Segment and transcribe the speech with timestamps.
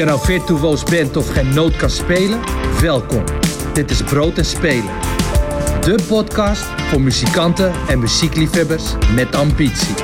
[0.00, 2.40] je nou virtuoos bent of geen noot kan spelen,
[2.80, 3.24] welkom.
[3.72, 4.94] Dit is Brood en Spelen.
[5.80, 9.94] De podcast voor muzikanten en muziekliefhebbers met ambitie.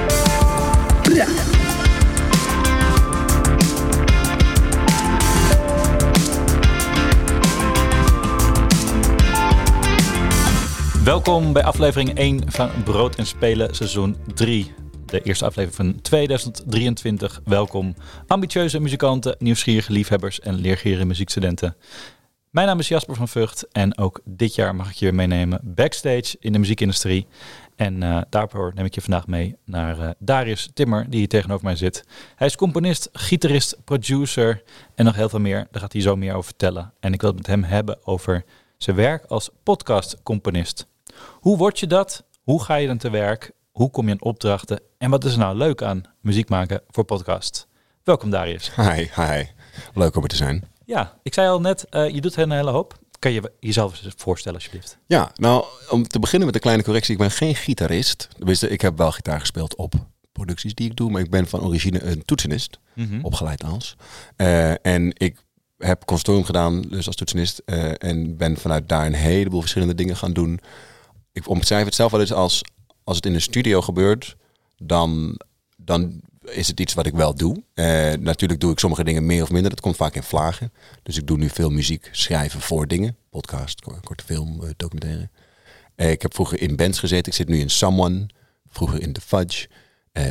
[11.04, 14.74] Welkom bij aflevering 1 van Brood en Spelen seizoen 3.
[15.06, 17.40] De eerste aflevering van 2023.
[17.44, 17.94] Welkom
[18.26, 21.76] ambitieuze muzikanten, nieuwsgierige liefhebbers en leergierige muziekstudenten.
[22.50, 26.36] Mijn naam is Jasper van Vught en ook dit jaar mag ik je meenemen backstage
[26.40, 27.26] in de muziekindustrie.
[27.76, 31.64] En uh, daarvoor neem ik je vandaag mee naar uh, Darius Timmer, die hier tegenover
[31.64, 32.04] mij zit.
[32.36, 34.62] Hij is componist, gitarist, producer
[34.94, 35.66] en nog heel veel meer.
[35.70, 36.92] Daar gaat hij zo meer over vertellen.
[37.00, 38.44] En ik wil het met hem hebben over
[38.78, 40.86] zijn werk als podcastcomponist.
[41.32, 42.24] Hoe word je dat?
[42.42, 43.52] Hoe ga je dan te werk?
[43.76, 44.80] Hoe kom je aan opdrachten?
[44.98, 47.66] En wat is er nou leuk aan muziek maken voor podcast?
[48.04, 48.74] Welkom Darius.
[48.76, 49.44] Hi, hi.
[49.94, 50.64] Leuk om er te zijn.
[50.84, 52.98] Ja, ik zei al net, uh, je doet een hele hoop.
[53.18, 54.98] Kan je jezelf eens voorstellen alsjeblieft?
[55.06, 57.12] Ja, nou om te beginnen met een kleine correctie.
[57.12, 58.28] Ik ben geen gitarist.
[58.68, 59.94] Ik heb wel gitaar gespeeld op
[60.32, 61.10] producties die ik doe.
[61.10, 62.78] Maar ik ben van origine een toetsenist.
[62.94, 63.24] Mm -hmm.
[63.24, 63.96] Opgeleid als.
[64.36, 65.44] Uh, en ik
[65.78, 67.62] heb consortium gedaan, dus als toetsenist.
[67.66, 70.60] Uh, en ben vanuit daar een heleboel verschillende dingen gaan doen.
[71.32, 72.62] Ik omschrijf het zelf wel eens als
[73.06, 74.36] als het in een studio gebeurt,
[74.76, 75.40] dan,
[75.76, 77.62] dan is het iets wat ik wel doe.
[77.74, 79.70] Uh, natuurlijk doe ik sommige dingen meer of minder.
[79.70, 80.72] Dat komt vaak in vlagen.
[81.02, 83.16] Dus ik doe nu veel muziek schrijven voor dingen.
[83.30, 85.28] Podcast, korte film, uh, documentaire.
[85.96, 87.26] Uh, ik heb vroeger in bands gezeten.
[87.26, 88.26] Ik zit nu in Someone.
[88.68, 89.68] Vroeger in The Fudge.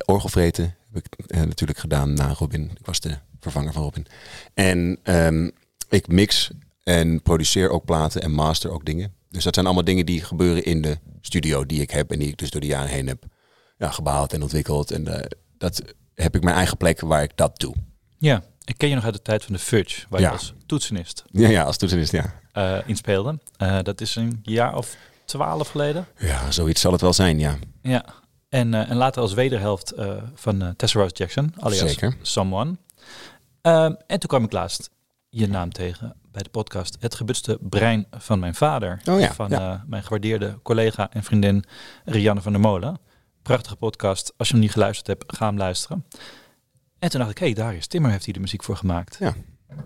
[0.05, 2.71] orgelvreten heb ik natuurlijk gedaan na Robin.
[2.79, 4.05] Ik was de vervanger van Robin.
[4.53, 5.51] En um,
[5.89, 6.51] ik mix
[6.83, 9.14] en produceer ook platen en master ook dingen.
[9.35, 12.27] Dus dat zijn allemaal dingen die gebeuren in de studio die ik heb en die
[12.27, 13.23] ik dus door de jaren heen heb
[13.77, 14.91] ja, gebouwd en ontwikkeld.
[14.91, 15.19] En uh,
[15.57, 15.81] dat
[16.13, 17.75] heb ik mijn eigen plek waar ik dat doe.
[18.17, 20.27] Ja, ik ken je nog uit de tijd van de Fudge, waar ja.
[20.27, 21.23] je als toetsenist.
[21.31, 22.33] Ja, ja als toetsenist, ja.
[22.53, 23.39] Uh, inspeelde.
[23.57, 26.07] Uh, dat is een jaar of twaalf geleden.
[26.17, 27.57] Ja, zoiets zal het wel zijn, ja.
[27.81, 28.05] Ja,
[28.49, 29.93] en, uh, en later als wederhelft
[30.35, 32.17] van Tessa Rose Jackson, alias Zeker.
[32.21, 32.77] Someone.
[33.61, 34.89] En toen kwam ik laatst
[35.29, 39.01] je naam tegen bij de podcast Het gebutste brein van mijn vader.
[39.09, 39.73] Oh ja, van ja.
[39.73, 41.63] Uh, mijn gewaardeerde collega en vriendin
[42.05, 42.99] Rianne van der Molen.
[43.41, 44.33] Prachtige podcast.
[44.37, 46.05] Als je hem niet geluisterd hebt, ga hem luisteren.
[46.99, 49.17] En toen dacht ik, hé, hey, Darius Timmer heeft hier de muziek voor gemaakt.
[49.19, 49.33] Ja.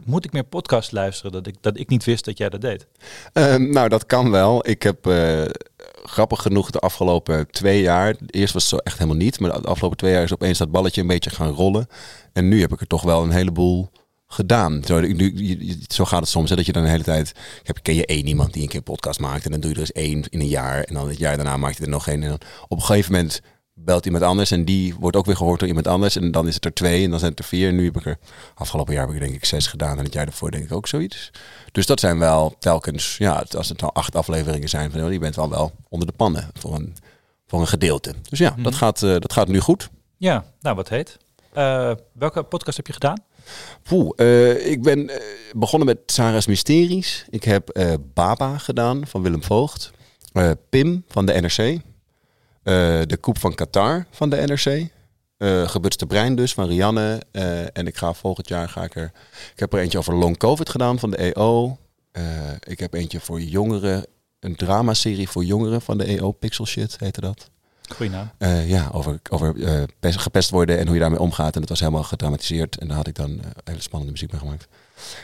[0.06, 2.88] Moet ik meer podcast luisteren dat ik, dat ik niet wist dat jij dat deed?
[3.34, 4.68] Uh, nou, dat kan wel.
[4.68, 5.46] Ik heb uh,
[6.04, 9.68] grappig genoeg de afgelopen twee jaar, eerst was het zo echt helemaal niet, maar de
[9.68, 11.88] afgelopen twee jaar is opeens dat balletje een beetje gaan rollen.
[12.34, 13.90] En nu heb ik er toch wel een heleboel
[14.32, 14.82] gedaan.
[14.86, 17.32] Zo, nu, zo gaat het soms, hè, dat je dan de hele tijd...
[17.64, 19.46] Heb, ken je één iemand die een keer een podcast maakt...
[19.46, 20.84] en dan doe je er eens één in een jaar...
[20.84, 22.24] en dan het jaar daarna maak je er nog één.
[22.24, 23.42] En dan op een gegeven moment
[23.74, 24.52] belt iemand anders...
[24.52, 26.16] en die wordt ook weer gehoord door iemand anders...
[26.16, 27.68] en dan is het er twee en dan zijn het er vier.
[27.68, 28.18] En nu heb ik er...
[28.56, 29.98] Afgelopen jaar heb ik denk ik zes gedaan...
[29.98, 31.32] en het jaar daarvoor denk ik ook zoiets.
[31.72, 33.18] Dus dat zijn wel telkens...
[33.18, 34.92] Ja, als het nou acht afleveringen zijn...
[34.92, 36.96] Van, je bent wel wel onder de pannen voor een,
[37.48, 38.14] voor een gedeelte.
[38.30, 38.64] Dus ja, mm -hmm.
[38.64, 39.90] dat, gaat, uh, dat gaat nu goed.
[40.18, 41.18] Ja, nou wat heet.
[41.58, 43.28] Uh, welke podcast heb je gedaan?
[43.84, 45.16] Poeh, uh, ik ben uh,
[45.56, 47.26] begonnen met Sarah's Mysteries.
[47.30, 49.92] Ik heb uh, Baba gedaan van Willem Voogd.
[50.70, 51.82] Pim van de NRC.
[53.10, 54.88] de Koep van Qatar van de NRC.
[55.70, 57.22] Gebutste Brein dus van Rianne.
[57.74, 59.12] en ik ga volgend jaar ga ik er...
[59.54, 61.78] Ik heb er eentje over long covid gedaan van de EO.
[62.68, 64.06] ik heb eentje voor jongeren.
[64.40, 66.32] Een dramaserie voor jongeren van de EO.
[66.32, 67.50] Pixel Shit heette dat.
[67.96, 68.32] Goeie naam.
[68.40, 71.54] Uh, ja, over, over uh, pest, gepest worden en hoe je daarmee omgaat.
[71.54, 72.78] En dat was helemaal gedramatiseerd.
[72.78, 74.68] En daar had ik dan uh, hele spannende muziek mee gemaakt.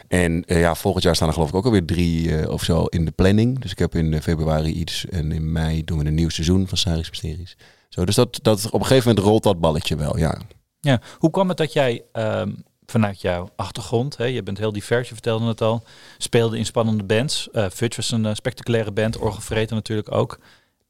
[0.07, 3.11] En ja, volgend jaar staan er geloof ik ook alweer drie of zo in de
[3.11, 3.59] planning.
[3.59, 6.77] Dus ik heb in februari iets en in mei doen we een nieuw seizoen van
[6.77, 7.57] Saris Mysteries.
[7.89, 10.41] Zo, dus dat, dat, op een gegeven moment rolt dat balletje wel, ja.
[10.79, 15.07] Ja, hoe kwam het dat jij um, vanuit jouw achtergrond, hè, je bent heel divers,
[15.07, 15.83] je vertelde het al,
[16.17, 17.47] speelde in spannende bands.
[17.51, 20.39] Uh, Fudge was een spectaculaire band, Orgelvreten natuurlijk ook.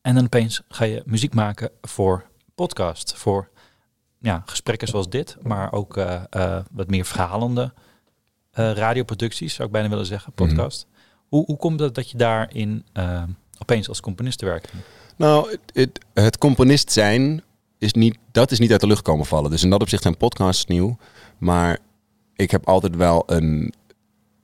[0.05, 2.25] En dan opeens ga je muziek maken voor
[2.55, 3.49] podcast, voor
[4.19, 7.73] ja, gesprekken zoals dit, maar ook uh, uh, wat meer verhalende
[8.59, 10.85] uh, radioproducties, zou ik bijna willen zeggen, podcast.
[10.87, 11.27] Mm -hmm.
[11.29, 12.85] hoe, hoe komt het dat je daarin
[13.57, 14.69] opeens als componist te werken?
[15.15, 17.43] Nou, het, het, het, componist zijn
[17.77, 19.51] is niet, dat is niet uit de lucht komen vallen.
[19.51, 20.97] Dus in dat opzicht zijn podcasts nieuw,
[21.37, 21.79] maar
[22.35, 23.73] ik heb altijd wel een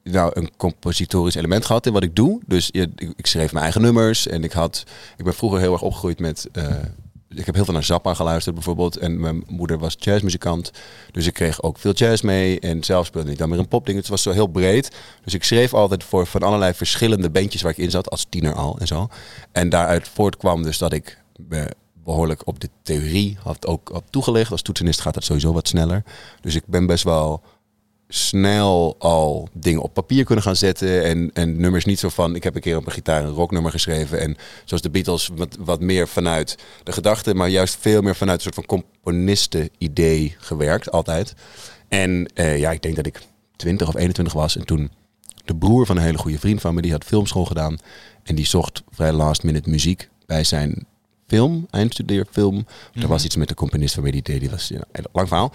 [0.03, 2.41] nou, een compositorisch element gehad in wat ik doe.
[2.45, 4.83] Dus ik, schreef mijn eigen nummers en ik had,
[5.17, 6.65] ik ben vroeger heel erg opgegroeid met, uh,
[7.29, 10.71] ik heb heel veel naar Zappa geluisterd bijvoorbeeld en mijn moeder was jazzmuzikant,
[11.11, 13.97] dus ik kreeg ook veel jazz mee en zelf speelde ik dan weer een popding.
[13.97, 14.91] Het was zo heel breed,
[15.23, 18.53] dus ik schreef altijd voor van allerlei verschillende bandjes waar ik in zat als tiener
[18.53, 19.07] al en zo.
[19.51, 21.19] En daaruit voortkwam dus dat ik
[22.03, 24.51] behoorlijk op de theorie had ook op toegelegd.
[24.51, 26.03] Als toetsenist gaat dat sowieso wat sneller.
[26.41, 27.41] Dus ik ben best wel
[28.13, 31.03] snel al dingen op papier kunnen gaan zetten.
[31.03, 33.71] En, en nummers niet zo van, ik heb een keer op een gitaar een rocknummer
[33.71, 34.19] geschreven.
[34.19, 34.35] En
[34.65, 38.53] zoals de Beatles wat, wat meer vanuit de gedachte, maar juist veel meer vanuit een
[38.53, 41.33] soort van componisten-idee gewerkt, altijd.
[41.87, 43.21] En eh, ja, ik denk dat ik
[43.55, 44.57] 20 of 21 was.
[44.57, 44.91] En toen
[45.45, 47.77] de broer van een hele goede vriend van me, die had filmschool gedaan.
[48.23, 50.85] En die zocht vrij last minute muziek bij zijn
[51.27, 52.55] film, eindstudeerfilm.
[52.55, 55.27] Mm Er was iets met de componist van die deed, die was ja, een lang
[55.27, 55.53] verhaal.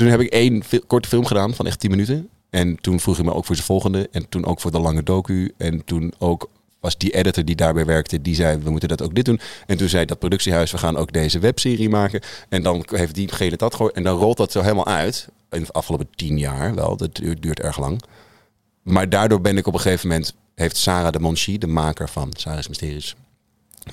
[0.00, 2.28] Toen heb ik één korte film gedaan van echt 10 minuten.
[2.50, 4.08] En toen vroeg hij me ook voor zijn volgende.
[4.12, 5.52] En toen ook voor de lange docu.
[5.56, 6.50] En toen ook
[6.80, 9.40] was die editor die daarbij werkte, die zei, we moeten dat ook dit doen.
[9.66, 12.20] En toen zei dat productiehuis, we gaan ook deze webserie maken.
[12.48, 13.90] En dan heeft diegene dat gewoon.
[13.90, 15.28] En dan rolt dat zo helemaal uit.
[15.50, 18.02] In de afgelopen tien jaar wel, dat duurt, duurt erg lang.
[18.82, 22.32] Maar daardoor ben ik op een gegeven moment, heeft Sarah de Monchi, de maker van
[22.36, 23.14] Sarah's Mysteries,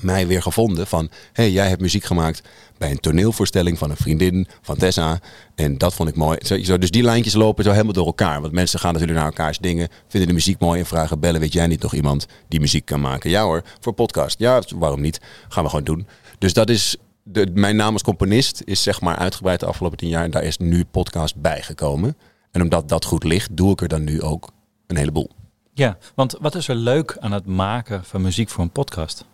[0.02, 1.10] mij weer gevonden van...
[1.34, 2.42] hey, jij hebt muziek gemaakt
[2.78, 5.20] bij een toneelvoorstelling van een vriendin van Tessa.
[5.56, 6.38] En dat vond ik mooi.
[6.42, 8.42] Zo, dus die lijntjes lopen zo helemaal door elkaar.
[8.42, 11.20] Want mensen gaan natuurlijk naar elkaars dingen, vinden de muziek mooi en vragen...
[11.20, 13.30] bellen, weet jij niet nog iemand die muziek kan maken?
[13.30, 14.40] Ja hoor, voor podcast.
[14.40, 15.22] Ja, waarom niet?
[15.48, 16.08] Gaan we gewoon doen.
[16.38, 16.98] Dus dat is...
[17.24, 20.24] De, mijn naam als componist is zeg maar uitgebreid de afgelopen tien jaar.
[20.24, 22.18] En daar is nu podcast bijgekomen.
[22.52, 24.50] En omdat dat goed ligt, doe ik er dan nu ook
[24.88, 25.30] een heleboel.
[25.74, 29.26] Ja, want wat is er leuk aan het maken van muziek voor een podcast?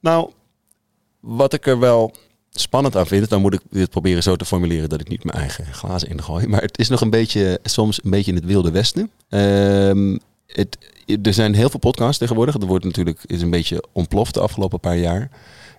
[0.00, 0.30] Nou,
[1.20, 2.12] wat ik er wel
[2.50, 5.38] spannend aan vind, dan moet ik dit proberen zo te formuleren dat ik niet mijn
[5.38, 6.46] eigen glazen ingooi.
[6.46, 9.10] Maar het is nog een beetje, soms een beetje in het wilde westen.
[9.28, 10.78] Um, het,
[11.22, 12.54] er zijn heel veel podcasts tegenwoordig.
[12.54, 15.30] Er wordt natuurlijk is een beetje ontploft de afgelopen paar jaar.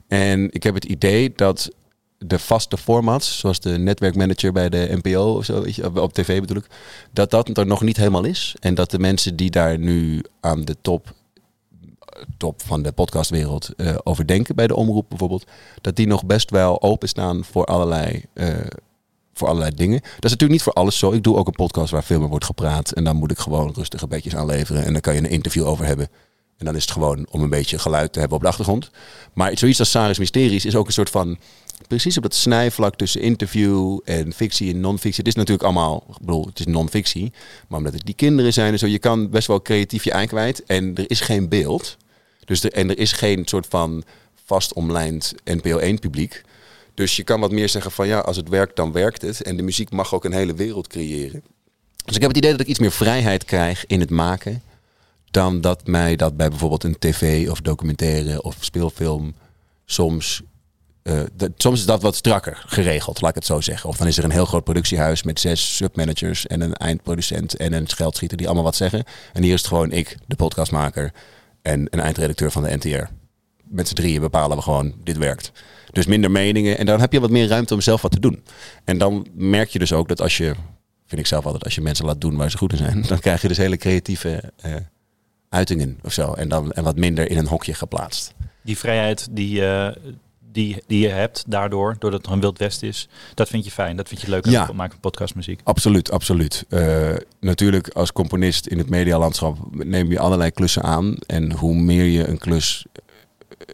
[0.08, 1.70] En ik heb het idee dat
[2.18, 6.40] de vaste formats, zoals de netwerkmanager bij de NPO of zo, weet je, op tv
[6.40, 6.68] bedoel ik,
[7.12, 8.56] dat dat er nog niet helemaal is.
[8.60, 11.14] En dat de mensen die daar nu aan de top
[12.38, 15.48] top van de podcastwereld uh, over denken bij de omroep bijvoorbeeld,
[15.82, 18.48] dat die nog best wel openstaan voor allerlei, uh,
[19.34, 20.00] voor allerlei dingen.
[20.00, 21.12] Dat is natuurlijk niet voor alles zo.
[21.12, 23.74] Ik doe ook een podcast waar veel meer wordt gepraat en dan moet ik gewoon
[23.74, 26.08] rustige beetjes aanleveren en dan kan je een interview over hebben.
[26.58, 28.90] En dan is het gewoon om een beetje geluid te hebben op de achtergrond.
[29.34, 31.38] Maar zoiets als Saris Mysteries is ook een soort van
[31.88, 35.24] precies op dat snijvlak tussen interview en fictie en non-fictie.
[35.24, 37.32] Het is natuurlijk allemaal, ik bedoel, het is non-fictie.
[37.68, 40.66] Maar omdat het die kinderen zijn en zo, je kan best wel creatief je eind
[40.66, 41.98] En er is geen beeld.
[42.50, 44.04] Dus er, en er is geen soort van
[44.46, 46.42] vast omlijnd NPO 1 publiek.
[46.94, 49.42] Dus je kan wat meer zeggen van ja, als het werkt, dan werkt het.
[49.42, 51.44] En de muziek mag ook een hele wereld creëren.
[52.06, 54.62] Dus ik heb het idee dat ik iets meer vrijheid krijg in het maken.
[55.32, 59.36] Dan dat mij dat bij bijvoorbeeld een tv of documentaire of speelfilm
[59.86, 60.42] soms
[61.04, 61.22] uh,
[61.58, 63.90] soms is dat wat strakker geregeld, laat ik het zo zeggen.
[63.90, 67.74] Of dan is er een heel groot productiehuis met zes submanagers en een eindproducent en
[67.74, 69.04] een geldschieter die allemaal wat zeggen.
[69.34, 71.12] En hier is het gewoon ik, de podcastmaker
[71.70, 73.12] en een eindredacteur van de NTR.
[73.64, 75.52] Met z'n drieën bepalen we gewoon, dit werkt.
[75.92, 78.44] Dus minder meningen en dan heb je wat meer ruimte om zelf wat te doen.
[78.84, 80.54] En dan merk je dus ook dat als je,
[81.06, 83.20] vind ik zelf altijd, als je mensen laat doen waar ze goed in zijn, dan
[83.20, 84.76] krijg je dus hele creatieve uh,
[85.50, 86.34] uitingen of zo.
[86.34, 88.34] En dan en wat minder in een hokje geplaatst.
[88.62, 89.90] Die vrijheid die, uh,
[90.52, 93.08] die, die je hebt daardoor, doordat het een Wild West is.
[93.34, 95.62] Dat vind je fijn, dat vind je leuk aan het maken van podcastmuziek.
[95.64, 96.66] Absoluut, absoluut.
[96.70, 101.16] Uh, natuurlijk als componist in het medialandschap neem je allerlei klussen aan.
[101.28, 102.96] En hoe meer je een klus eh,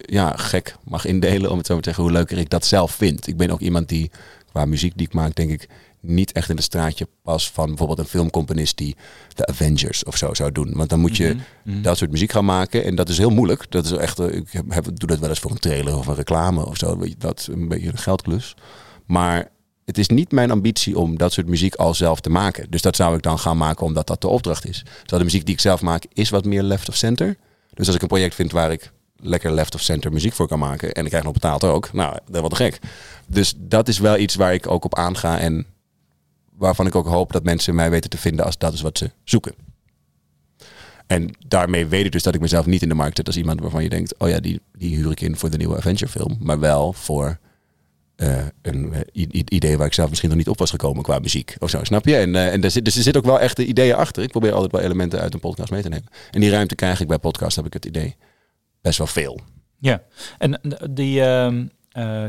[0.05, 3.27] ja, gek mag indelen, om het zo te zeggen, hoe leuker ik dat zelf vind.
[3.27, 4.11] Ik ben ook iemand die,
[4.51, 5.67] qua muziek die ik maak, denk ik,
[6.07, 8.95] niet echt in het straatje pas van bijvoorbeeld een filmcomponist die
[9.33, 10.73] de Avengers of zo zou doen.
[10.73, 11.81] Want dan moet je mhm, mhm.
[11.81, 12.83] dat soort muziek gaan maken.
[12.83, 13.71] En dat is heel moeilijk.
[13.71, 16.15] Dat is echt, eh, ik heb, doe dat wel eens voor een trailer of een
[16.15, 16.99] reclame of zo.
[17.17, 18.55] Dat is een beetje een geldklus.
[19.05, 19.51] Maar
[19.85, 22.69] het is niet mijn ambitie om dat soort muziek al zelf te maken.
[22.69, 24.83] Dus dat zou ik dan gaan maken omdat dat de opdracht is.
[24.83, 27.37] Terwijl de muziek die ik zelf maak is wat meer left of center.
[27.73, 30.59] Dus als ik een project vind waar ik lekker left of center muziek voor kan
[30.59, 32.79] maken en ik krijg nog betaald ook, nou, dat wordt gek.
[33.27, 35.65] Dus dat is wel iets waar ik ook op aanga en
[36.57, 39.11] waarvan ik ook hoop dat mensen mij weten te vinden als dat is wat ze
[39.23, 39.53] zoeken.
[41.07, 43.59] En daarmee weet ik dus dat ik mezelf niet in de markt zet als iemand
[43.61, 46.37] waarvan je denkt, oh ja, die, die huur ik in voor de nieuwe Avenger film.
[46.39, 47.39] Maar wel voor
[48.17, 51.55] uh, een uh, idee waar ik zelf misschien nog niet op was gekomen qua muziek
[51.59, 52.15] of zo, snap je?
[52.15, 54.23] En, uh, en er zit, dus er zit ook wel echt de ideeën achter.
[54.23, 56.07] Ik probeer altijd wel elementen uit een podcast mee te nemen.
[56.31, 58.15] En die ruimte krijg ik bij podcast, heb ik het idee,
[58.81, 59.39] best wel veel.
[59.79, 60.01] Ja,
[60.37, 61.67] en die, ehm,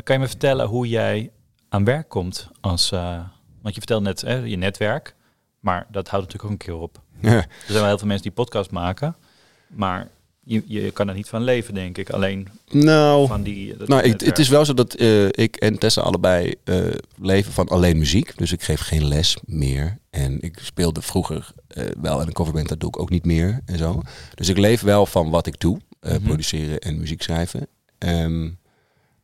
[0.02, 1.30] kan je me vertellen hoe jij
[1.68, 2.92] aan werk komt als
[3.66, 5.14] want je vertelt net hè, je netwerk,
[5.60, 7.00] maar dat houdt natuurlijk ook een keer op.
[7.20, 7.30] Ja.
[7.32, 9.16] Er zijn wel heel veel mensen die podcast maken,
[9.66, 10.08] maar
[10.40, 12.10] je, je kan er niet van leven, denk ik.
[12.10, 13.74] Alleen nou, van die.
[13.86, 17.68] Nou, ik, het is wel zo dat uh, ik en Tessa allebei uh, leven van
[17.68, 18.38] alleen muziek.
[18.38, 19.98] Dus ik geef geen les meer.
[20.10, 23.60] En ik speelde vroeger uh, wel in een coverband, dat doe ik ook niet meer
[23.64, 24.02] en zo.
[24.34, 26.22] Dus ik leef wel van wat ik doe: mm -hmm.
[26.22, 27.66] produceren en muziek schrijven.
[27.98, 28.58] Um,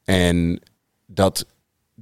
[0.04, 0.60] en
[1.06, 1.46] dat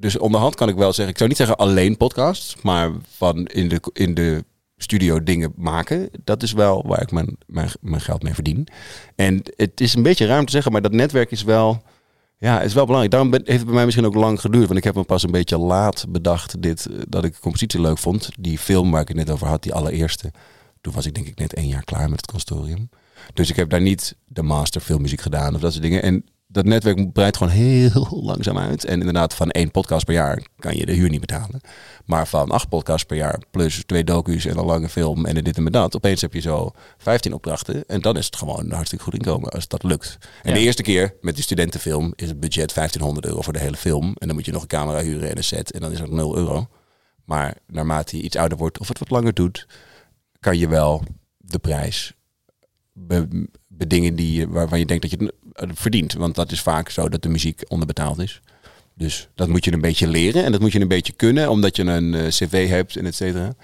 [0.01, 3.69] dus onderhand kan ik wel zeggen, ik zou niet zeggen alleen podcasts, maar van in
[3.69, 4.45] de, in de
[4.77, 8.67] studio dingen maken, dat is wel waar ik mijn, mijn, mijn geld mee verdien.
[9.15, 11.83] En het is een beetje ruim te zeggen, maar dat netwerk is wel,
[12.39, 13.13] ja, is wel belangrijk.
[13.13, 15.31] Daarom heeft het bij mij misschien ook lang geduurd, want ik heb me pas een
[15.31, 18.29] beetje laat bedacht dit, eh, dat ik compositie leuk vond.
[18.39, 20.33] Die film waar ik het net over had, die allereerste,
[20.81, 22.89] toen was ik denk ik net één jaar klaar met het consortium.
[23.35, 26.03] Dus ik heb daar niet de master filmmuziek gedaan of dat soort dingen.
[26.03, 28.85] En dat netwerk breidt gewoon heel langzaam uit.
[28.85, 31.61] En inderdaad, van één podcast per jaar kan je de huur niet betalen.
[32.05, 35.57] Maar van acht podcasts per jaar, plus twee docu's en een lange film en dit
[35.57, 35.97] en dat.
[35.97, 37.85] Opeens heb je zo 15 opdrachten.
[37.87, 40.19] En dan is het gewoon een hartstikke goed inkomen als dat lukt.
[40.43, 43.77] En de eerste keer met die studentenfilm is het budget 1500 euro voor de hele
[43.77, 44.15] film.
[44.19, 45.73] En dan moet je nog een camera huren en een set.
[45.73, 46.69] En dan is het 0 euro.
[47.25, 49.67] Maar naarmate je iets ouder wordt of het wat langer doet,
[50.41, 51.03] kan je wel
[51.37, 52.15] de prijs
[53.69, 55.35] bedingen die, waarvan je denkt dat je het
[55.75, 56.13] verdient.
[56.13, 58.41] Want dat is vaak zo dat de muziek onderbetaald is.
[58.95, 61.77] Dus dat moet je een beetje leren en dat moet je een beetje kunnen, omdat
[61.77, 63.55] je een uh, cv hebt en et cetera.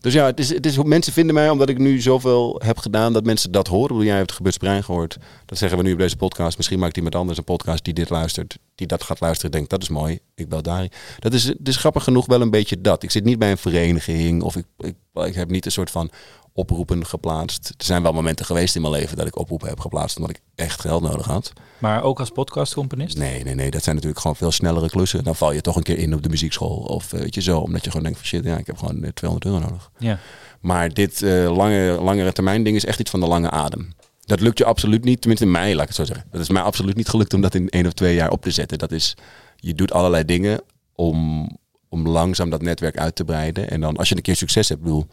[0.00, 3.12] Dus ja, het is, het is, mensen vinden mij, omdat ik nu zoveel heb gedaan,
[3.12, 3.88] dat mensen dat horen.
[3.88, 5.18] Bedoel, jij hebt Brein gehoord.
[5.46, 6.56] Dat zeggen we nu op deze podcast.
[6.56, 9.82] Misschien maakt iemand anders een podcast die dit luistert, die dat gaat luisteren, denkt dat
[9.82, 10.18] is mooi.
[10.34, 10.88] Ik bel daar.
[11.18, 13.02] Dat is, het is grappig genoeg wel een beetje dat.
[13.02, 16.10] Ik zit niet bij een vereniging of ik, ik, ik heb niet een soort van
[16.52, 17.74] oproepen geplaatst.
[17.78, 20.40] Er zijn wel momenten geweest in mijn leven dat ik oproepen heb geplaatst omdat ik
[20.54, 21.52] echt geld nodig had.
[21.78, 23.18] Maar ook als podcastcomponist?
[23.18, 23.70] Nee, nee, nee.
[23.70, 25.24] Dat zijn natuurlijk gewoon veel snellere klussen.
[25.24, 27.58] Dan val je toch een keer in op de muziekschool of uh, weet je zo,
[27.58, 29.90] omdat je gewoon denkt van shit, ja, ik heb gewoon 200 eh, euro nodig.
[29.98, 30.18] Ja.
[30.60, 33.94] Maar dit uh, lange, langere termijn ding is echt iets van de lange adem.
[34.24, 36.26] Dat lukt je absoluut niet, tenminste in mij, laat ik het zo zeggen.
[36.30, 38.50] Dat is mij absoluut niet gelukt om dat in één of twee jaar op te
[38.50, 38.78] zetten.
[38.78, 39.16] Dat is,
[39.56, 40.60] je doet allerlei dingen
[40.94, 41.48] om,
[41.88, 43.70] om langzaam dat netwerk uit te breiden.
[43.70, 45.06] En dan als je een keer succes hebt, bedoel,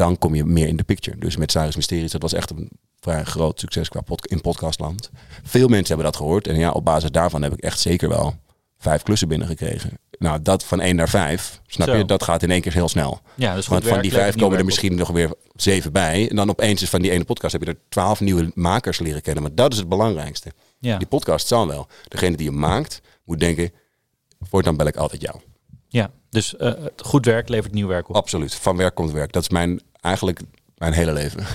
[0.00, 1.18] dan kom je meer in de picture.
[1.18, 5.10] Dus met Cyrus Mysteries, dat was echt een vrij groot succes qua pod in podcastland.
[5.42, 6.46] Veel mensen hebben dat gehoord.
[6.46, 8.34] En ja, op basis daarvan heb ik echt zeker wel
[8.78, 9.98] vijf klussen binnengekregen.
[10.18, 12.04] Nou, dat van één naar vijf, snap je?
[12.04, 13.20] Dat gaat in één keer heel snel.
[13.34, 16.28] Ja, dus Want van die vijf komen er misschien nog weer zeven bij.
[16.30, 19.22] En dan opeens is van die ene podcast heb je er twaalf nieuwe makers leren
[19.22, 19.42] kennen.
[19.42, 20.52] Maar dat is het belangrijkste.
[20.78, 20.96] Ja.
[20.96, 21.86] Die podcast zal wel.
[22.08, 23.72] Degene die je maakt, moet denken,
[24.40, 25.36] voortaan bel ik altijd jou.
[25.88, 28.16] Ja, dus uh, goed werk levert nieuw werk op.
[28.16, 28.54] Absoluut.
[28.54, 29.32] Van werk komt werk.
[29.32, 30.40] Dat is mijn, eigenlijk
[30.76, 31.46] mijn hele leven.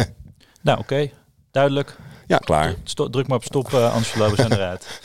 [0.62, 1.10] nou, oké.
[1.50, 1.96] Duidelijk.
[2.26, 2.74] Ja, klaar.
[3.10, 5.00] druk maar op stop, uh, anders we zijn eruit.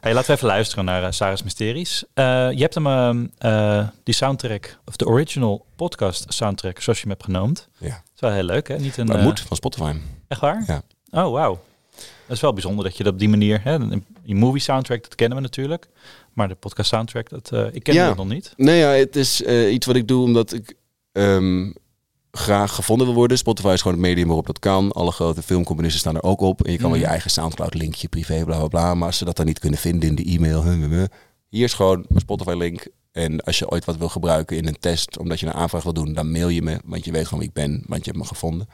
[0.00, 2.04] hey, laten we even luisteren naar uh, Sarah's Mysteries.
[2.14, 2.86] Uh, je hebt hem,
[3.38, 7.68] ehm, die soundtrack, of de original podcast soundtrack, zoals je hem hebt genoemd.
[7.78, 7.88] Ja.
[7.88, 8.78] Dat is wel heel leuk, hè?
[8.78, 9.94] Niet een, dat moet, van Spotify.
[10.28, 10.64] Echt waar?
[10.66, 10.82] Ja.
[11.10, 11.60] Oh, wauw.
[12.26, 13.78] Dat is wel bijzonder dat je dat op die manier, hè,
[14.22, 15.88] je movie soundtrack, dat kennen we natuurlijk.
[16.32, 18.14] Maar de podcast soundtrack, dat, uh, ik ken ja.
[18.14, 18.52] nog niet.
[18.56, 20.74] Nee, ja, het is uh, iets wat ik doe omdat ik
[21.12, 21.74] um,
[22.32, 23.38] graag gevonden wil worden.
[23.38, 24.92] Spotify is gewoon het medium waarop dat kan.
[24.92, 26.64] Alle grote filmcomponisten staan er ook op.
[26.64, 28.94] En je kan wel je eigen Soundcloud linkje, privé, bla bla bla.
[28.94, 30.64] Maar als ze dat dan niet kunnen vinden in de e-mail,
[31.48, 32.86] hier is gewoon mijn Spotify link.
[33.12, 35.92] En als je ooit wat wil gebruiken in een test, omdat je een aanvraag wil
[35.92, 36.80] doen, dan mail je me.
[36.84, 38.68] Want je weet gewoon wie ik ben, want je hebt me gevonden.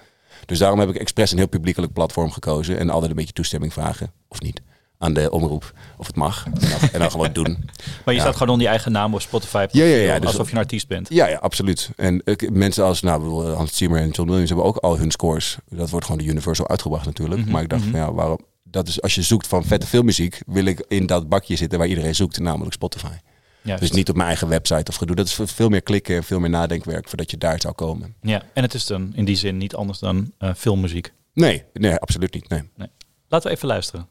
[0.47, 2.79] Dus daarom heb ik expres een heel publiekelijk platform gekozen.
[2.79, 4.63] En altijd een beetje toestemming vragen, of niet
[4.99, 6.45] aan de omroep of het mag.
[6.45, 7.57] En dan, en dan gewoon doen.
[8.05, 9.67] Maar je staat gewoon onder je eigen naam op Spotify.
[9.71, 10.19] Ja, ja, ja.
[10.19, 11.09] Dus alsof je een artiest bent.
[11.11, 11.91] Ja, ja, absoluut.
[11.97, 15.57] En ik, mensen als nou, Hans Zimmer en John Williams hebben ook al hun scores.
[15.69, 17.41] Dat wordt gewoon de Universal uitgebracht natuurlijk.
[17.41, 17.91] Mhm, maar ik dacht mhm.
[17.91, 18.39] van ja, waarom?
[18.65, 21.89] Dat is als je zoekt van vette filmmuziek, wil ik in dat bakje zitten waar
[21.89, 23.15] iedereen zoekt, namelijk Spotify.
[23.77, 25.17] Dus niet op mijn eigen website of gedoe.
[25.17, 28.15] Dat is veel meer klikken en veel meer nadenkwerk voordat je daar zou komen.
[28.23, 31.13] Ja, en het is dan in die zin niet anders dan uh, filmmuziek.
[31.33, 32.49] Nee, nee, absoluut niet.
[32.49, 32.63] Nee.
[32.77, 32.89] nee.
[33.29, 34.09] Laten we even luisteren.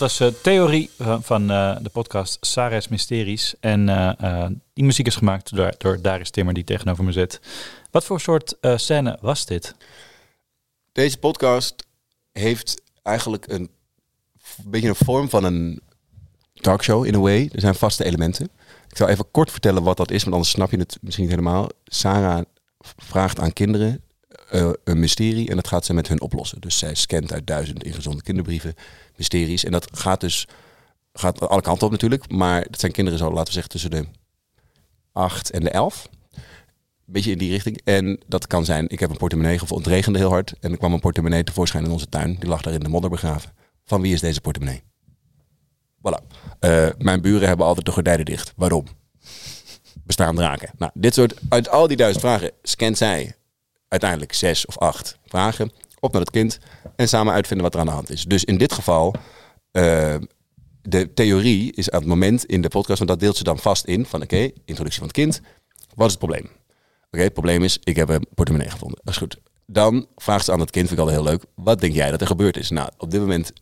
[0.00, 0.90] Dat was uh, Theorie
[1.20, 3.54] van uh, de podcast Sares Mysteries.
[3.60, 7.40] En uh, die muziek is gemaakt door, door Darius Timmer, die tegenover me zit.
[7.90, 9.74] Wat voor soort scène was dit?
[10.92, 11.86] Deze podcast
[12.32, 13.70] heeft eigenlijk een,
[14.64, 15.80] een beetje een vorm van een
[16.54, 17.50] talkshow in a way.
[17.52, 18.50] Er zijn vaste elementen.
[18.88, 21.34] Ik zal even kort vertellen wat dat is, want anders snap je het misschien niet
[21.34, 21.68] helemaal.
[21.84, 22.42] Sarah
[22.96, 24.02] vraagt aan kinderen
[24.52, 26.60] uh, een mysterie en dat gaat ze met hun oplossen.
[26.60, 28.74] Dus zij scant uit duizend ingezonde kinderbrieven
[29.16, 29.64] mysteries.
[29.64, 30.48] En dat gaat dus
[31.12, 32.30] gaat alle kanten op natuurlijk.
[32.30, 34.04] Maar dat zijn kinderen zo, laten we zeggen, tussen de
[35.12, 36.08] acht en de elf.
[37.04, 37.80] Beetje in die richting.
[37.84, 39.86] En dat kan zijn, ik heb een portemonnee gevonden.
[39.86, 40.54] Het regende heel hard.
[40.60, 42.36] En er kwam een portemonnee tevoorschijn in onze tuin.
[42.38, 43.52] Die lag daar in de modder begraven.
[43.84, 44.82] Van wie is deze portemonnee?
[45.98, 46.26] Voilà.
[46.60, 48.52] Uh, mijn buren hebben altijd de gordijnen dicht.
[48.56, 48.86] Waarom?
[50.04, 50.70] Bestaan draken.
[50.78, 53.34] Nou, dit soort, uit al die duizend vragen scant zij
[53.90, 56.58] uiteindelijk zes of acht vragen op naar het kind
[56.96, 58.24] en samen uitvinden wat er aan de hand is.
[58.24, 59.14] Dus in dit geval,
[59.72, 60.14] uh,
[60.82, 63.84] de theorie is aan het moment in de podcast, want dat deelt ze dan vast
[63.84, 65.40] in van oké, introductie van het kind.
[65.94, 66.50] Wat is het probleem?
[67.10, 68.98] Oké, het probleem is, ik heb een portemonnee gevonden.
[69.02, 69.36] Dat is goed.
[69.66, 72.20] Dan vraagt ze aan het kind, vind ik al heel leuk, wat denk jij dat
[72.20, 72.70] er gebeurd is?
[72.70, 73.52] Nou, op dit moment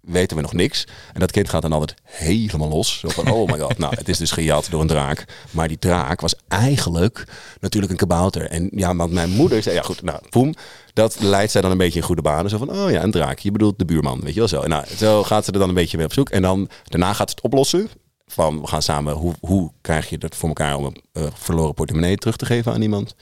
[0.00, 0.86] weten we nog niks.
[1.12, 2.98] En dat kind gaat dan altijd helemaal los.
[2.98, 5.24] Zo van, oh my god, nou, het is dus gejat door een draak.
[5.50, 7.24] Maar die draak was eigenlijk
[7.60, 8.50] natuurlijk een kabouter.
[8.50, 10.54] En ja, want mijn moeder zei, ja goed, nou, poem.
[10.92, 12.50] Dat leidt zij dan een beetje in goede banen.
[12.50, 13.38] Zo van, oh ja, een draak.
[13.38, 14.60] Je bedoelt de buurman, weet je wel zo.
[14.60, 16.28] En nou, zo gaat ze er dan een beetje mee op zoek.
[16.28, 17.88] En dan, daarna gaat ze het oplossen.
[18.26, 21.74] Van, we gaan samen, hoe, hoe krijg je dat voor elkaar om een uh, verloren
[21.74, 23.14] portemonnee terug te geven aan iemand?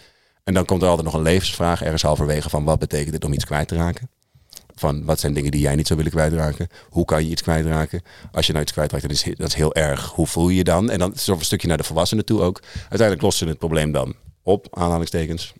[0.44, 3.32] En dan komt er altijd nog een levensvraag ergens halverwege van, wat betekent het om
[3.32, 4.10] iets kwijt te raken?
[4.76, 6.68] Van wat zijn dingen die jij niet zou willen kwijtraken?
[6.88, 8.02] Hoe kan je iets kwijtraken?
[8.32, 10.10] Als je nou iets kwijtraakt, dan is dat is heel erg.
[10.10, 10.90] Hoe voel je je dan?
[10.90, 12.62] En dan is er een stukje naar de volwassenen toe ook.
[12.78, 15.52] Uiteindelijk lossen ze het probleem dan op, aanhalingstekens.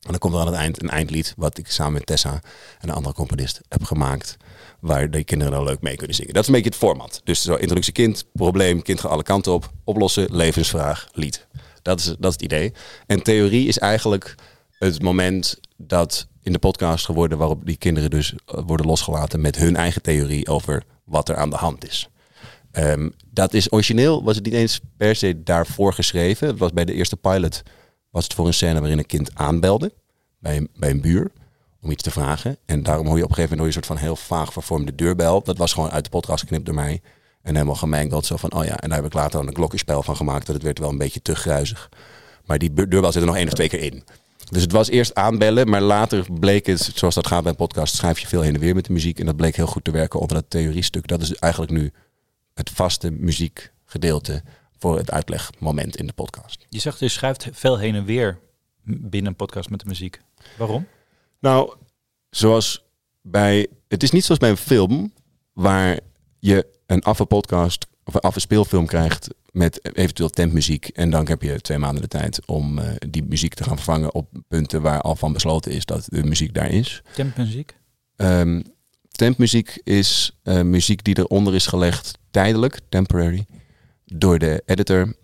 [0.00, 2.32] En dan komt er aan het eind een eindlied, wat ik samen met Tessa
[2.78, 4.36] en een andere componist heb gemaakt.
[4.80, 6.32] Waar de kinderen dan leuk mee kunnen zingen.
[6.32, 7.20] Dat is een beetje het format.
[7.24, 9.70] Dus zo introductie kind, probleem, kind gaat alle kanten op.
[9.84, 11.46] Oplossen, levensvraag, lied.
[11.82, 12.72] Dat is, dat is het idee.
[13.06, 14.34] En theorie is eigenlijk
[14.78, 19.56] het moment dat in de podcast geworden waarop die kinderen dus eh, worden losgelaten met
[19.56, 22.08] hun eigen theorie over wat er aan de hand is.
[22.72, 26.48] Um, dat is origineel, was het niet eens per se daarvoor geschreven.
[26.48, 27.62] Het was bij de eerste pilot,
[28.10, 29.92] was het voor een scène waarin een kind aanbelde
[30.38, 31.30] bij een, bij een buur
[31.80, 32.56] om iets te vragen.
[32.66, 35.42] En daarom hoor je op een gegeven moment een soort van heel vaag vervormde deurbel.
[35.42, 37.00] Dat was gewoon uit de podcast geknipt door mij.
[37.42, 38.26] En helemaal gemengeld.
[38.26, 40.46] Zo van, oh ja, en daar heb ik later dan een glokkenspel van gemaakt.
[40.46, 41.88] Dat het werd wel een beetje te gruizig.
[42.44, 44.04] Maar die deurbel zit er nog één of twee keer in.
[44.50, 47.94] Dus het was eerst aanbellen, maar later bleek het, zoals dat gaat bij een podcast,
[47.94, 49.18] schrijf je veel heen en weer met de muziek.
[49.18, 51.06] En dat bleek heel goed te werken onder dat theoriestuk.
[51.06, 51.92] Dat is eigenlijk nu
[52.54, 54.42] het vaste muziekgedeelte
[54.78, 56.66] voor het uitlegmoment in de podcast.
[56.68, 58.38] Je zegt je schrijft veel heen en weer
[58.82, 60.20] binnen een podcast met de muziek.
[60.58, 60.86] Waarom?
[61.38, 61.74] Nou,
[62.30, 62.84] zoals
[63.22, 63.66] bij.
[63.88, 65.12] Het is niet zoals bij een film
[65.52, 66.00] waar
[66.38, 70.88] je een affe podcast of een affe speelfilm krijgt met eventueel tempmuziek.
[70.88, 74.14] En dan heb je twee maanden de tijd om uh, die muziek te gaan vervangen
[74.14, 77.02] op punten waar al van besloten is dat de muziek daar is.
[77.14, 77.76] Tempmuziek?
[78.16, 78.62] Um,
[79.10, 83.46] tempmuziek is uh, muziek die eronder is gelegd tijdelijk, temporary,
[84.04, 85.14] door de editor.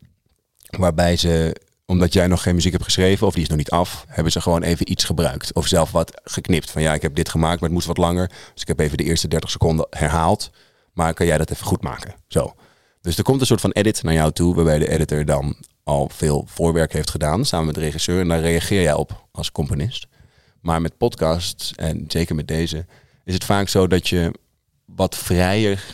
[0.78, 4.04] Waarbij ze, omdat jij nog geen muziek hebt geschreven of die is nog niet af,
[4.08, 5.54] hebben ze gewoon even iets gebruikt.
[5.54, 6.70] Of zelf wat geknipt.
[6.70, 8.28] Van ja, ik heb dit gemaakt, maar het moest wat langer.
[8.52, 10.50] Dus ik heb even de eerste 30 seconden herhaald.
[10.92, 12.14] Maar kan jij dat even goed maken?
[12.28, 12.54] Zo.
[13.02, 16.08] Dus er komt een soort van edit naar jou toe, waarbij de editor dan al
[16.12, 18.20] veel voorwerk heeft gedaan samen met de regisseur.
[18.20, 20.06] En daar reageer jij op als componist.
[20.60, 22.86] Maar met podcasts, en zeker met deze,
[23.24, 24.32] is het vaak zo dat je
[24.84, 25.84] wat vrijer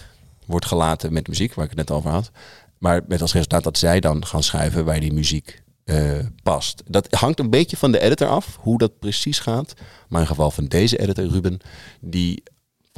[0.47, 2.31] wordt gelaten met muziek, waar ik het net over had.
[2.79, 6.83] Maar met als resultaat dat zij dan gaan schrijven waar die muziek uh, past.
[6.87, 9.75] Dat hangt een beetje van de editor af, hoe dat precies gaat.
[10.09, 11.59] Maar in geval van deze editor, Ruben,
[12.01, 12.43] die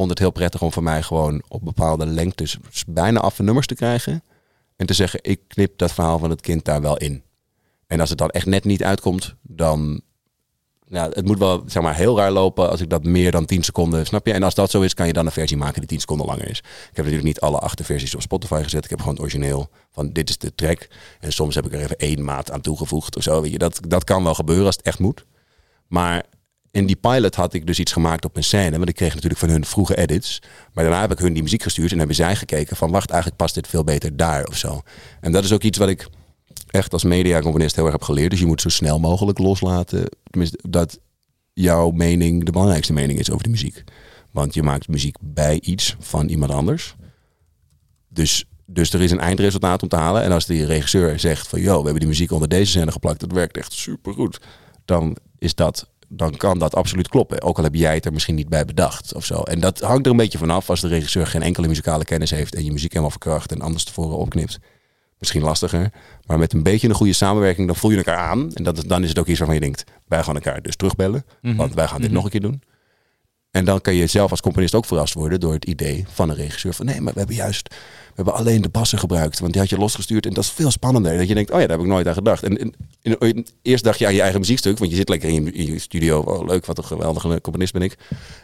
[0.01, 3.75] vond het heel prettig om van mij gewoon op bepaalde lengtes bijna affe nummers te
[3.75, 4.23] krijgen.
[4.77, 7.23] En te zeggen, ik knip dat verhaal van het kind daar wel in.
[7.87, 10.01] En als het dan echt net niet uitkomt, dan...
[10.87, 13.63] Nou, het moet wel zeg maar, heel raar lopen als ik dat meer dan 10
[13.63, 14.33] seconden, snap je?
[14.33, 16.51] En als dat zo is, kan je dan een versie maken die 10 seconden langer
[16.51, 16.59] is.
[16.59, 18.85] Ik heb natuurlijk niet alle acht versies op Spotify gezet.
[18.85, 20.89] Ik heb gewoon het origineel van dit is de track.
[21.21, 23.41] En soms heb ik er even één maat aan toegevoegd of zo.
[23.41, 25.25] Weet je, dat, dat kan wel gebeuren als het echt moet.
[25.87, 26.25] Maar
[26.71, 28.77] in die pilot had ik dus iets gemaakt op een scène.
[28.77, 30.43] Want ik kreeg natuurlijk van hun vroege edits.
[30.73, 31.93] Maar daarna heb ik hun die muziek gestuurd.
[31.93, 34.83] En hebben zij gekeken van wacht, eigenlijk past dit veel beter daar of zo.
[35.21, 36.09] En dat is ook iets wat ik
[36.67, 38.31] echt als mediacomponist heel erg heb geleerd.
[38.31, 40.09] Dus je moet zo snel mogelijk loslaten.
[40.31, 40.99] Tenminste, dat
[41.53, 43.85] jouw mening de belangrijkste mening is over de muziek.
[44.31, 46.95] Want je maakt muziek bij iets van iemand anders.
[48.09, 50.23] Dus, dus er is een eindresultaat om te halen.
[50.23, 51.61] En als die regisseur zegt van...
[51.61, 53.21] joh, we hebben die muziek onder deze scène geplakt.
[53.21, 54.41] Dat werkt echt supergoed.
[54.85, 57.43] Dan is dat dan kan dat absoluut kloppen.
[57.43, 59.43] Ook al heb jij het er misschien niet bij bedacht of zo.
[59.43, 62.55] En dat hangt er een beetje vanaf als de regisseur geen enkele muzikale kennis heeft
[62.55, 64.59] en je muziek helemaal verkracht en anders tevoren opknipt.
[65.19, 65.91] Misschien lastiger.
[66.27, 68.53] Maar met een beetje een goede samenwerking, dan voel je elkaar aan.
[68.53, 71.25] En dat, dan is het ook iets waarvan je denkt, wij gaan elkaar dus terugbellen.
[71.43, 71.57] Mhm.
[71.57, 72.15] Want wij gaan dit Mhm.
[72.15, 72.63] nog een keer doen.
[73.51, 76.37] En dan kan je zelf als componist ook verrast worden door het idee van een
[76.37, 76.75] regisseur.
[76.75, 79.39] Van nee, maar we hebben juist, we hebben alleen de bassen gebruikt.
[79.41, 81.19] Want die had je losgestuurd en dat is veel spannender.
[81.19, 82.43] Dat je denkt, oh ja, daar heb ik nooit aan gedacht.
[82.43, 82.75] En, en,
[83.63, 84.79] eerst dacht je aan je eigen muziekstuk.
[84.79, 86.21] Want je zit lekker in je, in je studio.
[86.21, 87.97] Oh, leuk, wat een geweldige componist ben ik.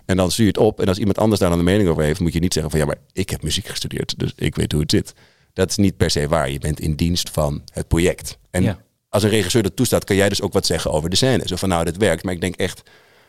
[0.06, 0.80] En dan stuur je het op.
[0.80, 2.80] En als iemand anders daar dan een mening over heeft, moet je niet zeggen van
[2.80, 4.18] ja, maar ik heb muziek gestudeerd.
[4.18, 5.12] Dus ik weet hoe het zit.
[5.52, 6.50] Dat is niet per se waar.
[6.50, 8.38] Je bent in dienst van het project.
[8.50, 8.78] En Ja.
[9.08, 11.48] als een regisseur dat toestaat, kan jij dus ook wat zeggen over de scène.
[11.48, 12.22] Zo van nou, dit werkt.
[12.24, 12.82] Maar ik denk echt,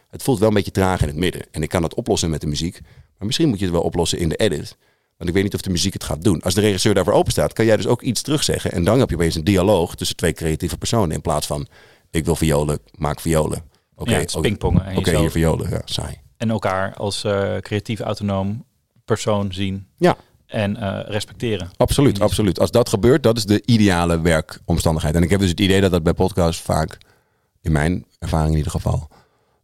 [0.09, 1.41] het voelt wel een beetje traag in het midden.
[1.51, 2.79] En ik kan dat oplossen met de muziek.
[3.17, 4.77] Maar misschien moet je het wel oplossen in de edit.
[5.17, 6.41] Want ik weet niet of de muziek het gaat doen.
[6.41, 8.71] Als de regisseur daarvoor open staat, kan jij dus ook iets terugzeggen.
[8.71, 11.11] En dan heb je opeens een dialoog tussen twee creatieve personen.
[11.15, 11.67] In plaats van,
[12.11, 13.63] ik wil violen, maak violen.
[13.95, 15.17] Oké, ja, het is oké, pingpongen.
[15.19, 15.69] Hier violen.
[15.69, 16.15] Ja, saai.
[16.37, 18.65] en elkaar als eh, creatief autonoom
[19.05, 21.69] persoon zien Ja, en eh, respecteren.
[21.77, 22.59] absoluut, absoluut.
[22.59, 25.15] Als dat gebeurt, dat is de ideale werkomstandigheid.
[25.15, 26.97] En ik heb dus het idee dat dat bij podcasts vaak,
[27.61, 29.07] in mijn ervaring in ieder geval,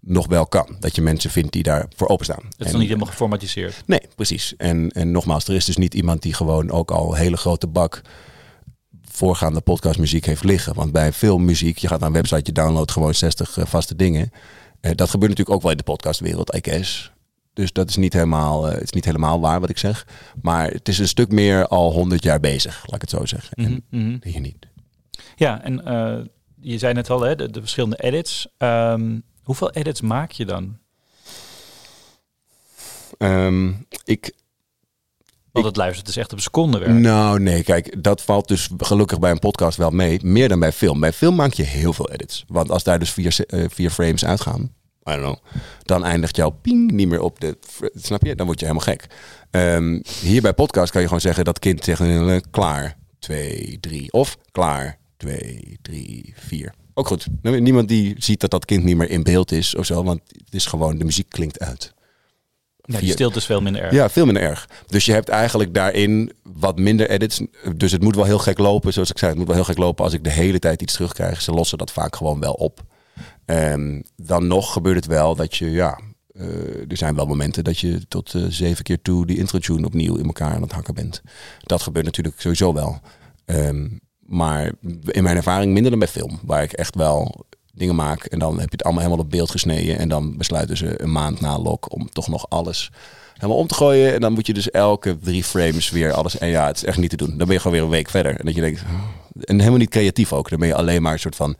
[0.05, 0.75] nog wel kan.
[0.79, 2.43] Dat je mensen vindt die daarvoor openstaan.
[2.43, 3.83] Het is En- nog niet helemaal geformatiseerd.
[3.85, 4.53] Nee, precies.
[4.57, 7.67] En, en nogmaals, er is dus niet iemand die gewoon ook al een hele grote
[7.67, 8.01] bak
[9.01, 10.73] voorgaande podcastmuziek heeft liggen.
[10.73, 13.95] Want bij veel muziek, je gaat naar een website, je downloadt gewoon 60 eh, vaste
[13.95, 14.31] dingen.
[14.81, 17.11] Eh, dat gebeurt natuurlijk ook wel in de podcastwereld, I guess.
[17.53, 20.07] Dus dat is niet, helemaal, eh, het is niet helemaal waar wat ik zeg.
[20.41, 23.57] Maar het is een stuk meer al 100 jaar bezig, laat ik het zo zeggen.
[23.57, 24.17] En Mhm, mhm.
[24.29, 24.67] hier niet.
[25.35, 25.75] Ja, en
[26.61, 28.47] je zei net al, hè, de, de verschillende edits.
[28.57, 30.77] Ehm, hoeveel edits maak je dan?
[33.17, 33.71] Ehm,
[34.03, 34.33] ik,
[35.51, 36.93] Want het luistert is echt op secondenwerk.
[36.93, 40.19] Nou, nee, kijk, dat valt dus gelukkig bij een podcast wel mee.
[40.23, 40.99] Meer dan bij film.
[40.99, 42.43] Bij film maak je heel veel edits.
[42.47, 44.61] Want als daar dus vier, eh, vier frames uitgaan,
[45.09, 45.37] I don't know,
[45.83, 47.57] dan eindigt jouw ping niet meer op de.
[47.93, 48.35] Snap je?
[48.35, 49.07] Dan word je helemaal gek.
[49.51, 54.11] Ehm, hier bij podcast kan je gewoon zeggen dat kind zegt eh, klaar, twee, drie.
[54.11, 56.73] Of klaar, twee, drie, vier.
[56.93, 57.27] Ook goed.
[57.41, 60.53] Niemand die ziet dat dat kind niet meer in beeld is of zo, want het
[60.53, 61.93] is gewoon, de muziek klinkt uit.
[62.85, 63.93] Ja, die stilte is veel minder erg.
[63.93, 64.69] Ja, veel minder erg.
[64.87, 67.41] Dus je hebt eigenlijk daarin wat minder edits.
[67.75, 68.93] Dus het moet wel heel gek lopen.
[68.93, 70.93] Zoals ik zei, het moet wel heel gek lopen als ik de hele tijd iets
[70.93, 71.41] terugkrijg.
[71.41, 72.83] Ze lossen dat vaak gewoon wel op.
[73.45, 77.79] Ehm, dan nog gebeurt het wel dat je, ja, eh, er zijn wel momenten dat
[77.79, 80.93] je tot eh, zeven keer toe die intro tune opnieuw in elkaar aan het hakken
[80.93, 81.21] bent.
[81.63, 82.99] Dat gebeurt natuurlijk sowieso wel.
[83.45, 83.87] Ehm,
[84.25, 84.71] maar
[85.05, 88.51] in mijn ervaring minder dan bij film, waar ik echt wel dingen maak en dan
[88.59, 91.59] heb je het allemaal helemaal op beeld gesneden en dan besluiten ze een maand na
[91.59, 92.91] lok om toch nog alles
[93.33, 96.47] helemaal om te gooien en dan moet je dus elke drie frames weer alles en
[96.47, 97.27] ja, het is echt niet te doen.
[97.37, 98.83] Dan ben je gewoon weer een week verder en dat je denkt
[99.41, 100.49] en helemaal niet creatief ook.
[100.49, 101.55] Dan ben je alleen maar een soort van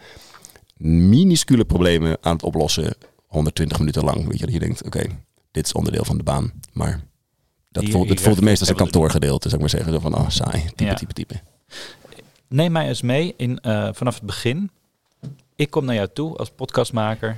[0.77, 2.93] minuscule problemen aan het oplossen
[3.27, 4.27] 120 minuten lang.
[4.27, 5.01] Weet je, dat je denkt, oké,
[5.51, 6.51] dit is onderdeel van de baan.
[6.73, 7.03] Maar
[7.71, 9.93] dat voelt, het voelt het meest als een kantoorgedeelte, zou ik maar zeggen.
[9.93, 10.93] Zo van, oh, saai, type, Ja.
[10.93, 11.33] type, type.
[12.53, 14.71] Neem mij eens mee in, eh, vanaf het begin.
[15.55, 17.37] Ik kom naar jou toe als podcastmaker.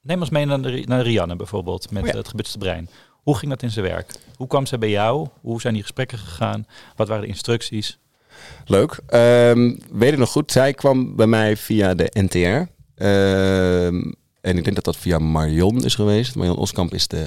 [0.00, 2.16] Neem ons mee naar, de, naar Rianne bijvoorbeeld, met Oh ja.
[2.16, 2.88] het gebitste brein.
[3.10, 4.14] Hoe ging dat in zijn werk?
[4.36, 5.28] Hoe kwam zij bij jou?
[5.40, 6.66] Hoe zijn die gesprekken gegaan?
[6.94, 7.98] Wat waren de instructies?
[8.64, 9.00] Leuk.
[9.06, 12.70] Ehm, weet ik nog goed, zij kwam bij mij via de NTR.
[12.94, 16.34] Ehm, en ik denk dat dat via Marion is geweest.
[16.34, 17.26] Marion Oskamp is de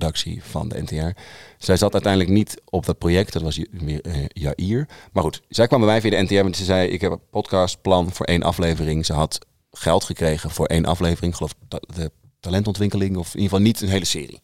[0.00, 1.20] hoofdpodcastredactie van de NTR.
[1.58, 4.88] Zij zat uiteindelijk niet op dat project, dat was eh, Jair.
[5.12, 7.28] Maar goed, zij kwam bij mij via de NTR, want ze zei, ik heb een
[7.30, 9.06] podcastplan voor één aflevering.
[9.06, 9.38] Ze had
[9.70, 14.04] geld gekregen voor één aflevering, geloof de talentontwikkeling, of in ieder geval niet een hele
[14.04, 14.40] serie.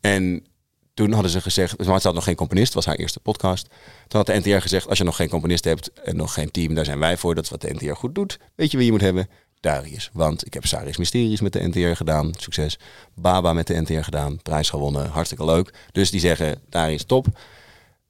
[0.00, 0.46] En
[0.94, 3.68] toen hadden ze gezegd, maar ze had nog geen componist, was haar eerste podcast.
[4.08, 6.74] Toen had de NTR gezegd, als je nog geen componist hebt en nog geen team,
[6.74, 7.34] daar zijn wij voor.
[7.34, 8.38] Dat is wat de NTR goed doet.
[8.54, 9.28] Weet je wie je moet hebben?
[9.60, 10.10] Darius.
[10.12, 12.78] Want ik heb Saris Mysteries met de NTR gedaan, succes.
[13.14, 15.74] Baba met de NTR gedaan, prijs gewonnen, hartstikke leuk.
[15.92, 17.26] Dus die zeggen, Darius top.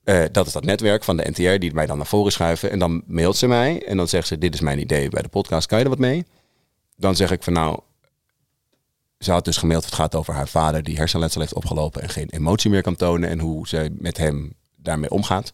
[0.05, 2.71] Eh, dat is dat netwerk van de NTR die mij dan naar voren schuiven.
[2.71, 5.29] En dan mailt ze mij en dan zegt ze, dit is mijn idee bij de
[5.29, 6.27] podcast, kan je er wat mee?
[6.97, 7.81] Dan zeg ik van nou,
[9.19, 12.31] ze had dus gemaild, het gaat over haar vader die hersenletsel heeft opgelopen en geen
[12.31, 15.53] emotie meer kan tonen en hoe zij met hem daarmee omgaat.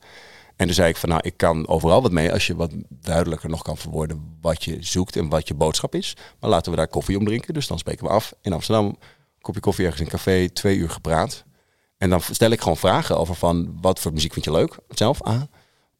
[0.57, 3.49] En toen zei ik van nou, ik kan overal wat mee als je wat duidelijker
[3.49, 6.17] nog kan verwoorden wat je zoekt en wat je boodschap is.
[6.41, 7.55] Maar laten we daar koffie om drinken.
[7.55, 8.99] Dus dan spreken we af in Amsterdam,
[9.41, 11.45] kopje koffie ergens in een café, twee uur gepraat.
[11.99, 15.29] En dan stel ik gewoon vragen over van wat voor muziek vind je leuk zelf?
[15.29, 15.49] A.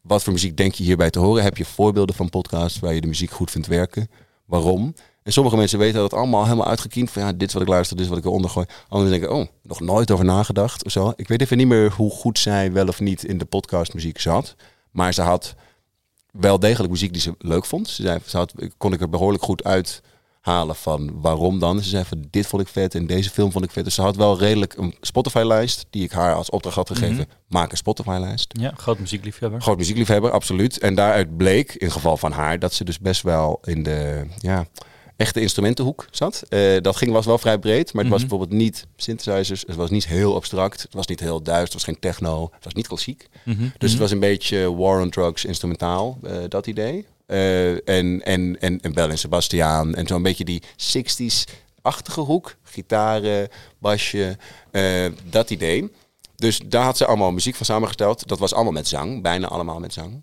[0.01, 1.43] Wat voor muziek denk je hierbij te horen?
[1.43, 4.09] Heb je voorbeelden van podcasts waar je de muziek goed vindt werken?
[4.45, 4.93] Waarom?
[5.25, 7.11] En sommige mensen weten dat allemaal helemaal uitgekiend.
[7.11, 8.65] Van ja, dit is wat ik luister, dit is wat ik eronder gooi.
[8.87, 11.13] Anderen denken, oh, nog nooit over nagedacht of zo.
[11.15, 14.55] Ik weet even niet meer hoe goed zij wel of niet in de podcastmuziek zat.
[14.91, 15.55] Maar ze had
[16.31, 17.87] wel degelijk muziek die ze leuk vond.
[17.87, 20.01] Ze zei, ze had, kon ik er behoorlijk goed uit
[20.41, 21.81] halen van waarom dan.
[21.81, 23.83] Ze zei van dit vond ik vet en deze film vond ik vet.
[23.83, 27.15] Dus ze had wel redelijk een Spotify-lijst die ik haar als opdracht had gegeven.
[27.15, 27.25] Mhm.
[27.47, 28.51] Maak een Spotify-lijst.
[28.59, 29.61] Ja, groot muziekliefhebber.
[29.61, 30.79] Groot muziekliefhebber, absoluut.
[30.79, 34.65] En daaruit bleek, in geval van haar, dat ze dus best wel in de ja,
[35.15, 36.43] echte instrumentenhoek zat.
[36.49, 38.29] Eh, dat ging, was wel vrij breed, maar het was Mhm.
[38.29, 39.63] bijvoorbeeld niet synthesizers.
[39.67, 40.81] Het was niet heel abstract.
[40.81, 41.63] Het was niet heel duister.
[41.63, 42.49] Het was geen techno.
[42.53, 43.27] Het was niet klassiek.
[43.43, 47.05] Mhm, Dus het was een beetje War on Drugs instrumentaal, eh, dat idee.
[47.25, 52.55] Eh, en, en, en, en Bell en Sebastiaan en zo'n beetje die 60s-achtige hoek.
[52.63, 53.47] Gitaren,
[53.79, 54.37] basje,
[55.29, 55.91] dat idee.
[56.35, 58.27] Dus daar had ze allemaal muziek van samengesteld.
[58.27, 60.21] Dat was allemaal met zang, bijna allemaal met zang.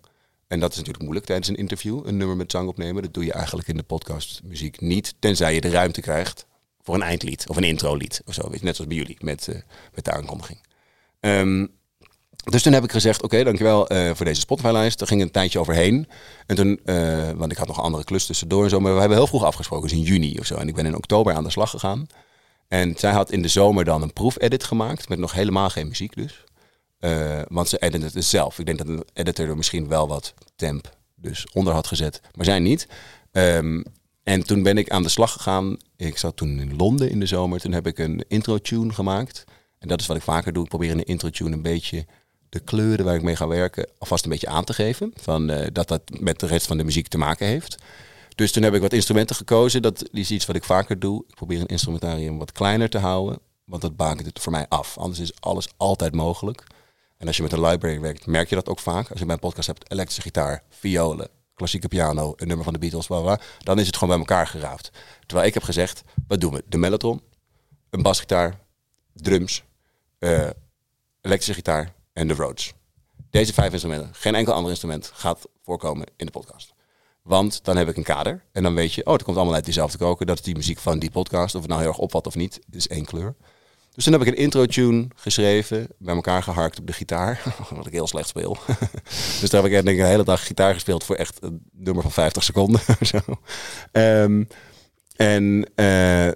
[0.53, 3.03] En dat is natuurlijk moeilijk tijdens een interview, een nummer met zang opnemen.
[3.03, 6.45] Dat doe je eigenlijk in de podcast muziek niet, tenzij je de ruimte krijgt
[6.81, 8.49] voor een eindlied of een introlied of zo.
[8.49, 9.55] Net zoals bij jullie met, eh,
[9.93, 10.59] met de aankondiging.
[11.19, 11.67] Ehm,
[12.43, 14.99] dus toen heb ik gezegd, oké, dankjewel eh, voor deze Spotify-lijst.
[14.99, 16.07] Daar ging een tijdje overheen.
[16.45, 18.79] En toen, eh, want ik had nog andere klus tussendoor en zo.
[18.79, 20.55] Maar we hebben heel vroeg afgesproken, dus in juni of zo.
[20.55, 22.07] En ik ben in oktober aan de slag gegaan.
[22.67, 25.09] En zij had in de zomer dan een proefedit gemaakt.
[25.09, 26.43] Met nog helemaal geen muziek dus.
[27.03, 28.59] Eh, want ze edit het zelf.
[28.59, 32.21] Ik denk dat een editor er misschien wel wat temp dus onder had gezet.
[32.35, 32.87] Maar zij niet.
[33.31, 33.83] Ehm,
[34.23, 35.77] en toen ben ik aan de slag gegaan.
[35.95, 37.59] Ik zat toen in Londen in de zomer.
[37.59, 39.43] Toen heb ik een intro-tune gemaakt.
[39.79, 40.63] En dat is wat ik vaker doe.
[40.63, 42.05] Ik probeer in een intro-tune een beetje
[42.49, 45.11] de kleuren waar ik mee ga werken alvast een beetje aan te geven.
[45.15, 47.75] Van, eh, dat dat met de rest van de muziek te maken heeft.
[48.35, 49.81] Dus toen heb ik wat instrumenten gekozen.
[49.81, 51.23] Dat is iets wat ik vaker doe.
[51.27, 53.39] Ik probeer een instrumentarium wat kleiner te houden.
[53.63, 54.97] Want dat bakent het voor mij af.
[54.97, 56.63] Anders is alles altijd mogelijk.
[57.23, 59.09] En als je met een library werkt, merk je dat ook vaak.
[59.09, 62.79] Als je bij een podcast hebt, elektrische gitaar, violen, klassieke piano, een nummer van de
[62.79, 64.91] Beatles, bla bla, dan is het gewoon bij elkaar geraapt.
[65.25, 66.63] Terwijl ik heb gezegd, wat doen we?
[66.67, 67.21] De mellotron,
[67.89, 68.59] een basgitaar,
[69.13, 69.63] drums,
[70.19, 70.49] eh,
[71.21, 72.73] elektrische gitaar en de Rhodes.
[73.29, 76.73] Deze vijf instrumenten, geen enkel ander instrument gaat voorkomen in de podcast.
[77.21, 79.65] Want dan heb ik een kader en dan weet je, oh, het komt allemaal uit
[79.65, 80.27] diezelfde koken.
[80.27, 81.55] Dat is die muziek van die podcast.
[81.55, 83.35] Of het nou heel erg opvalt of niet, is één kleur.
[83.93, 87.43] Dus toen heb ik een intro-tune geschreven, bij elkaar geharkt op de gitaar,
[87.75, 88.57] wat ik heel slecht speel.
[89.41, 92.11] dus daar heb ik denk ik, hele dag gitaar gespeeld voor echt een nummer van
[92.11, 92.81] 50 seconden.
[93.01, 93.19] zo.
[93.91, 94.43] Ehm,
[95.15, 96.31] en eh,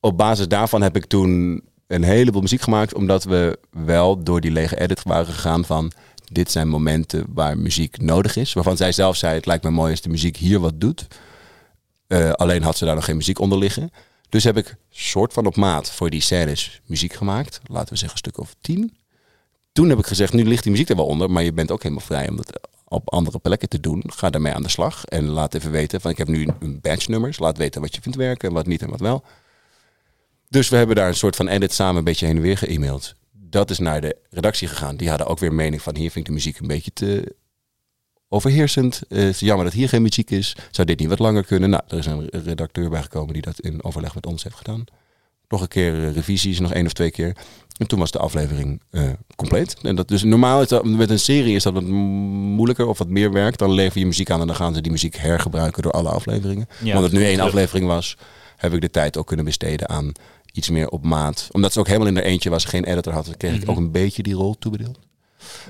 [0.00, 4.50] op basis daarvan heb ik toen een heleboel muziek gemaakt, omdat we wel door die
[4.50, 5.92] lege edit waren gegaan van
[6.32, 8.52] dit zijn momenten waar muziek nodig is.
[8.52, 11.06] Waarvan zij zelf zei, het lijkt me mooi als de muziek hier wat doet.
[12.06, 13.90] Eh, alleen had ze daar nog geen muziek onder liggen.
[14.32, 17.60] Dus heb ik soort van op maat voor die scènes muziek gemaakt.
[17.66, 18.96] Laten we zeggen een stuk of tien.
[19.72, 21.82] Toen heb ik gezegd, nu ligt die muziek er wel onder, maar je bent ook
[21.82, 24.02] helemaal vrij om dat op andere plekken te doen.
[24.06, 26.00] Ga daarmee aan de slag en laat even weten.
[26.00, 27.38] Van, ik heb nu een batch nummers.
[27.38, 29.24] Laat weten wat je vindt werken en wat niet en wat wel.
[30.48, 33.14] Dus we hebben daar een soort van edit samen een beetje heen en weer ge-mailed.
[33.32, 34.96] Dat is naar de redactie gegaan.
[34.96, 37.34] Die hadden ook weer mening van hier vind ik de muziek een beetje te
[38.32, 39.02] overheersend.
[39.08, 40.56] Eh, het is jammer dat hier geen muziek is.
[40.70, 41.70] Zou dit niet wat langer kunnen?
[41.70, 44.84] Nou, er is een redacteur bijgekomen die dat in overleg met ons heeft gedaan.
[45.48, 47.36] Nog een keer eh, revisies, nog één of twee keer.
[47.76, 49.02] En toen was de aflevering eh,
[49.36, 49.76] compleet.
[49.82, 53.08] En dat, dus normaal is dat, met een serie is dat wat moeilijker of wat
[53.08, 53.58] meer werk.
[53.58, 56.68] Dan lever je muziek aan en dan gaan ze die muziek hergebruiken door alle afleveringen.
[56.82, 58.16] Ja, Want het nu één aflevering was,
[58.56, 60.12] heb ik de tijd ook kunnen besteden aan
[60.52, 61.48] iets meer op maat.
[61.52, 63.70] Omdat ze ook helemaal in er eentje was, geen editor had, kreeg ik Mhm.
[63.70, 64.98] ook een beetje die rol toebedeeld.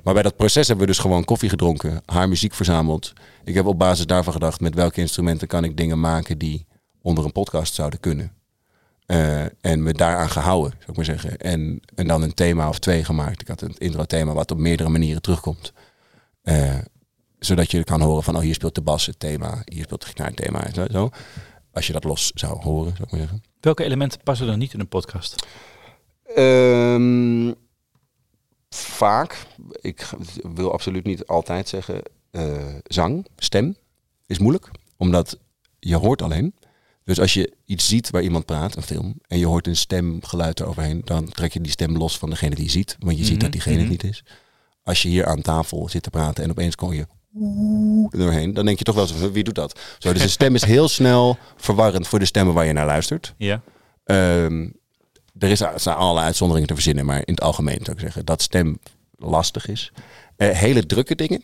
[0.04, 3.12] Maar bij dat proces hebben we dus gewoon koffie gedronken, haar muziek verzameld.
[3.44, 6.66] Ik heb op basis daarvan gedacht, met welke instrumenten kan ik dingen maken die
[7.02, 8.32] onder een podcast zouden kunnen.
[9.06, 11.38] Eh, en me daaraan gehouden, zou ik maar zeggen.
[11.38, 13.40] En, en dan een thema of twee gemaakt.
[13.40, 15.72] Ik had een intro-thema wat op meerdere manieren terugkomt.
[16.42, 16.78] Eh,
[17.38, 20.06] zodat je kan horen van, oh hier speelt de bas het thema, hier speelt de
[20.06, 20.64] gitaar het thema.
[20.64, 21.10] en Zo, zo.
[21.72, 23.42] Als je dat los zou horen, zou ik maar zeggen.
[23.60, 25.46] Welke elementen passen er niet in een podcast?
[26.34, 27.52] Ehm,
[28.74, 29.46] vaak,
[29.80, 30.10] ik
[30.54, 33.76] wil absoluut niet altijd zeggen, eh, zang, stem
[34.26, 35.38] is moeilijk, omdat
[35.78, 36.54] je hoort alleen.
[37.04, 40.60] Dus als je iets ziet waar iemand praat, een film, en je hoort een stemgeluid
[40.60, 43.32] eroverheen, dan trek je die stem los van degene die je ziet, want je ziet
[43.32, 43.82] Mhm, dat diegene mhm.
[43.82, 44.24] het niet is.
[44.82, 47.06] Als je hier aan tafel zit te praten en opeens kom je
[48.10, 49.80] doorheen, dan denk je toch wel zo, wie doet dat?
[49.98, 53.34] Zo, dus de stem is heel snel verwarrend voor de stemmen waar je naar luistert.
[53.36, 53.62] Ja.
[54.04, 54.68] Ehm,
[55.38, 58.42] er is, zijn allerlei uitzonderingen te verzinnen, maar in het algemeen zou ik zeggen dat
[58.42, 58.78] stem
[59.16, 59.92] lastig is.
[60.36, 61.42] Eh, hele drukke dingen,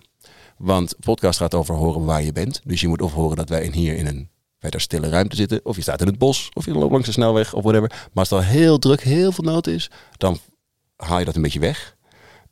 [0.57, 2.61] want podcast gaat over horen waar je bent.
[2.64, 5.61] Dus je moet of horen dat wij in hier in een verder stille ruimte zitten,
[5.62, 7.88] of je staat in het bos, of je loopt langs de snelweg, of whatever.
[7.88, 10.38] Maar als het al heel druk, heel veel nood is, dan
[10.96, 11.96] haal je dat een beetje weg.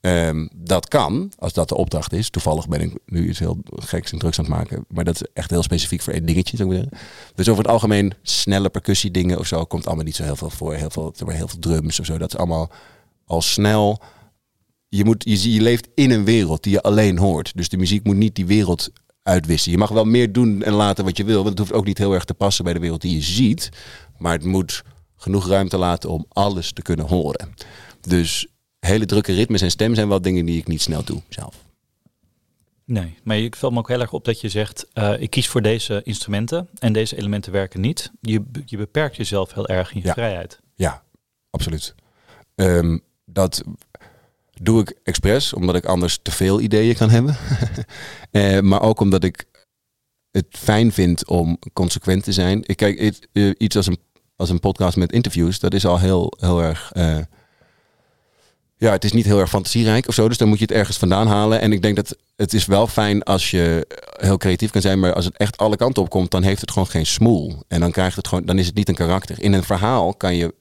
[0.06, 2.30] Ehm, dat kan, als dat de opdracht is.
[2.30, 4.84] Toevallig ben ik nu iets heel geks en drugs aan het maken.
[4.88, 6.98] Maar dat is echt heel specifiek voor één dingetje, zou ik zeggen.
[7.34, 10.74] Dus over het algemeen, snelle percussiedingen of zo, komt allemaal niet zo heel veel voor.
[10.74, 12.18] Heel veel, heel veel drums of zo.
[12.18, 12.70] Dat is allemaal
[13.24, 14.02] al snel.
[14.88, 17.52] Je, moet, je, je leeft in een wereld die je alleen hoort.
[17.56, 18.90] Dus de muziek moet niet die wereld
[19.22, 19.70] uitwissen.
[19.70, 21.36] Je mag wel meer doen en laten wat je wil.
[21.36, 23.68] Want het hoeft ook niet heel erg te passen bij de wereld die je ziet.
[24.18, 24.82] Maar het moet
[25.16, 27.54] genoeg ruimte laten om alles te kunnen horen.
[28.00, 28.46] Dus
[28.86, 31.64] hele drukke ritmes en stem zijn wel dingen die ik niet snel doe zelf.
[32.84, 35.48] Nee, maar ik val me ook heel erg op dat je zegt, uh, ik kies
[35.48, 38.10] voor deze instrumenten en deze elementen werken niet.
[38.20, 40.60] Je, je beperkt jezelf heel erg in je vrijheid.
[40.74, 41.02] Ja,
[41.50, 41.94] absoluut.
[42.54, 43.62] Um, dat
[44.60, 47.36] doe ik expres, omdat ik anders te veel ideeën kan hebben.
[48.30, 49.44] uh, maar ook omdat ik
[50.30, 52.62] het fijn vind om consequent te zijn.
[52.66, 53.24] Ik kijk,
[53.58, 53.98] iets als een,
[54.36, 56.92] als een podcast met interviews, dat is al heel, heel erg
[58.78, 60.28] ja, het is niet heel erg fantasierijk of zo.
[60.28, 61.60] Dus dan moet je het ergens vandaan halen.
[61.60, 63.86] En ik denk dat het is wel fijn als je
[64.16, 65.00] heel creatief kan zijn.
[65.00, 67.62] Maar als het echt alle kanten op komt, dan heeft het gewoon geen smoel.
[67.68, 69.42] En dan krijgt het gewoon, dan is het niet een karakter.
[69.42, 70.54] In een verhaal kan je,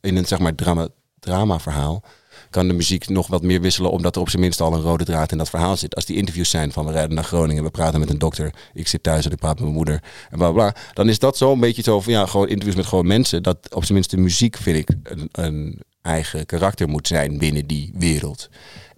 [0.00, 2.02] in een zeg maar drama, drama verhaal,
[2.50, 3.90] kan de muziek nog wat meer wisselen.
[3.90, 5.94] Omdat er op zijn minst al een rode draad in dat verhaal zit.
[5.94, 8.54] Als die interviews zijn van we rijden naar Groningen, we praten met een dokter.
[8.74, 10.02] Ik zit thuis en ik praat met mijn moeder.
[10.30, 10.74] En bla bla.
[10.92, 13.42] Dan is dat zo een beetje zo van ja, gewoon interviews met gewoon mensen.
[13.42, 17.66] Dat op zijn minst de muziek vind ik een, een eigen karakter moet zijn binnen
[17.66, 18.48] die wereld.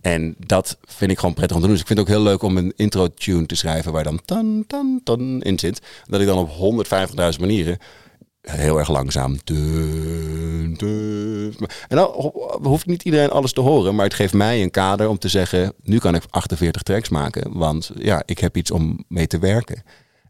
[0.01, 1.77] En dat vind ik gewoon prettig om te doen.
[1.77, 4.65] Dus ik vind het ook heel leuk om een intro-tune te schrijven waar dan tan,
[4.67, 5.83] tan, tan in zit.
[6.07, 7.79] Dat ik dan op 150.000 manieren
[8.41, 9.39] heel erg langzaam.
[11.89, 15.19] En dan hoeft niet iedereen alles te horen, maar het geeft mij een kader om
[15.19, 19.27] te zeggen: nu kan ik 48 tracks maken, want ja, ik heb iets om mee
[19.27, 19.83] te werken.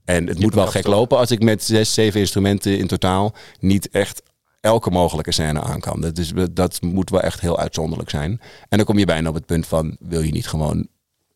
[0.05, 3.91] En het moet wel gek lopen als ik met zes, zeven instrumenten in totaal niet
[3.91, 4.23] echt
[4.67, 6.01] elke mogelijke scène aan kan.
[6.01, 8.41] Dat, is, dat moet wel echt heel uitzonderlijk zijn.
[8.69, 10.89] En dan kom je bijna op het punt van, wil je niet gewoon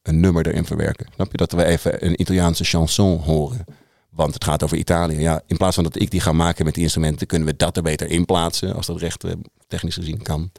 [0.02, 1.06] een nummer erin verwerken?
[1.14, 1.36] Snap je?
[1.36, 3.64] Dat we even een Italiaanse chanson horen.
[4.10, 5.20] Want het gaat over Italië.
[5.20, 7.76] Ja, in plaats van dat ik die ga maken met die instrumenten, kunnen we dat
[7.76, 8.74] er beter in plaatsen.
[8.74, 9.32] Als dat recht eh,
[9.66, 10.50] technisch gezien kan.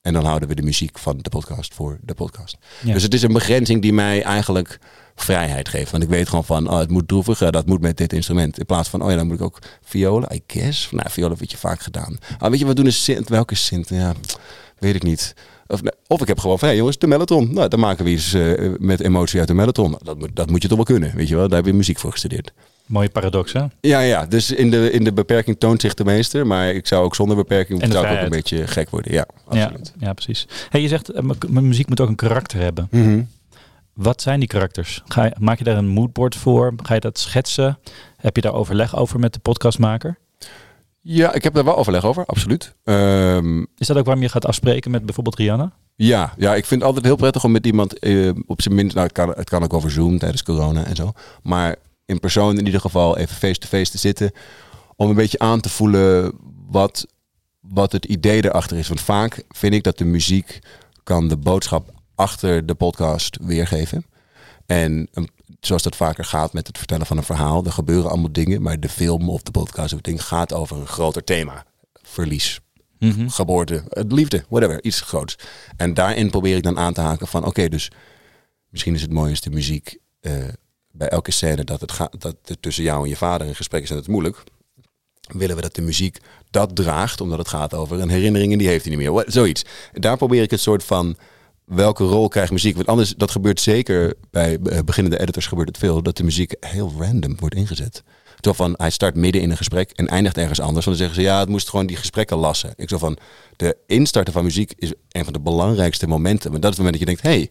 [0.00, 2.56] En dan houden we de muziek van de podcast voor de podcast.
[2.84, 4.78] Dus het is een begrenzing die mij eigenlijk
[5.22, 5.90] vrijheid geeft.
[5.90, 8.58] Want ik weet gewoon van, oh, het moet droeviger, dat moet met dit instrument.
[8.58, 10.90] In plaats van, oh ja, dan moet ik ook violen, I guess.
[10.90, 12.18] Nou, violen wordt je vaak gedaan.
[12.38, 13.28] Ah, weet je, we doen een Sint.
[13.28, 13.88] Welke Sint?
[13.88, 14.14] Ja,
[14.78, 15.34] weet ik niet.
[15.66, 17.54] Of, of ik heb gewoon van, hey jongens, de mellotron.
[17.54, 19.98] Nou, dan maken we iets uh, met emotie uit de mellotron.
[20.02, 21.48] Dat, dat moet je toch wel kunnen, weet je wel.
[21.48, 22.52] Daar heb je muziek voor gestudeerd.
[22.86, 23.64] Mooie paradox, hè?
[23.80, 24.26] Ja, ja.
[24.26, 26.46] Dus in de, in de beperking toont zich de meester.
[26.46, 29.12] Maar ik zou ook zonder beperking zou ook een beetje gek worden.
[29.12, 29.92] Ja, absoluut.
[29.98, 30.46] Ja, ja precies.
[30.68, 32.88] Hey, je zegt, eh, mijn muziek moet ook een karakter hebben.
[32.90, 33.28] Mm
[33.94, 35.02] wat zijn die karakters?
[35.06, 36.74] Ga je, maak je daar een moodboard voor?
[36.82, 37.78] Ga je dat schetsen?
[38.16, 40.18] Heb je daar overleg over met de podcastmaker?
[41.00, 42.74] Ja, ik heb daar wel overleg over, absoluut.
[42.84, 45.72] Um, is dat ook waarom je gaat afspreken met bijvoorbeeld Rihanna?
[45.94, 48.94] Ja, ja, ik vind het altijd heel prettig om met iemand uh, op zijn minst,
[48.94, 51.76] nou het kan, het kan ook over Zoom tijdens corona en zo, maar
[52.06, 54.32] in persoon in ieder geval even face-to-face -face te zitten,
[54.96, 56.32] om een beetje aan te voelen
[56.70, 57.06] wat,
[57.60, 58.88] wat het idee erachter is.
[58.88, 60.58] Want vaak vind ik dat de muziek
[61.02, 61.90] kan de boodschap
[62.22, 64.04] achter de podcast weergeven.
[64.66, 65.26] En um,
[65.60, 68.80] zoals dat vaker gaat met het vertellen van een verhaal, er gebeuren allemaal dingen, maar
[68.80, 71.64] de film of de podcast of het ding gaat over een groter thema.
[72.02, 72.60] Verlies,
[72.98, 75.36] mm geboorte, liefde, whatever, iets groots.
[75.76, 77.90] En daarin probeer ik dan aan te haken van oké, dus
[78.68, 80.32] misschien is het mooiste muziek uh,
[80.90, 83.82] bij elke scène dat het gaat dat het tussen jou en je vader in gesprek
[83.82, 84.42] is en het moeilijk.
[85.28, 86.18] Willen we dat de muziek
[86.50, 89.24] dat draagt, omdat het gaat over een herinnering en die heeft hij niet meer.
[89.26, 89.64] Zoiets.
[89.92, 91.16] Daar probeer ik het soort van
[91.74, 92.74] welke rol krijgt muziek?
[92.74, 96.54] Want anders, dat gebeurt zeker bij eh, beginnende editors gebeurt het veel, dat de muziek
[96.60, 98.02] heel random wordt ingezet.
[98.40, 100.84] Terwijl van, hij start midden in een gesprek en eindigt ergens anders.
[100.84, 102.72] Want dan zeggen ze, ja, het moest gewoon die gesprekken lassen.
[102.76, 103.18] Ik zo van,
[103.56, 106.50] de instarten van muziek is een van de belangrijkste momenten.
[106.50, 107.50] Maar dat is het moment dat je denkt,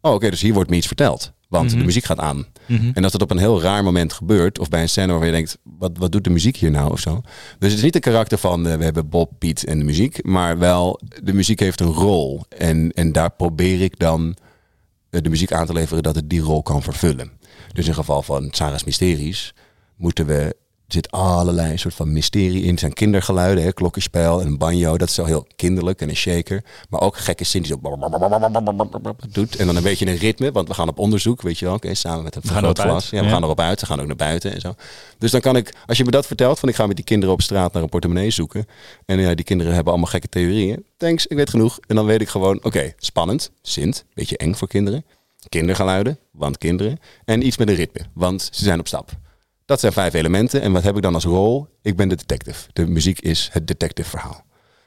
[0.00, 1.32] oh oké, dus hier wordt me iets verteld.
[1.52, 1.84] Want de mhm.
[1.84, 2.46] muziek gaat aan.
[2.66, 2.90] Mhm.
[2.94, 5.32] En als dat op een heel raar moment gebeurt, of bij een scène waar je
[5.32, 7.20] denkt, wat, wat doet de muziek hier nou of zo?
[7.58, 10.24] Dus het is niet een karakter van uh, we hebben Bob, Piet en de muziek,
[10.24, 12.44] maar wel de muziek heeft een rol.
[12.48, 14.36] En, en daar probeer ik dan
[15.10, 17.30] uh, de muziek aan te leveren dat het die rol kan vervullen.
[17.72, 19.54] Dus in geval van Sarah's Mysteries
[19.96, 20.56] moeten we
[20.92, 22.70] zit allerlei soort van mysterie in.
[22.70, 24.98] Het zijn kindergeluiden, hè, klokkenspel en een banjo.
[24.98, 26.64] Dat is wel heel kinderlijk en een shaker.
[26.88, 27.98] Maar ook gekke zin die zo
[29.28, 29.56] doet.
[29.56, 31.74] En dan een beetje een ritme, want we gaan op onderzoek, weet je wel.
[31.74, 33.10] Oké, samen met een groot glas.
[33.10, 33.80] Ja, we gaan erop uit.
[33.80, 34.74] We gaan ook naar buiten en zo.
[35.18, 37.34] Dus dan kan ik, als je me dat vertelt, van ik ga met die kinderen
[37.34, 38.66] op straat naar een portemonnee zoeken.
[39.06, 40.84] En ja, die kinderen hebben allemaal gekke theorieën.
[40.96, 41.78] Thanks, ik weet genoeg.
[41.86, 45.04] En dan weet ik gewoon, oké, spannend, Sint, beetje eng voor kinderen.
[45.48, 46.98] Kindergeluiden, want kinderen.
[47.24, 49.20] En iets met een ritme, want ze zijn op stap.
[49.72, 50.60] Dat zijn vijf elementen.
[50.62, 51.66] En wat heb ik dan als rol?
[51.82, 52.68] Ik ben de detective.
[52.72, 54.44] De muziek is het detective verhaal.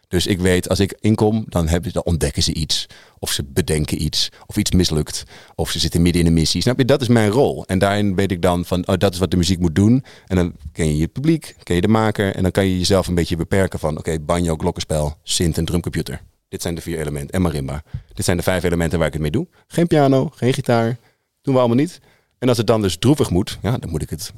[0.07, 2.85] Dus ik weet, als ik inkom, dan, dan ontdekken ze iets.
[3.19, 4.29] Of ze bedenken iets.
[4.45, 5.23] Of iets mislukt.
[5.55, 6.61] Of ze zitten midden in een missie.
[6.61, 6.85] Snap je?
[6.85, 7.65] Dat is mijn rol.
[7.65, 10.03] En daarin weet ik dan van, oh, dat is wat de muziek moet doen.
[10.27, 12.35] En dan ken je je publiek, ken je de maker.
[12.35, 16.21] En dan kan je jezelf een beetje beperken van, oké, banjo, glokkenspel, synth en drumcomputer.
[16.47, 17.29] Dit zijn de vier elementen.
[17.29, 17.83] En marimba.
[18.13, 19.47] Dit zijn de vijf elementen waar ik het mee doe.
[19.67, 20.97] Geen piano, geen gitaar.
[21.41, 21.99] Doen we allemaal niet.
[22.39, 24.33] En als het dan dus droevig moet, ja, dan moet ik het,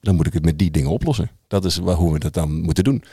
[0.00, 1.30] dan moet ik het met die dingen oplossen.
[1.48, 3.04] Dat is hoe we dat dan moeten doen.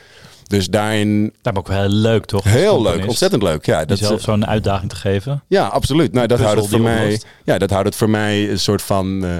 [0.47, 1.33] Dus daarin...
[1.41, 2.43] Daar ook wel heel leuk, toch?
[2.43, 3.65] Heel leuk, ontzettend leuk.
[3.65, 5.43] Ja, dat zelf zo'n uitdaging te geven.
[5.47, 6.13] Ja, absoluut.
[6.13, 7.21] Nou, dat houdt het voor mij.
[7.43, 9.25] Ja, dat houdt het voor mij een soort van.
[9.25, 9.35] Uh,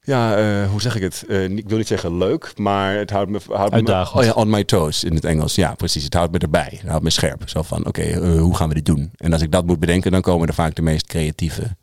[0.00, 1.24] ja, uh, hoe zeg ik het?
[1.28, 4.14] Uh, ik wil niet zeggen leuk, maar het houdt me, houdt Uitdagend.
[4.14, 5.54] me oh ja, on my toes in het Engels.
[5.54, 6.04] Ja, precies.
[6.04, 6.78] Het houdt me erbij.
[6.80, 7.48] Het houdt me scherp.
[7.48, 9.10] Zo van, oké, hoe gaan we dit doen?
[9.16, 11.76] En als ik dat moet bedenken, dan komen er vaak de meest creatieve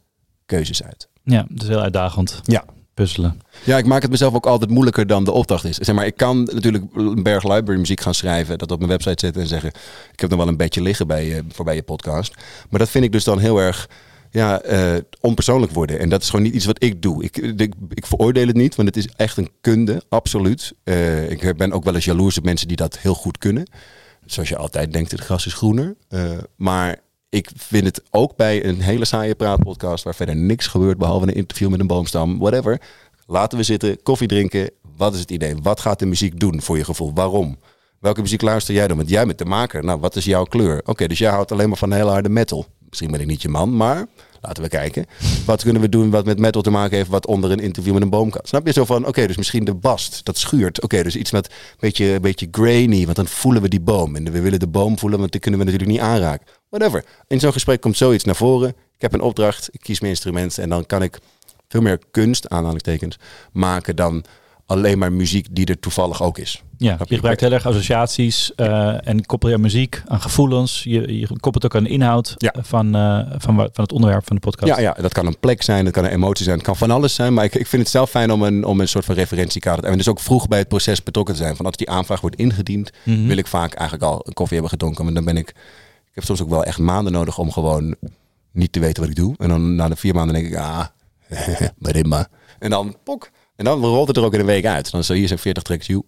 [0.45, 1.09] keuzes uit.
[1.23, 2.39] Ja, dat is heel uitdagend.
[2.43, 2.63] Ja,
[3.63, 5.77] Ja, ik maak het mezelf ook altijd moeilijker dan de opdracht is.
[5.77, 9.25] Zeg maar, ik kan natuurlijk een berg library muziek gaan schrijven, dat op mijn website
[9.25, 9.69] zetten en zeggen:
[10.13, 12.33] Ik heb nog wel een beetje liggen bij je, voorbij je podcast.
[12.69, 13.89] Maar dat vind ik dus dan heel erg
[14.31, 15.99] ja, uh, onpersoonlijk worden.
[15.99, 17.23] En dat is gewoon niet iets wat ik doe.
[17.23, 20.73] Ik, ik, ik veroordeel het niet, want het is echt een kunde, absoluut.
[20.83, 23.69] Uh, ik ben ook wel eens jaloers op mensen die dat heel goed kunnen.
[24.25, 25.95] Zoals je altijd denkt, het gras is groener.
[26.09, 26.99] Uh, maar
[27.31, 31.33] ik vind het ook bij een hele saaie praatpodcast waar verder niks gebeurt behalve een
[31.33, 32.81] interview met een boomstam, whatever.
[33.25, 34.69] Laten we zitten, koffie drinken.
[34.97, 35.55] Wat is het idee?
[35.61, 37.13] Wat gaat de muziek doen voor je gevoel?
[37.13, 37.57] Waarom?
[37.99, 38.97] Welke muziek luister jij dan?
[38.97, 39.83] Want jij bent de maker.
[39.83, 40.81] Nou, wat is jouw kleur?
[40.85, 42.65] Oké, dus jij houdt alleen maar van hele harde metal.
[42.89, 44.05] Misschien ben ik niet je man, maar
[44.41, 45.05] laten we kijken.
[45.45, 48.01] Wat kunnen we doen wat met metal te maken heeft, wat onder een interview met
[48.01, 48.41] een boom kan?
[48.43, 50.81] Snap je zo van, oké, dus misschien de bast, dat schuurt.
[50.81, 54.15] Oké, dus iets met een beetje, een beetje grainy, want dan voelen we die boom.
[54.15, 56.47] En we willen de boom voelen, want die kunnen we natuurlijk niet aanraken.
[56.69, 57.05] Whatever.
[57.27, 58.69] In zo'n gesprek komt zoiets naar voren.
[58.69, 61.19] Ik heb een opdracht, ik kies mijn instrument en dan kan ik
[61.67, 63.19] veel meer kunst, aanhalingstekens,
[63.51, 64.23] maken dan
[64.71, 66.63] alleen maar muziek die er toevallig ook is.
[66.77, 70.83] Ja, je gebruikt heel erg associaties uh, en koppel je muziek aan gevoelens.
[70.83, 72.53] Je, je koppelt ook aan de inhoud ja.
[72.61, 74.75] van, uh, van, van het onderwerp van de podcast.
[74.75, 76.91] Ja, ja, dat kan een plek zijn, dat kan een emotie zijn, het kan van
[76.91, 77.33] alles zijn.
[77.33, 79.89] Maar ik, ik vind het zelf fijn om een, om een soort van referentiekader te
[79.89, 81.55] En dus ook vroeg bij het proces betrokken te zijn.
[81.55, 84.71] Van als die aanvraag wordt ingediend, mm wil ik vaak eigenlijk al een koffie hebben
[84.71, 85.05] gedronken.
[85.05, 87.95] Maar dan ben ik, ik heb soms ook wel echt maanden nodig om gewoon
[88.51, 89.35] niet te weten wat ik doe.
[89.37, 90.85] En dan na de vier maanden denk ik, ah,
[92.07, 92.27] maar
[92.59, 93.29] En dan pok.
[93.55, 94.91] En dan rolt het er ook in een week uit.
[94.91, 96.03] Dan zo hier zijn 40 tracks, joe.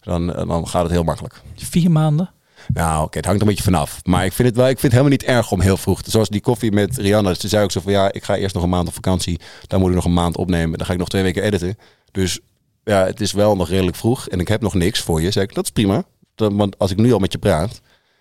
[0.00, 1.42] Dan, dan gaat het heel makkelijk.
[1.54, 2.30] Vier maanden?
[2.72, 4.00] Nou, oké, het hangt er een beetje vanaf.
[4.04, 6.00] Maar ik vind het wel, ik vind het helemaal niet erg om heel vroeg.
[6.04, 7.34] Zoals die koffie met Rihanna.
[7.34, 9.40] Ze zei ook zo van ja, ik ga eerst nog een maand op vakantie.
[9.66, 10.78] Dan moet ik nog een maand opnemen.
[10.78, 11.78] Dan ga ik nog twee weken editen.
[12.12, 12.38] Dus
[12.84, 14.28] ja, het is wel nog redelijk vroeg.
[14.28, 15.30] En ik heb nog niks voor je.
[15.30, 16.04] Zeg ik, dat is prima.
[16.34, 17.80] Want als ik nu al met je praat,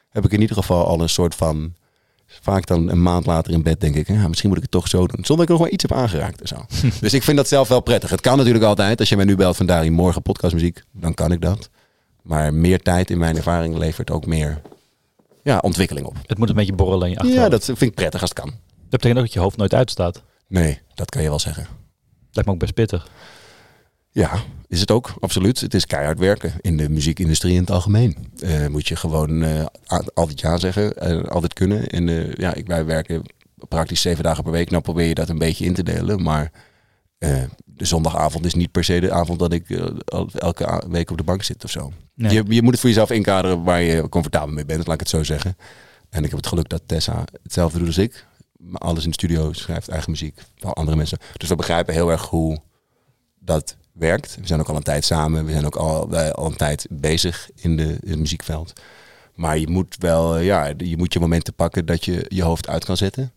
[0.10, 1.74] heb ik in ieder geval al een soort van
[2.42, 4.88] vaak dan een maand later in bed denk ik, ja, misschien moet ik het toch
[4.88, 5.26] zo doen.
[5.26, 6.66] Zonder dat ik nog wel iets heb aangeraakt en zo.
[7.02, 8.10] dus ik vind dat zelf wel prettig.
[8.10, 9.00] Het kan natuurlijk altijd.
[9.00, 11.70] Als je mij nu belt van Dari, morgen podcastmuziek, dan kan ik dat.
[12.22, 14.62] Maar meer tijd in mijn ervaring levert ook meer
[15.44, 16.16] ja, ontwikkeling op.
[16.26, 17.44] Het moet een beetje borrelen in je achterhoofd.
[17.44, 18.50] Ja, dat vind ik prettig als het kan.
[18.50, 20.24] Dat betekent ook dat je hoofd nooit uitstaat.
[20.48, 21.68] Nee, dat kan je wel zeggen.
[22.32, 23.08] Lijkt me ook best pittig.
[24.12, 25.60] Ja, is het ook, absoluut.
[25.60, 28.18] Het is keihard werken in de muziekindustrie in het algemeen.
[28.44, 29.66] Uh, moet je gewoon uh,
[30.14, 31.88] altijd ja zeggen, uh, altijd kunnen.
[31.88, 33.22] En ja, ik, wij werken
[33.68, 34.70] praktisch zeven dagen per week.
[34.70, 36.24] Nou probeer je dat een beetje in te delen.
[36.24, 36.52] Maar
[37.66, 39.70] de zondagavond is niet per se de avond dat ik
[40.34, 41.92] elke week op de bank zit of zo.
[42.14, 45.10] Je, je moet het voor jezelf inkaderen waar je comfortabel mee bent, laat ik het
[45.10, 45.58] zo zeggen.
[46.10, 48.26] En ik heb het geluk dat Tessa hetzelfde doet als ik.
[48.74, 51.18] Alles in de studio schrijft eigen muziek van andere mensen.
[51.38, 52.58] Dus we begrijpen heel erg hoe
[53.40, 54.38] dat werkt.
[54.40, 55.46] We zijn ook al een tijd samen.
[55.46, 58.74] We zijn ook al, al een tijd bezig in, de, in het muziekveld.
[59.36, 62.86] Maar je moet wel, ja, je moet je momenten pakken dat je je hoofd uit
[62.86, 63.32] kan zetten.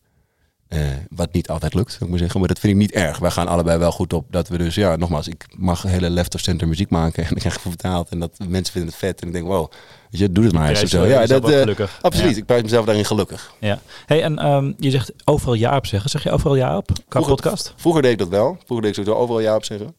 [0.69, 0.81] Uh,
[1.11, 2.39] wat niet altijd lukt, zou ik maar zeggen.
[2.39, 3.19] Maar dat vind ik niet erg.
[3.19, 6.35] Wij gaan allebei wel goed op dat we dus, ja, nogmaals, ik mag hele left
[6.35, 8.09] of center muziek maken en ik krijg het vertaald.
[8.09, 9.21] En dat mensen vinden het vet.
[9.21, 9.71] En ik denk, wow,
[10.11, 10.81] weet je, doe het maar eens.
[10.81, 11.07] Zo.
[11.07, 11.99] Ja, dat, uh, gelukkig.
[12.01, 13.55] Absoluut, ik prijs mezelf daarin gelukkig.
[13.61, 13.81] Ja.
[14.07, 16.11] Hey, en um, je zegt overal ja op zeggen.
[16.11, 16.91] Zeg je overal ja op?
[17.09, 17.75] Qua podcast?
[17.77, 18.59] Vroeger deed ik dat wel.
[18.65, 19.95] Vroeger deed ik sowieso overal ja op zeggen.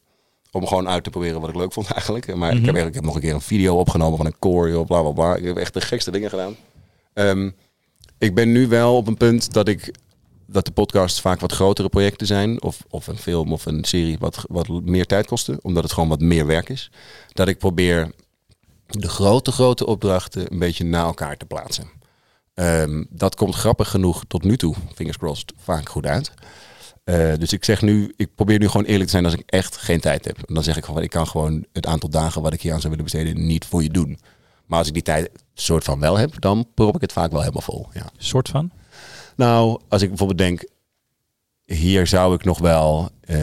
[0.52, 2.26] Om gewoon uit te proberen wat ik leuk vond eigenlijk.
[2.26, 2.64] Maar ik, heb mhm.
[2.64, 5.36] eigenlijk, ik heb nog een keer een video opgenomen van een core, bla bla bla.
[5.36, 6.56] Ik heb echt de gekste dingen gedaan.
[7.14, 7.54] Um,
[8.18, 9.94] ik ben nu wel op een punt dat ik
[10.46, 12.62] dat de podcasts vaak wat grotere projecten zijn.
[12.62, 15.58] Of, of een film of een serie wat, wat meer tijd kosten.
[15.62, 16.90] Omdat het gewoon wat meer werk is.
[17.32, 18.12] Dat ik probeer
[18.86, 21.90] de grote, grote opdrachten een beetje na elkaar te plaatsen.
[22.54, 26.32] Um, dat komt grappig genoeg tot nu toe, fingers crossed, vaak goed uit.
[27.04, 29.76] Uh, dus ik zeg nu, ik probeer nu gewoon eerlijk te zijn als ik echt
[29.76, 30.36] geen tijd heb.
[30.36, 32.80] En dan zeg ik gewoon, ik kan gewoon het aantal dagen wat ik hier aan
[32.80, 34.18] zou willen besteden niet voor je doen.
[34.66, 37.40] Maar als ik die tijd soort van wel heb, dan prop ik het vaak wel
[37.40, 37.88] helemaal vol.
[37.92, 38.10] Ja.
[38.16, 38.70] Soort van?
[39.36, 40.64] Nou, als ik bijvoorbeeld denk,
[41.64, 43.38] hier zou ik nog wel uh,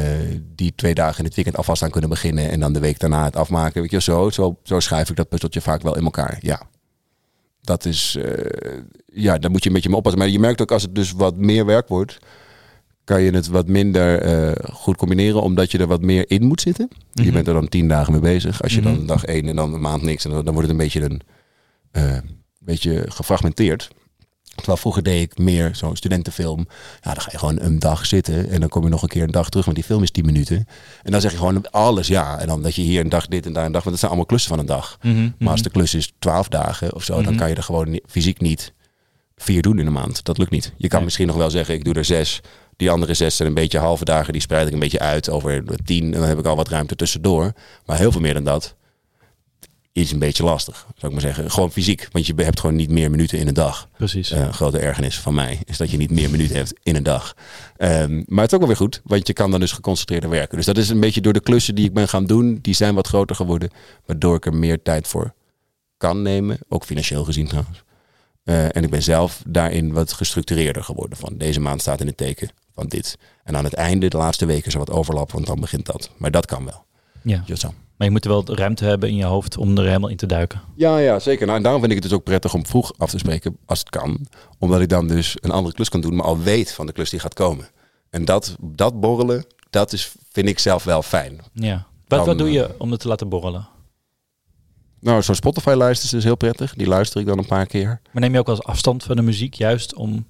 [0.56, 3.24] die twee dagen in het weekend alvast aan kunnen beginnen en dan de week daarna
[3.24, 3.82] het afmaken.
[3.82, 6.38] Weet je, zo, zo, zo schrijf ik dat puzzeltje vaak wel in elkaar.
[6.42, 6.62] Ja.
[7.62, 10.22] Dat is, uh, ja, daar moet je een beetje mee oppassen.
[10.22, 12.20] Maar je merkt ook als het dus wat meer werk wordt,
[13.10, 16.62] kan je het wat minder uh, goed combineren, omdat je er wat meer in moet
[16.62, 16.90] zitten.
[17.12, 17.34] Je mhm.
[17.34, 18.64] bent er dan tien dagen mee bezig.
[18.64, 19.06] Als je dan mhm.
[19.06, 21.22] dag één en dan een maand niks, en dan, dan wordt het een beetje een
[21.92, 22.18] uh,
[22.60, 23.90] beetje gefragmenteerd.
[24.56, 26.68] Terwijl vroeger deed ik meer zo'n studentenfilm.
[27.02, 29.24] Ja, dan ga je gewoon een dag zitten en dan kom je nog een keer
[29.24, 30.68] een dag terug, want die film is 10 minuten.
[31.04, 32.40] En dan zeg je gewoon alles ja.
[32.40, 34.12] En dan dat je hier een dag dit en daar een dag, want dat zijn
[34.12, 34.98] allemaal klussen van een dag.
[35.02, 38.00] Mhm, Maar als de klus is 12 dagen of zo, dan kan je er gewoon
[38.06, 38.74] fysiek niet
[39.36, 40.24] vier doen in een maand.
[40.24, 40.74] Dat lukt niet.
[40.78, 42.42] Je kan misschien nog wel zeggen, ik doe er zes.
[42.80, 45.64] Die andere zes zijn een beetje halve dagen, die spreid ik een beetje uit over
[45.84, 46.14] tien.
[46.14, 47.54] En dan heb ik al wat ruimte tussendoor.
[47.86, 48.76] Maar heel veel meer dan dat
[49.92, 51.52] is een beetje lastig, zou ik maar zeggen.
[51.52, 53.90] Gewoon fysiek, want je hebt gewoon niet meer minuten in een dag.
[53.98, 54.32] Precies.
[54.32, 57.36] Een grote ergernis van mij is dat je niet meer minuten hebt in een dag.
[57.78, 60.58] Ehm, maar het is ook wel weer goed, want je kan dan dus geconcentreerder werken.
[60.58, 62.96] Dus dat is een beetje door de klussen die ik ben gaan doen, die zijn
[62.96, 63.70] wat groter geworden,
[64.06, 65.34] waardoor ik er meer tijd voor
[65.98, 67.84] kan nemen, ook financieel gezien trouwens.
[68.50, 71.18] Eh, en ik ben zelf daarin wat gestructureerder geworden.
[71.18, 73.18] Van deze maand staat in het teken van dit.
[73.44, 76.10] En aan het einde, de laatste weken, is er wat overlap, want dan begint dat.
[76.18, 76.86] Maar dat kan wel.
[77.22, 77.44] ja.
[77.56, 77.74] Zo.
[77.98, 80.26] Maar je moet er wel ruimte hebben in je hoofd om er helemaal in te
[80.26, 80.62] duiken.
[80.76, 81.46] Ja, ja, zeker.
[81.46, 83.80] Nou, en daarom vind ik het dus ook prettig om vroeg af te spreken, als
[83.80, 84.28] het kan.
[84.60, 87.10] Omdat ik dan dus een andere klus kan doen, maar al weet van de klus
[87.10, 87.68] die gaat komen.
[88.10, 91.40] En dat, dat borrelen, dat is, vind ik zelf wel fijn.
[91.54, 91.88] Ja.
[92.08, 93.68] Wat, Dan, wat doe eh, je om het te laten borrelen?
[95.00, 96.74] Nou, zo'n Spotify-lijst is dus heel prettig.
[96.74, 98.02] Die luister ik dan een paar keer.
[98.12, 100.26] Maar neem je ook wel eens afstand van de muziek, juist om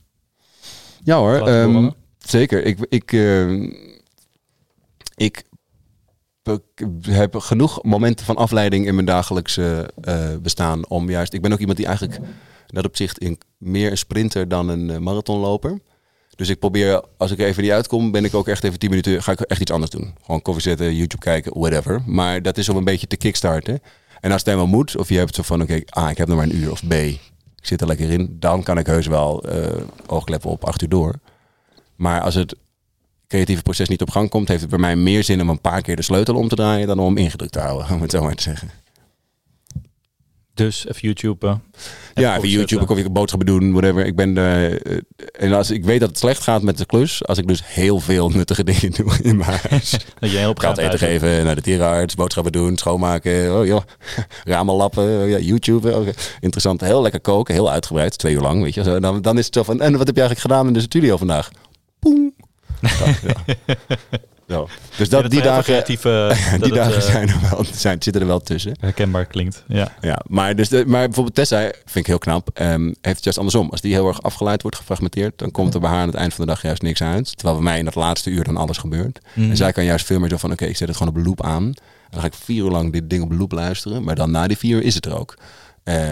[1.03, 2.65] Ja hoor, ehm, zeker.
[2.65, 3.71] Ik, ik, ehm,
[5.15, 5.43] ik,
[7.01, 11.33] heb genoeg momenten van afleiding in mijn dagelijkse eh, bestaan om juist...
[11.33, 12.19] Ik ben ook iemand die eigenlijk
[12.67, 15.79] dat opzicht in, meer een sprinter dan een eh, marathonloper.
[16.35, 18.89] Dus ik probeer, als ik er even niet uitkom, ben ik ook echt even 10
[18.89, 20.13] minuten, ga ik echt iets anders doen.
[20.21, 22.01] Gewoon koffie zetten, YouTube kijken, whatever.
[22.05, 23.81] Maar dat is om een beetje te kickstarten.
[24.19, 26.37] En als het helemaal moet, of je hebt zo van, oké, A, ik heb nog
[26.37, 27.19] maar een uur, of B, ik
[27.61, 31.19] zit er lekker in, dan kan ik heus wel eh oogkleppen op acht uur door.
[31.95, 32.55] Maar als het
[33.27, 35.81] creatieve proces niet op gang komt, heeft het bij mij meer zin om een paar
[35.81, 38.35] keer de sleutel om te draaien dan om ingedrukt te houden, om het zo maar
[38.35, 38.69] te zeggen.
[40.59, 41.59] Dus even YouTube.
[42.13, 42.49] ja, even.
[42.49, 44.05] YouTube, of ik boodschappen doen, whatever.
[44.05, 47.25] Ik ben de, eh, en als ik weet dat het slecht gaat met de klus,
[47.25, 49.91] als ik dus heel veel nuttige dingen doe in mijn huis.
[50.19, 53.81] Dat je heel Kat eten geven, naar de dierenarts, boodschappen doen, schoonmaken, oh joh,
[54.43, 55.95] ramen lappen, oh ja, YouTube.
[55.95, 56.07] oh,
[56.39, 58.83] interessant, heel lekker koken, heel uitgebreid, twee uur lang, weet je.
[58.83, 60.81] Zo, dan, dan is het zo van, en wat heb je eigenlijk gedaan in de
[60.81, 61.49] studio vandaag?
[61.99, 62.33] Poem.
[62.81, 62.89] Ja,
[63.21, 63.57] ja.
[64.49, 64.67] Zo.
[64.97, 66.09] Dus dat, die dagen, creatieve,
[66.51, 68.75] dat die het, dagen eh, zijn er wel, zijn, zitten er wel tussen.
[68.79, 69.63] herkenbaar klinkt.
[69.67, 69.93] Ja.
[70.01, 73.37] Ja, maar, dus de, maar bijvoorbeeld Tessa, vind ik heel knap, ehm, heeft het juist
[73.37, 73.69] andersom.
[73.69, 76.33] Als die heel erg afgeleid wordt, gefragmenteerd, dan komt er bij haar aan het eind
[76.33, 77.37] van de dag juist niks uit.
[77.37, 79.19] Terwijl bij mij in dat laatste uur dan alles gebeurt.
[79.33, 79.49] Mhm.
[79.49, 81.43] En zij kan juist veel meer zo van, oké, ik zet het gewoon op loop
[81.43, 81.63] aan.
[81.63, 81.75] En
[82.09, 84.03] dan ga ik vier uur lang dit ding op loop luisteren.
[84.03, 85.37] Maar dan na die vier uur is het er ook.
[85.83, 86.11] Eh,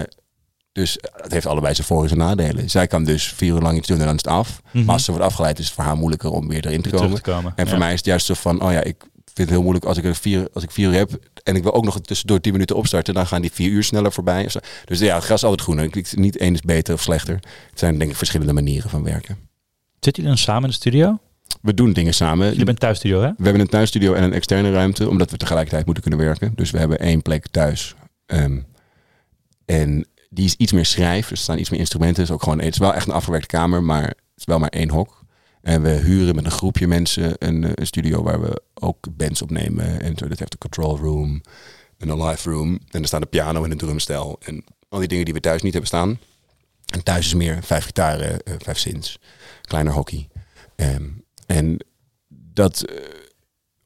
[0.77, 2.69] dus het heeft allebei zijn voor- en zijn nadelen.
[2.69, 4.61] Zij kan dus vier uur lang iets doen en dan is het af.
[4.71, 4.85] Mhm.
[4.85, 7.15] Maar als ze wordt afgeleid, is het voor haar moeilijker om weer erin te komen.
[7.15, 7.53] te komen.
[7.55, 9.85] En voor mij is het juist zo van, oh ja, ik vind het heel moeilijk
[9.85, 12.41] als ik er vier, als ik vier uur heb en ik wil ook nog tussendoor
[12.41, 14.49] tien minuten opstarten, dan gaan die vier uur sneller voorbij.
[14.85, 15.89] Dus ja, het gras is altijd groener.
[16.11, 17.35] Niet één is beter of slechter.
[17.69, 19.37] Het zijn denk ik verschillende manieren van werken.
[19.99, 21.19] Zitten jullie dan samen in de studio?
[21.61, 22.49] We doen dingen samen.
[22.49, 23.29] Jullie bent thuisstudio, hè?
[23.37, 26.51] We hebben een thuisstudio en een externe ruimte, omdat we tegelijkertijd moeten kunnen werken.
[26.55, 27.95] Dus we hebben één plek thuis.
[28.25, 28.59] Ehm,
[29.65, 30.07] en
[30.37, 32.23] die is iets meer schrijf, dus er staan iets meer instrumenten.
[32.23, 34.69] Is, ook gewoon, het is wel echt een afgewerkte kamer, maar het is wel maar
[34.69, 35.25] één hok.
[35.61, 39.41] En we huren met een groepje mensen een, eh, een studio waar we ook bands
[39.41, 40.01] opnemen.
[40.01, 41.41] En dat heeft een control room
[41.97, 42.79] en een live room.
[42.89, 44.37] En er staat een piano en een drumstel.
[44.39, 46.19] En al die dingen die we thuis niet hebben staan.
[46.85, 49.19] En thuis is meer vijf gitaren, eh, vijf synths,
[49.61, 50.27] kleiner hockey.
[50.75, 51.07] Ehm,
[51.45, 51.77] en
[52.27, 52.95] dat, eh,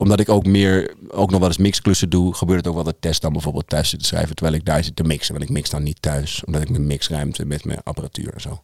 [0.02, 2.96] omdat ik ook meer, ook nog wel eens mixklussen doe, gebeurt het ook wel dat
[3.00, 5.34] test dan bijvoorbeeld thuis zit te schrijven, terwijl ik daar zit te mixen.
[5.34, 8.64] Want ik mix dan niet thuis, omdat ik mijn mixruimte met mijn apparatuur en zo.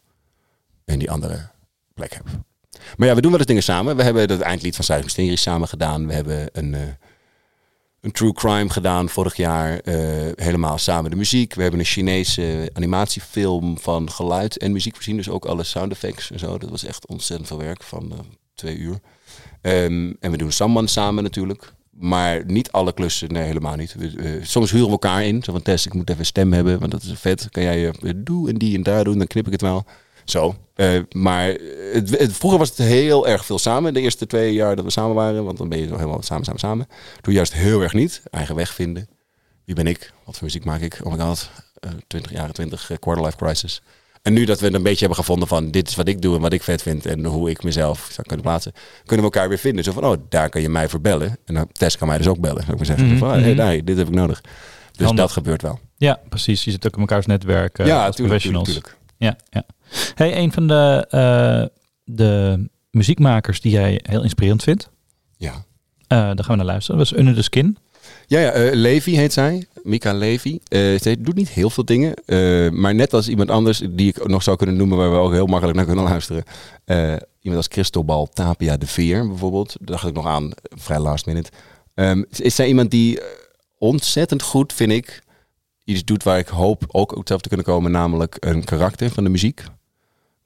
[0.85, 1.49] En die andere
[1.93, 2.25] plek heb.
[2.97, 3.95] Maar ja, we doen wel eens dingen samen.
[3.95, 6.07] We hebben het eindlied van Zuid Mysterie samen gedaan.
[6.07, 6.81] We hebben een, eh,
[8.01, 9.79] een true crime gedaan vorig jaar.
[9.79, 9.95] eh,
[10.35, 11.53] helemaal samen de muziek.
[11.53, 15.17] We hebben een Chinese animatiefilm van geluid en muziek voorzien.
[15.17, 16.57] Dus ook alle sound effects en zo.
[16.57, 18.19] Dat was echt ontzettend veel werk van eh,
[18.55, 18.99] twee uur.
[19.61, 21.73] Ehm, en we doen Samban samen natuurlijk.
[21.91, 23.95] Maar niet alle klussen, nee, helemaal niet.
[24.17, 25.43] Eh, soms huren we elkaar in.
[25.43, 27.49] Zo van Tess, ik moet even stem hebben, want dat is vet.
[27.49, 29.85] Kan jij eh, doe en die en daar doen, dan knip ik het wel.
[30.25, 30.55] Zo.
[30.73, 31.47] Eh, maar
[31.91, 33.93] het, vroeger was het heel erg veel samen.
[33.93, 35.43] De eerste twee jaar dat we samen waren.
[35.43, 36.87] Want dan ben je helemaal samen, samen, samen.
[37.21, 38.21] Toen juist heel erg niet.
[38.31, 39.07] Eigen weg vinden.
[39.65, 40.13] Wie ben ik?
[40.23, 40.99] Wat voor muziek maak ik?
[41.03, 41.49] Oh my god.
[41.79, 43.81] Eh 20 jaar, 20 eh, quarter life crisis.
[44.27, 46.41] En nu dat we een beetje hebben gevonden van dit is wat ik doe en
[46.41, 48.71] wat ik vet vind en hoe ik mezelf zou kunnen plaatsen,
[49.05, 49.83] kunnen we elkaar weer vinden.
[49.83, 51.37] Zo van, oh, daar kan je mij voor bellen.
[51.45, 52.61] En dan Tess kan mij dus ook bellen.
[52.61, 53.07] Zou ik maar zeggen.
[53.07, 53.55] Mhm, Van, hey, mhm.
[53.55, 54.41] daar, dit heb ik nodig.
[54.41, 55.25] Dus Handig.
[55.25, 55.79] dat gebeurt wel.
[55.97, 56.63] Ja, precies.
[56.63, 58.65] Je zit ook in elkaars netwerk eh, ja, als tuurlijk, professionals.
[58.65, 58.85] tuurlijk,
[59.17, 59.37] tuurlijk.
[59.37, 59.63] Ja, ja.
[60.15, 61.65] Hey, een van de, eh,
[62.03, 64.89] de muziekmakers die jij heel inspirerend vindt,
[65.37, 65.51] Ja.
[65.51, 65.55] eh
[66.07, 66.99] daar gaan we naar luisteren.
[66.99, 67.77] Dat was Under the Skin.
[68.29, 69.67] Ja, ja uh, Levi heet zij.
[69.83, 70.59] Mika Levi.
[70.69, 72.13] Uh, ze doet niet heel veel dingen.
[72.25, 75.31] Uh, maar net als iemand anders die ik nog zou kunnen noemen, waar we ook
[75.31, 76.43] heel makkelijk naar kunnen luisteren.
[77.39, 79.75] iemand als Cristobal Tapia de Veer bijvoorbeeld.
[79.79, 81.49] Daar dacht ik nog aan, vrij last minute.
[81.95, 83.19] Um, is zij iemand die
[83.77, 85.21] ontzettend goed, vind ik,
[85.83, 89.23] iets doet waar ik hoop ook, ook zelf te kunnen komen, namelijk een karakter van
[89.23, 89.63] de muziek.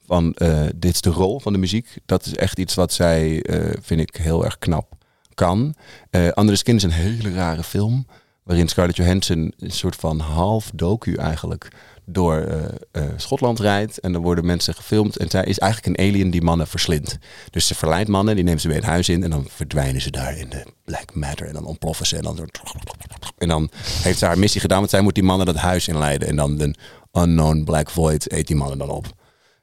[0.06, 0.36] Van
[0.76, 1.88] dit is de rol van de muziek.
[2.06, 3.46] Dat is echt iets wat zij,
[3.82, 5.00] vind ik, heel erg knap
[5.34, 5.76] kan.
[6.12, 8.06] Uh, Andere Skin is een hele rare film.
[8.44, 11.68] Waarin Scarlett Johansson een soort van half docu eigenlijk
[12.06, 12.56] door uh,
[13.04, 14.00] uh, Schotland rijdt.
[14.00, 15.18] En dan worden mensen gefilmd.
[15.18, 17.18] En zij is eigenlijk een alien die mannen verslindt.
[17.50, 19.24] Dus ze verleidt mannen, die neemt ze weer het huis in.
[19.24, 21.48] En dan verdwijnen ze daar in de black matter.
[21.48, 22.18] En dan ontploffen ze.
[22.18, 22.50] En dan,
[23.38, 23.70] en dan
[24.02, 24.80] heeft ze haar missie gedaan.
[24.80, 26.28] Want zij moet die mannen dat huis inleiden.
[26.28, 26.76] En dan de
[27.12, 29.20] unknown black void eet die mannen dan op.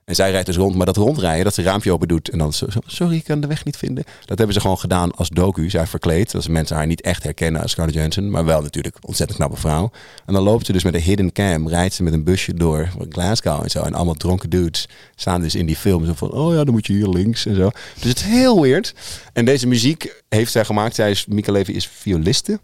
[0.08, 2.52] En zij rijdt dus rond, maar dat rondrijden, dat ze raampje open doet en dan
[2.52, 4.04] zo, sorry, ik kan de weg niet vinden.
[4.24, 5.70] Dat hebben ze gewoon gedaan als docu.
[5.70, 9.38] Zij verkleed, dat mensen haar niet echt herkennen als Scarlett Johansson, maar wel natuurlijk ontzettend
[9.38, 9.90] knappe vrouw.
[10.26, 12.88] En dan loopt ze dus met een hidden cam, rijdt ze met een busje door
[13.08, 13.82] Glasgow en zo.
[13.82, 16.86] En allemaal dronken dudes staan dus in die film zo van, oh ja, dan moet
[16.86, 17.70] je hier links en zo.
[18.00, 18.94] Dus het is heel weird.
[19.32, 20.94] En deze muziek heeft zij gemaakt.
[20.94, 22.60] Zij is, Mika Levy is violiste.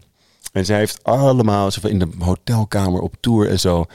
[0.51, 3.85] En zij heeft allemaal in de hotelkamer op tour en zo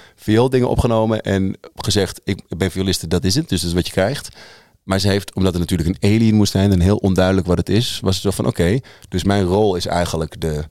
[0.49, 3.49] dingen opgenomen en gezegd: Ik ben violiste, dat is het.
[3.49, 4.29] Dus dat is wat je krijgt.
[4.83, 7.69] Maar ze heeft, omdat het natuurlijk een alien moest zijn en heel onduidelijk wat het
[7.69, 8.79] is, was het zo van: Oké,
[9.09, 10.65] dus mijn rol is eigenlijk de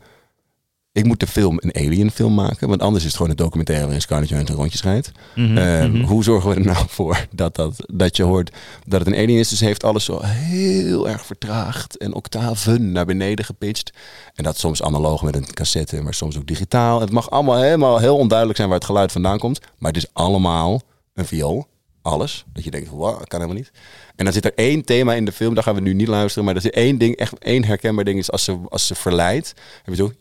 [0.92, 2.68] ik moet de film een alien film maken.
[2.68, 5.12] Want anders is het gewoon een documentaire waarin Scarlett Johansson rondjes rijdt.
[5.36, 8.52] Mm Hoe zorgen we er nou voor dat, dat, dat je hoort
[8.88, 9.50] dat het een alien is?
[9.50, 13.92] Dus heeft alles zo heel erg vertraagd en octaven naar beneden gepitcht.
[14.34, 17.02] En dat soms analoog met een cassette, maar soms ook digitaal.
[17.02, 19.60] Het mag allemaal helemaal heel onduidelijk zijn waar het geluid vandaan komt.
[19.78, 20.82] Maar het is allemaal
[21.14, 21.68] een viool.
[22.02, 22.46] Alles.
[22.54, 23.72] Dat je denkt, wow, kan helemaal niet.
[24.20, 26.46] En dan zit er één thema in de film, daar gaan we nu niet luisteren.
[26.46, 29.54] Maar er is één ding, echt één herkenbaar ding, is als ze, als ze verleidt.
[29.84, 30.12] Heb je zo.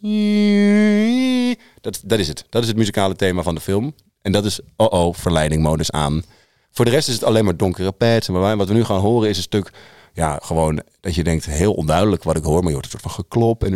[1.80, 2.44] Dat, dat is het.
[2.48, 3.94] Dat is het muzikale thema van de film.
[4.22, 6.22] En dat is, oh oh, verleidingmodus aan.
[6.70, 8.28] Voor de rest is het alleen maar donkere pads.
[8.28, 9.70] Maar wat we nu gaan horen is een stuk,
[10.12, 12.58] ja, gewoon dat je denkt, heel onduidelijk wat ik hoor.
[12.58, 13.72] Maar je hoort een soort van geklop en,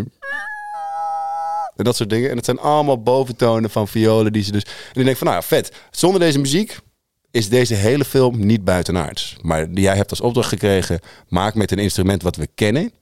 [1.76, 2.30] en dat soort dingen.
[2.30, 4.64] En het zijn allemaal boventonen van violen die ze dus...
[4.64, 5.72] En ik denk van, nou ja, vet.
[5.90, 6.78] Zonder deze muziek
[7.32, 9.36] is deze hele film niet buitenaards.
[9.40, 12.92] Maar jij hebt als opdracht gekregen, maak met een instrument wat we kennen,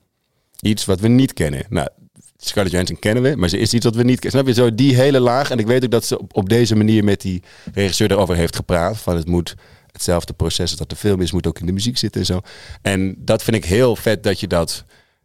[0.61, 1.67] iets wat we niet kennen.
[1.69, 1.89] Nou,
[2.37, 4.41] Scarlett Johansson kennen we, maar ze is iets wat we niet kennen.
[4.41, 5.51] Snap je, zo die hele laag.
[5.51, 8.57] En ik weet ook dat ze op, op deze manier met die regisseur erover heeft
[8.57, 8.99] gepraat.
[8.99, 9.55] Van het moet
[9.93, 12.41] hetzelfde proces dat de film is, moet ook in de muziek zitten en zo.
[12.83, 14.85] En dat vind ik heel vet dat je dat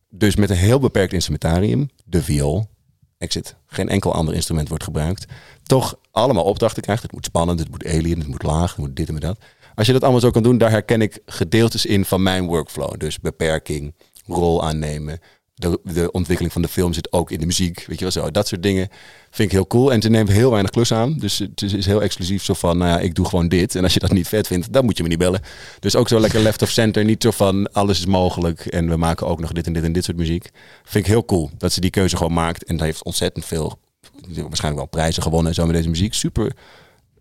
[0.09, 2.69] dus met een heel beperkt instrumentarium, de viool,
[3.17, 5.25] exit, geen enkel ander instrument wordt gebruikt,
[5.67, 7.01] toch allemaal opdrachten krijgt.
[7.01, 9.37] Het moet spannend, het moet alien, het moet laag, het moet dit en dat.
[9.75, 12.99] Als je dat allemaal zo kan doen, daar herken ik gedeeltes in van mijn workflow.
[12.99, 13.93] Dus beperking,
[14.25, 15.19] rol aannemen.
[15.55, 17.85] De, de ontwikkeling van de film zit ook in de muziek.
[17.87, 18.31] Weet je wel zo.
[18.31, 18.87] Dat soort dingen
[19.29, 19.91] vind ik heel cool.
[19.91, 21.17] En ze neemt heel weinig klus aan.
[21.17, 23.75] Dus het is heel exclusief zo van, nou ja, ik doe gewoon dit.
[23.75, 25.41] En als je dat niet vet vindt, dan moet je me niet bellen.
[25.79, 27.05] Dus ook zo lekker left of center.
[27.05, 28.65] Niet zo van, alles is mogelijk.
[28.65, 30.49] En we maken ook nog dit en dit en dit soort muziek.
[30.83, 32.63] Vind ik heel cool dat ze die keuze gewoon maakt.
[32.63, 33.79] En dat heeft ontzettend veel
[34.21, 36.13] waarschijnlijk wel prijzen gewonnen en zo met deze muziek.
[36.13, 36.55] Super.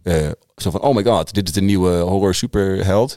[0.02, 3.16] Uh, zo van, oh my god, dit is de nieuwe horror superheld.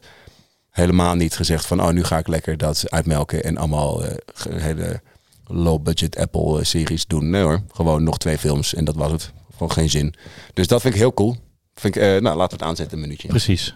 [0.69, 4.11] Helemaal niet gezegd van, oh nu ga ik lekker dat uitmelken en allemaal uh,
[4.49, 5.01] hele
[5.45, 7.29] low budget Apple series doen.
[7.29, 9.31] Nee hoor, gewoon nog twee films en dat was het.
[9.51, 10.13] Gewoon geen zin.
[10.53, 11.35] Dus dat vind ik heel cool.
[11.75, 13.27] Vind ik, nou, laten we het aanzetten een minuutje.
[13.27, 13.75] Precies.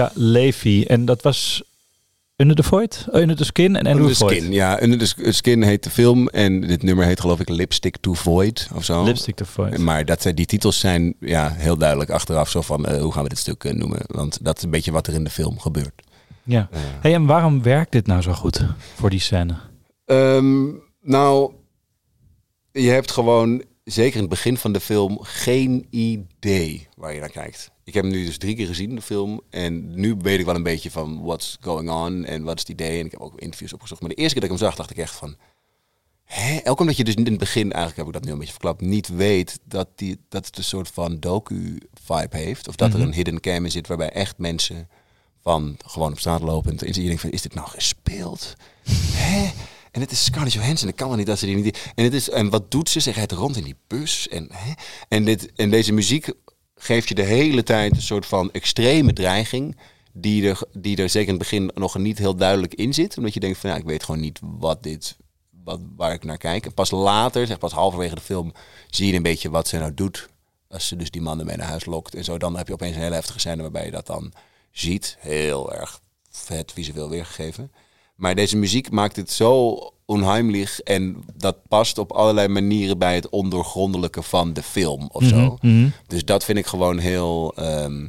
[0.00, 0.84] Ja, Levy.
[0.86, 1.62] En dat was
[2.36, 3.06] Under the Void?
[3.08, 4.82] Oh, Under the Skin en Under, the Skin, ja.
[4.82, 8.68] Under the Skin heet de film en dit nummer heet geloof ik Lipstick to Void
[8.74, 9.04] of zo.
[9.04, 9.78] Lipstick to Void.
[9.78, 13.38] Maar dat, die titels zijn ja, heel duidelijk achteraf zo van hoe gaan we dit
[13.38, 14.00] stuk noemen.
[14.06, 16.02] Want dat is een beetje wat er in de film gebeurt.
[16.42, 16.68] Ja.
[17.00, 19.54] hey, en waarom werkt dit nou zo goed voor die scène?
[20.04, 20.66] Ehm,
[21.02, 21.52] nou,
[22.72, 27.30] je hebt gewoon, zeker in het begin van de film, geen idee waar je naar
[27.30, 27.70] kijkt.
[27.90, 29.40] Ik heb hem nu dus drie keer gezien, de film.
[29.50, 32.70] En nu weet ik wel een beetje van what's going on en wat is het
[32.70, 32.98] idee.
[32.98, 34.00] En ik heb ook interviews opgezocht.
[34.00, 35.36] Maar de eerste keer dat ik hem zag, dacht ik echt van...
[36.24, 36.56] Hè?
[36.56, 38.80] Elk omdat je dus in het begin, eigenlijk heb ik dat nu een beetje verklapt,
[38.80, 42.68] niet weet dat, die, dat het een soort van docu-vibe heeft.
[42.68, 43.06] Of dat er mhm.
[43.06, 44.88] een hidden cam in zit waarbij echt mensen
[45.42, 46.78] van gewoon op straat lopen.
[46.78, 48.56] En je denkt van, is dit nou gespeeld?
[49.24, 49.50] Hè?
[49.90, 50.88] En het is Scarlett Johansson.
[50.88, 51.92] Ik kan wel niet dat ze die niet.
[51.94, 53.00] En, het is, en wat doet ze?
[53.00, 54.28] Ze rijdt rond in die bus.
[54.28, 54.72] En, hè?
[55.08, 56.32] en, dit, en deze muziek
[56.82, 59.76] geeft je de hele tijd een soort van extreme dreiging.
[60.12, 63.16] Die er, die er zeker in het begin nog niet heel duidelijk in zit.
[63.16, 65.16] Omdat je denkt van ja, ik weet gewoon niet wat dit,
[65.64, 66.66] wat, waar ik naar kijk.
[66.66, 68.52] En pas later, zeg pas halverwege de film,
[68.90, 70.28] zie je een beetje wat ze nou doet.
[70.68, 72.38] Als ze dus die mannen mee naar huis lokt en zo.
[72.38, 74.32] Dan heb je opeens een hele heftige scène waarbij je dat dan
[74.70, 75.16] ziet.
[75.18, 76.00] Heel erg
[76.30, 77.72] vet visueel weergegeven.
[78.14, 79.78] Maar deze muziek maakt het zo
[80.10, 85.58] onheimlich en dat past op allerlei manieren bij het ondoorgrondelijke van de film of zo.
[85.60, 85.88] Mhm, mhm.
[86.06, 87.52] Dus dat vind ik gewoon heel.
[87.56, 88.06] Ehm,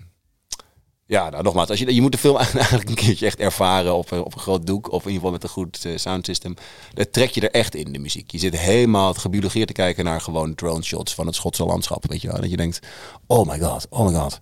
[1.06, 4.12] ja, nou nogmaals, als je, je moet de film eigenlijk een keertje echt ervaren op,
[4.12, 6.54] op een groot doek of in ieder geval met een goed uh, soundsystem.
[6.94, 8.32] Dat trek je er echt in, de muziek.
[8.32, 12.22] Je zit helemaal gebiologeerd te kijken naar gewoon drone shots van het Schotse landschap, weet
[12.22, 12.42] je wel.
[12.42, 12.80] Dat je denkt,
[13.28, 14.38] oh my god, oh my god,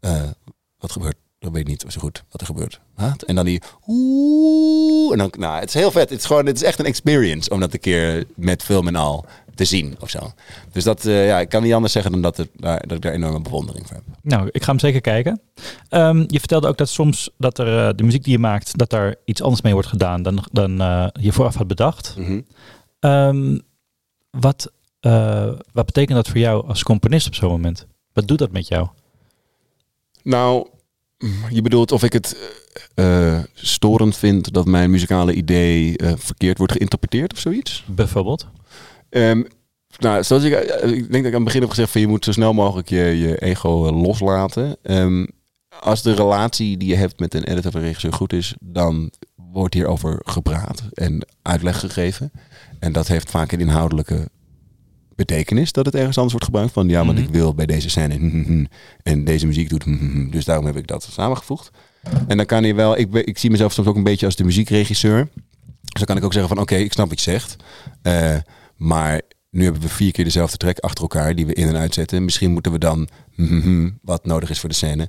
[0.00, 0.22] uh,
[0.78, 2.80] wat gebeurt dan weet ik niet zo goed wat er gebeurt.
[3.26, 5.12] En dan die oeh.
[5.12, 6.10] En dan, nou, het is heel vet.
[6.10, 8.96] Het is gewoon, het is echt een experience om dat een keer met film en
[8.96, 9.24] al
[9.54, 10.32] te zien of zo.
[10.72, 13.12] Dus dat, uh, ja, ik kan niet anders zeggen dan dat, het, dat ik daar
[13.12, 14.04] enorme bewondering voor heb.
[14.22, 15.40] Nou, ik ga hem zeker kijken.
[15.90, 18.90] Um, je vertelde ook dat soms dat er uh, de muziek die je maakt, dat
[18.90, 22.14] daar iets anders mee wordt gedaan dan, dan uh, je vooraf had bedacht.
[22.18, 22.44] Mm -hmm.
[23.10, 23.60] um,
[24.30, 24.72] wat,
[25.72, 27.86] wat betekent dat voor jou als componist op zo'n moment?
[28.12, 28.88] Wat doet dat met jou?
[30.22, 30.66] Nou,
[31.50, 32.36] je bedoelt of ik het
[32.94, 37.84] uh, storend vind dat mijn muzikale idee uh, verkeerd wordt geïnterpreteerd of zoiets?
[37.86, 38.46] Bijvoorbeeld?
[39.10, 39.46] Um,
[39.98, 40.52] nou, zoals ik,
[40.82, 42.88] ik denk dat ik aan het begin heb gezegd van je moet zo snel mogelijk
[42.88, 44.76] je, je ego loslaten.
[44.82, 45.28] Um,
[45.80, 49.74] als de relatie die je hebt met een editor of regisseur goed is, dan wordt
[49.74, 52.30] hierover gepraat en uitleg gegeven.
[52.78, 54.28] En dat heeft vaak een inhoudelijke
[55.16, 56.72] betekenis dat het ergens anders wordt gebruikt.
[56.72, 57.32] Van ja, want ik mhm.
[57.32, 58.68] wil bij deze scène
[59.02, 59.84] en deze muziek doet.
[60.32, 61.70] Dus daarom heb ik dat samengevoegd.
[62.28, 64.44] En dan kan je wel, ik, ik zie mezelf soms ook een beetje als de
[64.44, 65.28] muziekregisseur.
[65.80, 67.56] Dus dan kan ik ook zeggen van oké, ik snap wat je zegt.
[68.02, 68.36] Uh,
[68.76, 72.24] maar nu hebben we vier keer dezelfde track achter elkaar die we in en uitzetten.
[72.24, 73.08] Misschien moeten we dan
[74.02, 75.08] wat nodig is voor de scène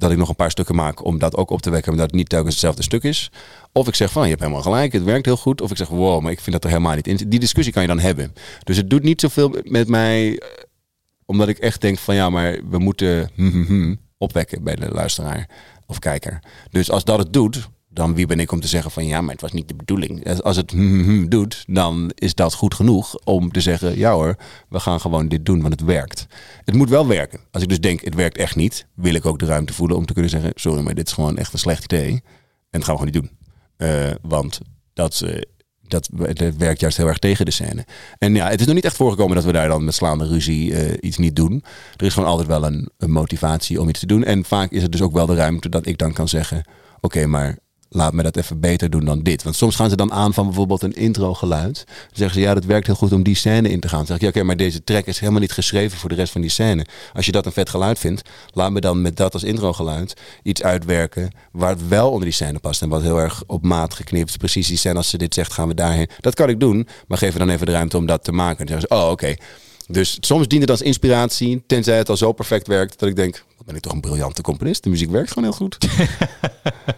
[0.00, 2.14] dat ik nog een paar stukken maak om dat ook op te wekken, omdat het
[2.14, 3.30] niet telkens hetzelfde stuk is.
[3.72, 5.60] Of ik zeg van, je hebt helemaal gelijk, het werkt heel goed.
[5.60, 7.82] Of ik zeg, wow, maar ik vind dat er helemaal niet in Die discussie kan
[7.82, 8.34] je dan hebben.
[8.64, 10.48] Dus het doet niet zoveel met mij, eh,
[11.24, 13.30] omdat ik echt denk van, ja, maar we moeten
[14.18, 15.48] opwekken bij de luisteraar
[15.86, 16.42] of kijker.
[16.70, 19.32] Dus als dat het doet, dan wie ben ik om te zeggen van ja, maar
[19.32, 20.42] het was niet de bedoeling.
[20.42, 20.72] Als het
[21.30, 24.36] doet, dan is dat goed genoeg om te zeggen ja hoor,
[24.68, 26.26] we gaan gewoon dit doen, want het werkt.
[26.64, 27.40] Het moet wel werken.
[27.50, 30.06] Als ik dus denk het werkt echt niet, wil ik ook de ruimte voelen om
[30.06, 32.22] te kunnen zeggen sorry, maar dit is gewoon echt een slecht idee
[32.70, 33.38] en dat gaan we gewoon niet doen.
[33.88, 34.60] Uh, want
[34.92, 35.40] dat, uh,
[35.82, 37.86] dat, dat, werkt juist heel erg tegen de scène.
[38.18, 40.70] En ja, het is nog niet echt voorgekomen dat we daar dan met slaande ruzie
[40.70, 41.64] uh, iets niet doen.
[41.96, 44.24] Er is gewoon altijd wel een, motivatie om iets te doen.
[44.24, 46.64] En vaak is het dus ook wel de ruimte dat ik dan kan zeggen:
[47.00, 47.58] Oké, maar
[47.92, 49.42] laat me dat even beter doen dan dit.
[49.42, 51.84] Want soms gaan ze dan aan van bijvoorbeeld een intro geluid.
[51.86, 53.98] Dan zeggen ze, ja, dat werkt heel goed om die scène in te gaan.
[53.98, 56.32] Dan zeg ik, ja, oké, maar deze track is helemaal niet geschreven voor de rest
[56.32, 56.86] van die scène.
[57.12, 60.14] Als je dat een vet geluid vindt, laat me dan met dat als intro geluid
[60.42, 62.82] iets uitwerken waar het wel onder die scène past.
[62.82, 64.38] En wat heel erg op maat geknipt.
[64.38, 66.08] Precies die scène, als ze dit zegt, gaan we daarheen.
[66.20, 68.66] Dat kan ik doen, maar geef me dan even de ruimte om dat te maken.
[68.66, 69.34] Dan zeggen ze, oh, oké.
[69.88, 73.44] Dus soms dient het als inspiratie, tenzij het al zo perfect werkt dat ik denk,
[73.70, 74.82] ben ik toch een briljante componist.
[74.82, 75.78] De muziek werkt gewoon heel goed.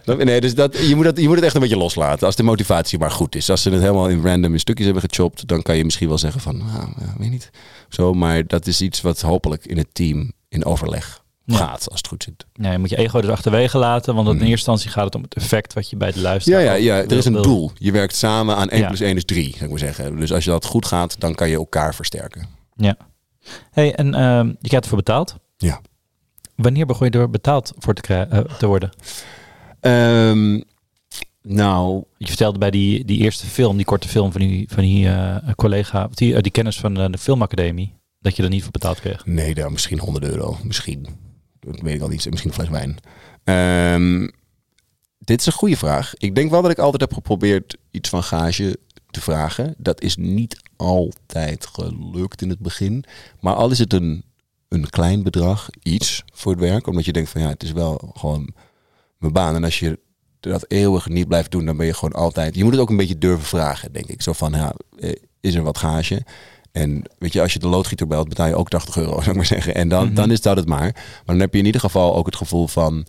[0.25, 2.25] nee, dus dat, je, moet dat, je moet het echt een beetje loslaten.
[2.25, 3.49] Als de motivatie maar goed is.
[3.49, 6.17] Als ze het helemaal in random in stukjes hebben gechopt, dan kan je misschien wel
[6.17, 7.49] zeggen van, nou, ja, weet niet.
[7.89, 12.07] Zo, maar dat is iets wat hopelijk in het team in overleg gaat, als het
[12.07, 12.45] goed zit.
[12.53, 14.43] Ja, je moet je ego dus achterwege laten, want in mhm.
[14.43, 16.61] eerste instantie gaat het om het effect wat je bij de luisteraar...
[16.61, 17.71] Ja, ja, ja er is een doel.
[17.77, 20.19] Je werkt samen aan 1 plus 1 is 3, zou ik maar zeggen.
[20.19, 22.47] Dus als je dat goed gaat, dan kan je elkaar versterken.
[22.75, 22.97] Ja.
[23.71, 25.35] Hey, en uh, je krijgt ervoor betaald?
[25.57, 25.81] Ja.
[26.63, 28.89] Wanneer begon je er betaald voor te, uh, te worden?
[29.81, 30.63] Um,
[31.41, 32.03] nou...
[32.17, 35.37] Je vertelde bij die, die eerste film, die korte film van die, van die uh,
[35.55, 39.25] collega, die, die kennis van de filmacademie, dat je er niet voor betaald kreeg.
[39.25, 40.57] Nee, daar misschien 100 euro.
[40.63, 41.07] Misschien
[41.59, 42.29] Dat weet ik al niet.
[42.29, 42.97] Misschien een fles wijn.
[43.43, 44.29] Ehm,
[45.19, 46.13] dit is een goede vraag.
[46.17, 48.79] Ik denk wel dat ik altijd heb geprobeerd iets van gage
[49.11, 49.75] te vragen.
[49.77, 53.03] Dat is niet altijd gelukt in het begin.
[53.39, 54.23] Maar al is het een,
[54.73, 56.87] een klein bedrag, iets voor het werk.
[56.87, 58.53] Omdat je denkt van ja, het is wel gewoon
[59.17, 59.55] mijn baan.
[59.55, 59.99] En als je
[60.39, 62.55] dat eeuwig niet blijft doen, dan ben je gewoon altijd...
[62.55, 64.21] Je moet het ook een beetje durven vragen, denk ik.
[64.21, 66.25] Zo van, ja, eh, is er wat gage?
[66.71, 69.35] En weet je, als je de loodgieter belt, betaal je ook 80 euro, zou ik
[69.35, 69.75] maar zeggen.
[69.75, 70.91] En dan, dan is dat het maar.
[70.93, 73.05] Maar dan heb je in ieder geval ook het gevoel van...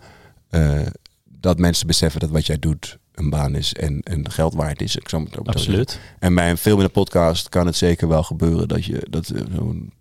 [0.48, 0.80] eh,
[1.24, 4.96] dat mensen beseffen dat wat jij doet een baan is en, en geld waard is.
[4.96, 6.00] Ik zou het ook Absoluut.
[6.18, 9.28] En bij een film in een podcast kan het zeker wel gebeuren dat je dat
[9.28, 9.92] eh, zo'n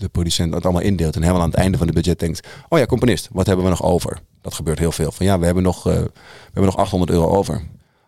[0.00, 2.78] de producent het allemaal indeelt en helemaal aan het einde van het budget denkt: oh
[2.78, 4.18] ja, componist, wat hebben we nog over?
[4.40, 5.12] Dat gebeurt heel veel.
[5.12, 6.10] Van ja, we hebben nog, eh, we
[6.44, 7.62] hebben nog 800 euro over.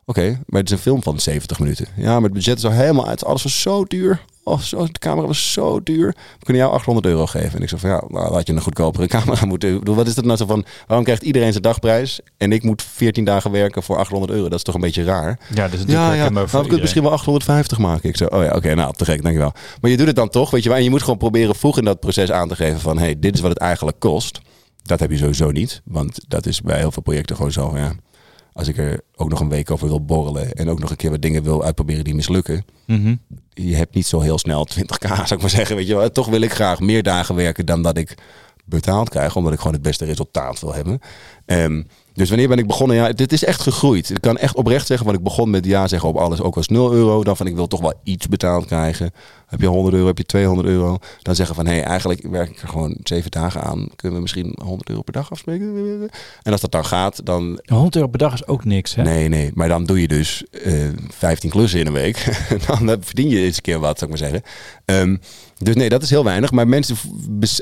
[0.05, 1.87] Oké, maar het is een film van 70 minuten.
[1.97, 3.25] Ja, maar het budget is al helemaal uit.
[3.25, 4.25] Alles was zo duur.
[4.45, 6.07] Oh, zo, de camera was zo duur.
[6.39, 7.53] We kunnen jou 800 euro geven.
[7.57, 9.73] En ik zei van ja, nou, had je een goedkopere camera moeten.
[9.73, 10.65] Ik bedoel, Wat is dat nou zo van?
[10.87, 14.49] Waarom krijgt iedereen zijn dagprijs en ik moet 14 dagen werken voor 800 euro?
[14.49, 15.39] Dat is toch een beetje raar.
[15.55, 16.29] Ja, dus natuurlijk Ja, ja.
[16.29, 18.09] Nou, het misschien wel 850 maken.
[18.09, 19.53] Ik zo, oh ja, oké, nou, te gek, dankjewel.
[19.81, 20.79] Maar je doet het dan toch, weet je wel.
[20.79, 22.99] En je moet gewoon proberen vroeg in dat proces aan te geven van...
[22.99, 24.41] hey, dit is wat het eigenlijk kost.
[24.83, 25.83] Dat heb je sowieso niet.
[25.85, 27.93] Want dat is bij heel veel projecten gewoon zo, ja...
[28.55, 30.53] Als ik er ook nog een week over wil borrelen...
[30.53, 32.65] en ook nog een keer wat dingen wil uitproberen die mislukken...
[32.87, 33.15] Mhm.
[33.55, 35.77] Je hebt niet zo heel snel 20k, zou ik maar zeggen.
[35.77, 36.11] Weet je wel.
[36.11, 38.15] Toch wil ik graag meer dagen werken dan dat ik
[38.65, 39.37] betaald krijg.
[39.37, 40.99] Omdat ik gewoon het beste resultaat wil hebben.
[41.47, 41.83] Ehm,
[42.15, 42.97] dus wanneer ben ik begonnen?
[42.97, 44.11] Ja, dit is echt gegroeid.
[44.11, 46.41] Ik kan echt oprecht zeggen, want ik begon met ja zeggen op alles.
[46.41, 47.25] Ook als 0 euro.
[47.25, 49.11] Dan van ik wil toch wel iets betaald krijgen.
[49.53, 50.99] Heb je 100 euro, heb je 200 euro.
[51.23, 53.89] Dan zeggen van hé, hey, eigenlijk werk ik er gewoon zeven dagen aan.
[53.97, 56.11] Kunnen we misschien 100 euro per dag afspreken?
[56.43, 59.03] En als dat dan gaat, dan 100 euro per dag is ook niks, hè?
[59.03, 59.51] Nee, nee.
[59.55, 62.45] Maar dan doe je dus eh 15 klussen in een week.
[62.67, 64.51] dan eh, verdien je eens een keer wat, zou ik maar zeggen.
[64.85, 65.17] Ehm,
[65.59, 66.51] dus nee, dat is heel weinig.
[66.51, 66.97] Maar mensen,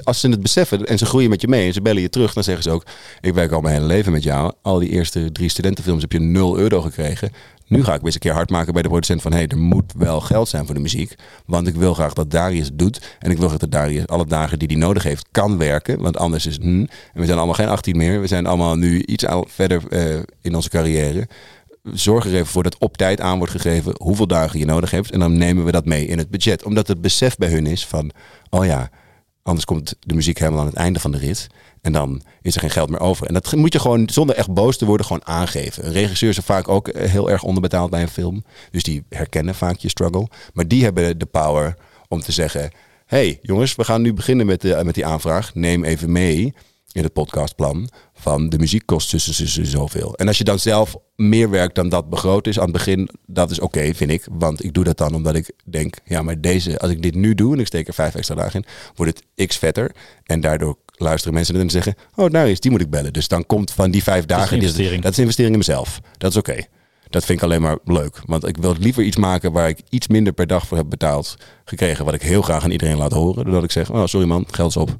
[0.05, 2.33] als ze het beseffen en ze groeien met je mee en ze bellen je terug,
[2.33, 2.85] dan zeggen ze ook:
[3.21, 4.53] Ik werk al mijn hele leven met jou.
[4.63, 7.31] Al die eerste drie studentenfilms heb je 0 euro gekregen.
[7.71, 9.33] Nu ga ik weer eens een keer hard maken bij de producent van...
[9.33, 11.15] hé, hey, er moet wel geld zijn voor de muziek.
[11.47, 13.17] Want ik wil graag dat Darius het doet.
[13.19, 16.01] En ik wil graag dat Darius alle dagen die hij nodig heeft kan werken.
[16.01, 16.63] Want anders is het...
[16.63, 16.81] hm.
[16.81, 18.21] En we zijn allemaal geen 18 meer.
[18.21, 21.29] We zijn allemaal nu iets verder eh, in onze carrière.
[21.83, 25.11] Zorg er even voor dat op tijd aan wordt gegeven hoeveel dagen je nodig hebt.
[25.11, 26.65] En dan nemen we dat mee in het budget.
[26.65, 28.11] Omdat het besef bij hun is van...
[28.51, 28.91] oh ja,
[29.51, 31.47] anders komt de muziek helemaal aan het einde van de rit.
[31.81, 33.27] En dan is er geen geld meer over.
[33.27, 35.87] En dat moet je gewoon, zonder echt boos te worden, gewoon aangeven.
[35.87, 38.45] Een regisseur is vaak ook eh, heel erg onderbetaald bij een film.
[38.71, 40.29] Dus die herkennen vaak je struggle.
[40.53, 41.77] Maar die hebben de power
[42.09, 42.71] om te zeggen...
[43.07, 45.55] hey, jongens, we gaan nu beginnen met, de, met die aanvraag.
[45.55, 46.55] Neem even mee
[46.93, 50.15] in het podcastplan van de muziek kost tussen tussen zoveel.
[50.15, 53.51] En als je dan zelf meer werkt dan dat begroot is aan het begin, dat
[53.51, 54.27] is oké, vind ik.
[54.31, 57.35] Want ik doe dat dan omdat ik denk, ja, maar deze, als ik dit nu
[57.35, 59.91] doe en ik steek er vijf extra dagen in, wordt het x vetter.
[60.25, 63.13] En daardoor luisteren mensen het en zeggen, oh, nou is die moet ik bellen.
[63.13, 65.03] Dus dan komt van die vijf dagen, die- investering.
[65.03, 66.01] dat is investering in mezelf.
[66.19, 66.57] Dat is oké.
[67.09, 68.21] Dat vind ik alleen maar leuk.
[68.25, 71.37] Want ik wil liever iets maken waar ik iets minder per dag voor heb betaald
[71.65, 72.05] gekregen.
[72.05, 73.45] Wat ik heel graag aan iedereen laat horen.
[73.45, 74.99] Doordat ik zeg, oh sorry man, geld is op.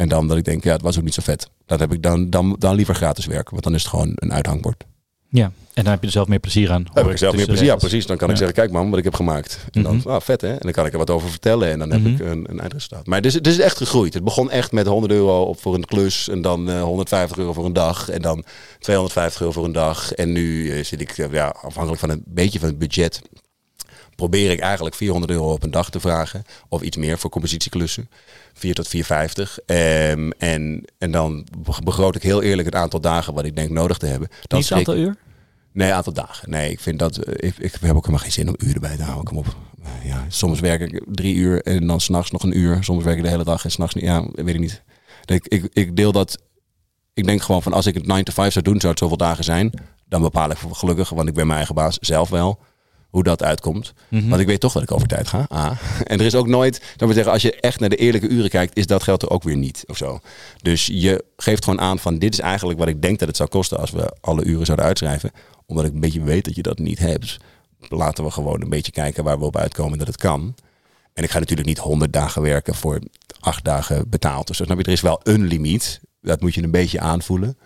[0.00, 1.50] En dan dat ik denk, ja, het was ook niet zo vet.
[1.66, 3.50] Dat heb ik dan, dan, dan liever gratis werken.
[3.50, 4.84] Want dan is het gewoon een uithangbord.
[5.28, 5.44] Ja,
[5.74, 6.82] en dan heb je er zelf meer plezier aan.
[6.84, 7.66] Dan heb ik zelf meer tussen plezier.
[7.66, 8.06] Ja, precies.
[8.06, 9.58] Dan kan ik zeggen, kijk man, wat ik heb gemaakt.
[9.70, 10.48] En dan, ah, vet hè.
[10.52, 11.70] En dan kan ik er wat over vertellen.
[11.70, 12.12] En dan heb Mhm.
[12.12, 13.06] ik een, een eindresultaat.
[13.06, 14.14] Maar het is, het is echt gegroeid.
[14.14, 16.28] Het begon echt met 100 euro op voor een klus.
[16.28, 18.08] En dan eh, 150 euro voor een dag.
[18.08, 18.44] En dan
[18.78, 20.12] 250 euro voor een dag.
[20.12, 23.22] En nu eh, zit ik, eh, ja, afhankelijk van een beetje van het budget...
[24.16, 26.42] probeer ik eigenlijk 400 euro op een dag te vragen.
[26.68, 28.08] Of iets meer voor compositieklussen.
[28.54, 29.58] 4 tot 450.
[29.66, 31.46] Ehm, en, en dan
[31.84, 34.28] begroot ik heel eerlijk het aantal dagen wat ik denk nodig te hebben.
[34.42, 35.16] Dan Niet het aantal uur?
[35.72, 36.50] Nee, aantal dagen.
[36.50, 37.16] Nee, ik vind dat.
[37.16, 39.24] eh, Ik, ik heb ook helemaal geen zin om uren bij te houden.
[39.24, 39.46] Kom op.
[39.82, 42.84] Eh, Ja, soms werk ik drie uur en dan s'nachts nog een uur.
[42.84, 44.04] Soms werk ik de hele dag en s'nachts niet.
[44.04, 44.82] Ja, weet ik niet.
[45.24, 46.38] Ik, ik, ik deel dat.
[47.14, 49.16] Ik denk gewoon van als ik het 9 to 5 zou doen, zou het zoveel
[49.16, 49.72] dagen zijn.
[50.08, 52.58] Dan bepaal ik gelukkig, want ik ben mijn eigen baas zelf wel.
[53.10, 53.92] Hoe dat uitkomt.
[54.08, 54.28] Mhm.
[54.28, 55.46] Want ik weet toch dat ik over tijd ga.
[55.54, 55.78] A.
[56.04, 58.50] En er is ook nooit, dan wil zeggen, als je echt naar de eerlijke uren
[58.50, 60.20] kijkt, is dat geld er ook weer niet of zo.
[60.62, 63.48] Dus je geeft gewoon aan van dit is eigenlijk wat ik denk dat het zou
[63.48, 65.30] kosten als we alle uren zouden uitschrijven.
[65.66, 67.36] Omdat ik een beetje weet dat je dat niet hebt.
[67.88, 70.54] Laten we gewoon een beetje kijken waar we op uitkomen dat het kan.
[71.14, 73.00] En ik ga natuurlijk niet 100 dagen werken voor
[73.40, 74.46] acht dagen betaald.
[74.46, 76.00] Dus snap je, er is wel een limiet.
[76.20, 77.58] Dat moet je een beetje aanvoelen.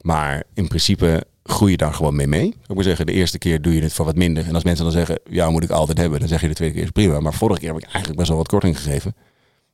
[0.00, 2.54] Maar in principe groei je daar gewoon mee mee.
[2.66, 4.46] Ik moet zeggen, de eerste keer doe je het voor wat minder.
[4.46, 6.18] En als mensen dan zeggen, ja, moet ik altijd hebben.
[6.18, 7.20] Dan zeg je de tweede keer is prima.
[7.20, 9.14] Maar vorige keer heb ik eigenlijk best wel wat korting gegeven.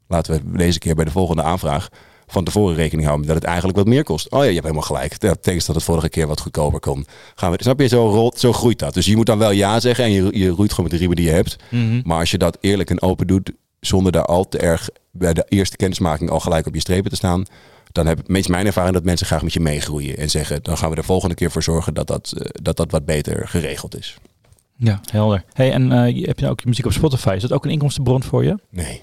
[0.08, 1.88] Laten we deze keer bij de volgende aanvraag
[2.26, 4.30] van tevoren rekening houden dat het eigenlijk wat meer kost.
[4.30, 5.20] Oh ja, je hebt helemaal gelijk.
[5.20, 7.06] Dat betekent dat het vorige keer wat goedkoper kon.
[7.34, 8.94] Gaan we, snap je, zo, rolt, zo groeit dat.
[8.94, 11.16] Dus je moet dan wel ja zeggen en je, je roeit gewoon met de riemen
[11.16, 11.56] die je hebt.
[11.68, 12.00] Mhm.
[12.04, 15.44] Maar als je dat eerlijk en open doet, zonder daar al te erg bij de
[15.48, 17.44] eerste kennismaking al gelijk op je strepen te staan,
[17.92, 20.90] dan heb ik mijn ervaring dat mensen graag met je meegroeien en zeggen, dan gaan
[20.90, 24.18] we de volgende keer voor zorgen dat dat, dat, dat wat beter geregeld is.
[24.76, 25.44] Ja, helder.
[25.52, 27.32] Hey, en uh, heb je ook je muziek op Spotify?
[27.36, 28.58] Is dat ook een inkomstenbron voor je?
[28.70, 29.02] Nee.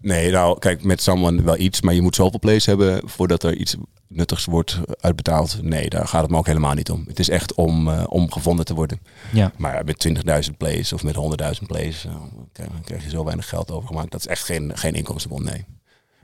[0.00, 3.56] Nee, nou kijk, met Someone wel iets, maar je moet zoveel plays hebben voordat er
[3.56, 3.76] iets
[4.08, 5.62] nuttigs wordt uitbetaald.
[5.62, 7.04] Nee, daar gaat het me ook helemaal niet om.
[7.06, 9.00] Het is echt om, uh, om gevonden te worden.
[9.32, 9.52] Ja.
[9.56, 10.08] Maar met
[10.48, 12.12] 20.000 plays of met 100.000 plays, uh,
[12.52, 14.10] krijg, krijg, je zo weinig geld overgemaakt.
[14.10, 15.64] Dat is echt geen, geen inkomstenbron, nee.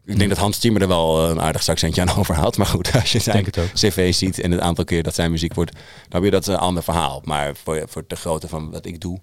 [0.04, 2.56] Ik denk dat Hans Zimmer er wel een aardig zakcentje aan overhaalt.
[2.56, 3.44] Maar goed, als je zijn
[3.74, 5.72] cv ziet en het aantal keer dat zijn muziek wordt,
[6.08, 7.20] dan weer dat een ander verhaal.
[7.24, 9.18] Maar voor, voor de grootte van wat ik doe,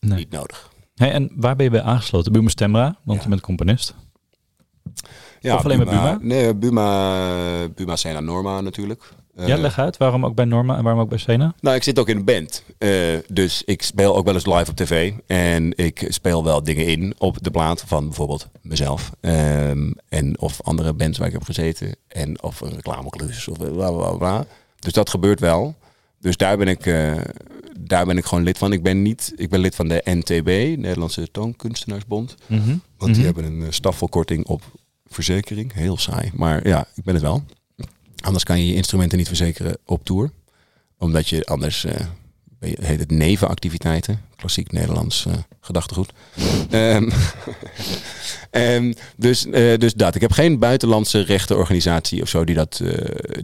[0.00, 0.18] nee.
[0.18, 0.72] niet nodig.
[0.94, 2.32] Hey, en waar ben je bij aangesloten?
[2.32, 3.94] Buma Stemra, want je bent componist.
[5.40, 6.34] Ja, of alleen Buma, met Buma?
[6.34, 9.12] Nee, Buma, Buma Sena Norma natuurlijk.
[9.36, 9.96] Ja, leg uit.
[9.96, 11.54] Waarom ook bij Norma en waarom ook bij Sena?
[11.60, 12.64] Nou, ik zit ook in een band.
[12.78, 15.12] Uh, dus ik speel ook wel eens live op tv.
[15.26, 19.10] En ik speel wel dingen in op de plaat van bijvoorbeeld mezelf.
[19.20, 21.96] Um, en of andere bands waar ik heb gezeten.
[22.08, 24.46] En of een reclameklus of bla bla bla.
[24.78, 25.74] Dus dat gebeurt wel.
[26.20, 27.16] Dus daar ben ik, uh,
[27.78, 28.72] daar ben ik gewoon lid van.
[28.72, 30.46] Ik ben niet, ik ben lid van de NTB,
[30.78, 32.34] Nederlandse Toonkunstenaarsbond.
[32.46, 32.82] Mm -hmm.
[32.96, 33.44] Want die mm -hmm.
[33.44, 34.62] hebben een stafvolkorting op
[35.06, 35.72] verzekering.
[35.72, 36.30] Heel saai.
[36.34, 37.44] Maar ja, ik ben het wel.
[38.24, 40.30] Anders kan je je instrumenten niet verzekeren op tour.
[40.98, 41.92] Omdat je anders, uh,
[42.60, 44.20] heet het nevenactiviteiten.
[44.36, 46.12] Klassiek Nederlands uh, gedachtegoed.
[46.70, 47.10] um,
[48.50, 50.14] um, dus, uh, dus dat.
[50.14, 52.82] Ik heb geen buitenlandse rechtenorganisatie of zo die, dat,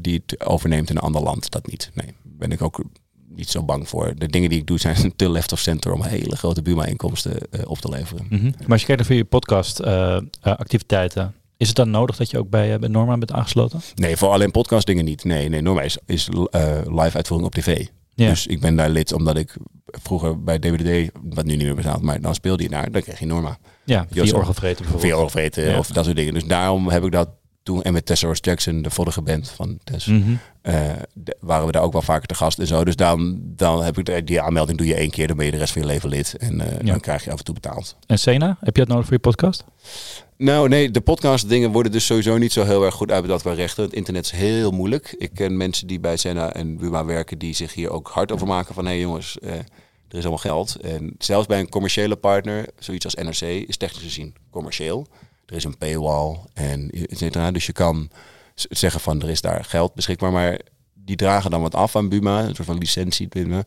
[0.01, 1.51] die het overneemt in een ander land.
[1.51, 1.91] Dat niet.
[1.95, 2.85] Nee, ben ik ook
[3.28, 4.14] niet zo bang voor.
[4.16, 7.78] De dingen die ik doe zijn te left of center om hele grote Buma-inkomsten op
[7.78, 8.26] te leveren.
[8.28, 8.55] Mm -hmm.
[8.59, 9.81] Maar als je kijkt naar je podcast
[10.41, 13.81] activiteiten, is het dan nodig dat je ook bij, bij Norma bent aangesloten?
[13.95, 15.25] Nee, voor alleen podcast dingen niet.
[15.25, 17.87] Nee, nee Norma is, is uh, live uitvoering op tv.
[18.15, 18.29] Ja.
[18.29, 19.57] Dus ik ben daar lid omdat ik
[19.87, 23.19] vroeger bij DWD, wat nu niet meer bestaat, maar dan speelde je naar, dan kreeg
[23.19, 23.59] je Norma.
[23.85, 25.13] Ja, via orgelvreten bijvoorbeeld.
[25.13, 25.79] Via orgelvreten ja.
[25.79, 26.35] of dat soort dingen.
[26.35, 27.29] Dus daarom heb ik dat
[27.71, 30.39] toen, en met Tessa Ross Jackson, de vorige band van Tess, mm -hmm.
[30.62, 32.85] uh, de, waren we daar ook wel vaker te gast en zo.
[32.85, 35.53] Dus dan, dan heb ik de, die aanmelding doe je één keer, dan ben je
[35.53, 36.37] de rest van je leven lid.
[36.39, 36.79] En uh, ja.
[36.79, 37.97] dan krijg je af en toe betaald.
[38.07, 39.64] En Sena, heb je dat nodig voor je podcast?
[40.37, 43.53] Nou, nee, de podcast dingen worden dus sowieso niet zo heel erg goed uitbetaald qua
[43.53, 43.85] rechten.
[43.85, 45.14] Het internet is heel moeilijk.
[45.18, 48.47] Ik ken mensen die bij Sena en Buma werken, die zich hier ook hard over
[48.47, 49.64] maken van, hé hey jongens, uh, er
[50.09, 50.77] is allemaal geld.
[50.77, 55.07] En zelfs bij een commerciële partner, zoiets als NRC, is technisch gezien commercieel.
[55.51, 57.51] Er is een paywall en et cetera.
[57.51, 58.11] Dus je kan
[58.55, 60.61] zeggen van, er is daar geld beschikbaar, maar
[60.95, 63.29] die dragen dan wat af aan Buma, een soort van licentie.
[63.29, 63.65] Buma.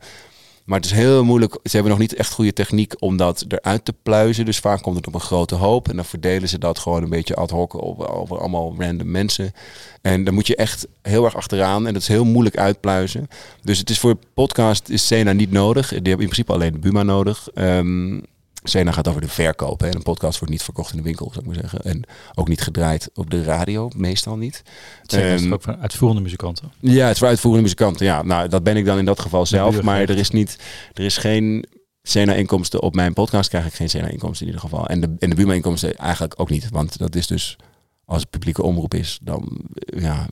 [0.64, 1.52] Maar het is heel moeilijk.
[1.62, 4.44] Ze hebben nog niet echt goede techniek om dat eruit te pluizen.
[4.44, 5.88] Dus vaak komt het op een grote hoop.
[5.88, 9.52] En dan verdelen ze dat gewoon een beetje ad hoc over, allemaal random mensen.
[10.02, 11.86] En dan moet je echt heel erg achteraan.
[11.86, 13.28] En dat is heel moeilijk uitpluizen.
[13.62, 15.88] Dus het is voor podcast is Sena niet nodig.
[15.88, 17.48] Die hebben in principe alleen Buma nodig.
[17.54, 18.22] Um,
[18.66, 19.80] Sena gaat over de verkoop.
[19.80, 19.94] Hè.
[19.94, 21.80] Een podcast wordt niet verkocht in de winkel, zou ik maar zeggen.
[21.82, 22.04] En
[22.34, 24.62] ook niet gedraaid op de radio, meestal niet.
[25.02, 26.72] Sena is ook voor uitvoerende muzikanten.
[26.80, 28.06] Ja, het is voor uitvoerende muzikanten.
[28.06, 29.82] Ja, nou, dat ben ik dan in dat geval zelf.
[29.82, 30.58] Maar er is niet,
[30.92, 31.66] er is geen
[32.02, 33.48] Sena-inkomsten op mijn podcast.
[33.48, 34.86] Krijg ik geen Sena-inkomsten in ieder geval.
[34.86, 36.68] En de, en de Buma-inkomsten eigenlijk ook niet.
[36.70, 37.56] Want dat is dus
[38.04, 40.26] als het publieke omroep is, dan ja,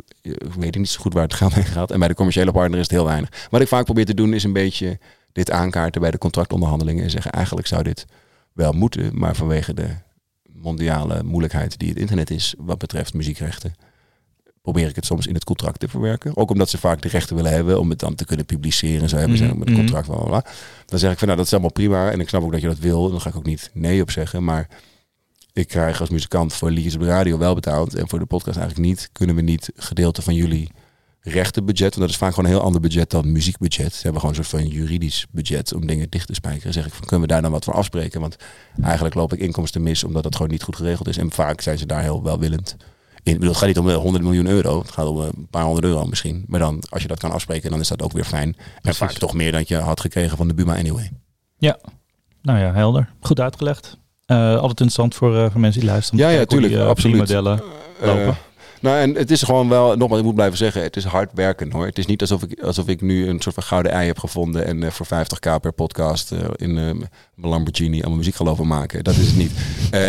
[0.59, 1.91] weet ik niet zo goed waar het geld heen gaat.
[1.91, 3.49] En bij de commerciële partner is het heel weinig.
[3.51, 4.99] Wat ik vaak probeer te doen is een beetje
[5.33, 8.05] dit aankaarten bij de contractonderhandelingen en zeggen eigenlijk zou dit
[8.53, 9.89] wel moeten, maar vanwege de
[10.43, 13.75] mondiale moeilijkheid die het internet is wat betreft muziekrechten,
[14.63, 16.37] probeer ik het soms in het contract te verwerken.
[16.37, 19.09] Ook omdat ze vaak de rechten willen hebben om het dan te kunnen publiceren.
[19.09, 20.07] Zo hebben ze met het contract.
[20.07, 20.45] Bla, bla,
[20.87, 22.67] Dan zeg ik van nou dat is allemaal prima en ik snap ook dat je
[22.67, 23.11] dat wil.
[23.11, 24.45] Dan ga ik ook niet nee op zeggen.
[24.45, 24.69] Maar
[25.53, 28.57] ik krijg als muzikant voor liedjes op de radio wel betaald en voor de podcast
[28.57, 29.09] eigenlijk niet.
[29.13, 30.71] Kunnen we niet gedeelte van jullie
[31.23, 33.95] rechtenbudget, want dat is vaak gewoon een heel ander budget dan muziekbudget.
[33.95, 36.73] Ze hebben gewoon een soort van juridisch budget om dingen dicht te spijkeren.
[36.73, 38.21] Zeg ik van kunnen we daar dan wat voor afspreken?
[38.21, 38.37] Want
[38.83, 41.17] eigenlijk loop ik inkomsten mis omdat dat gewoon niet goed geregeld is.
[41.17, 42.77] En vaak zijn ze daar heel welwillend.
[43.23, 44.79] In, bedoel, het gaat niet om 100 miljoen euro.
[44.81, 46.45] Het gaat om een paar honderd euro misschien.
[46.47, 48.57] Maar dan, als je dat kan afspreken, dan is dat ook weer fijn.
[48.81, 51.11] En vaak toch meer dan je had gekregen van de Buma anyway.
[51.59, 51.79] Ja,
[52.43, 53.13] nou ja, helder.
[53.21, 53.97] Goed uitgelegd.
[54.27, 56.21] Uh, altijd interessant voor, uh, voor mensen die luisteren.
[56.21, 56.73] Ja, ja, tuurlijk.
[56.73, 57.17] Die, uh, absoluut.
[57.17, 57.63] modellen
[58.01, 58.37] lopen.
[58.83, 61.73] Nou, en het is gewoon wel, nogmaals, ik moet blijven zeggen, het is hard werken
[61.73, 61.87] hoor.
[61.87, 64.67] Het is niet alsof ik, alsof ik nu een soort van gouden ei heb gevonden
[64.67, 68.67] en uh, voor 50k per podcast uh, in uh, mijn Lamborghini allemaal muziek gaan lopen
[68.67, 69.05] maken.
[69.05, 69.53] Dat is het niet.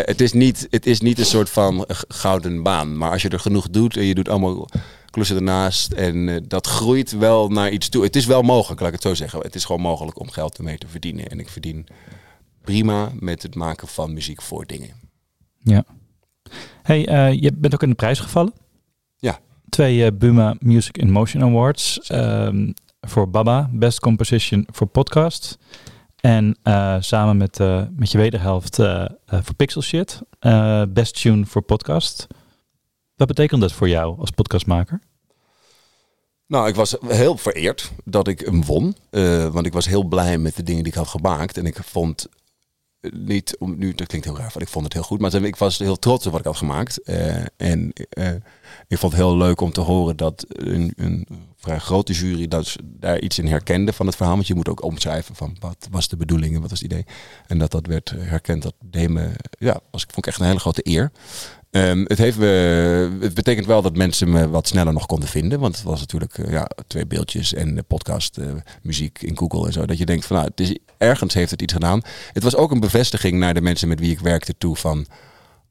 [0.05, 2.97] het, is niet het is niet een soort van gouden baan.
[2.97, 4.69] Maar als je er genoeg doet en je doet allemaal
[5.09, 8.03] klussen ernaast en dat groeit wel naar iets toe.
[8.03, 9.39] Het is wel mogelijk, laat ik het zo zeggen.
[9.39, 11.27] Het is gewoon mogelijk om geld ermee te verdienen.
[11.27, 11.87] En ik verdien
[12.61, 14.89] prima met het maken van muziek voor dingen.
[15.59, 15.85] Ja.
[16.81, 16.99] Hey,
[17.39, 18.53] je bent ook in de prijs gevallen
[19.73, 22.09] twee uh, Buma Music in Motion Awards.
[22.11, 25.57] Um, voor Baba, Best Composition voor Podcast.
[26.15, 28.75] En uh, samen met, uh, met je wederhelft
[29.25, 30.21] voor Pixel Shit,
[30.89, 32.27] Best Tune voor Podcast.
[33.15, 35.01] Wat betekent dat voor jou als podcastmaker?
[36.47, 38.95] Nou, ik was heel vereerd dat ik hem won.
[39.51, 41.57] Want ik was heel blij met de dingen die ik had gemaakt.
[41.57, 42.27] En ik vond
[43.11, 45.19] niet, om, nu, dat klinkt heel raar, want ik vond het heel goed.
[45.19, 46.99] Maar ik was heel trots op wat ik had gemaakt.
[47.05, 48.27] Uh, en uh,
[48.87, 51.27] ik vond het heel leuk om te horen dat een, een
[51.57, 54.35] vrij grote jury dat daar iets in herkende van het verhaal.
[54.35, 57.05] Want je moet ook omschrijven van wat was de bedoeling en wat was het idee.
[57.47, 60.59] En dat dat werd herkend, dat deed me, ja, was, vond ik echt een hele
[60.59, 61.11] grote eer.
[61.75, 65.59] Um, het, heeft, uh, het betekent wel dat mensen me wat sneller nog konden vinden.
[65.59, 68.45] Want het was natuurlijk uh, ja, twee beeldjes en de podcast, uh,
[68.81, 69.85] muziek in Google en zo.
[69.85, 72.01] Dat je denkt van nou, het is, ergens heeft het iets gedaan.
[72.33, 75.05] Het was ook een bevestiging naar de mensen met wie ik werkte toe van...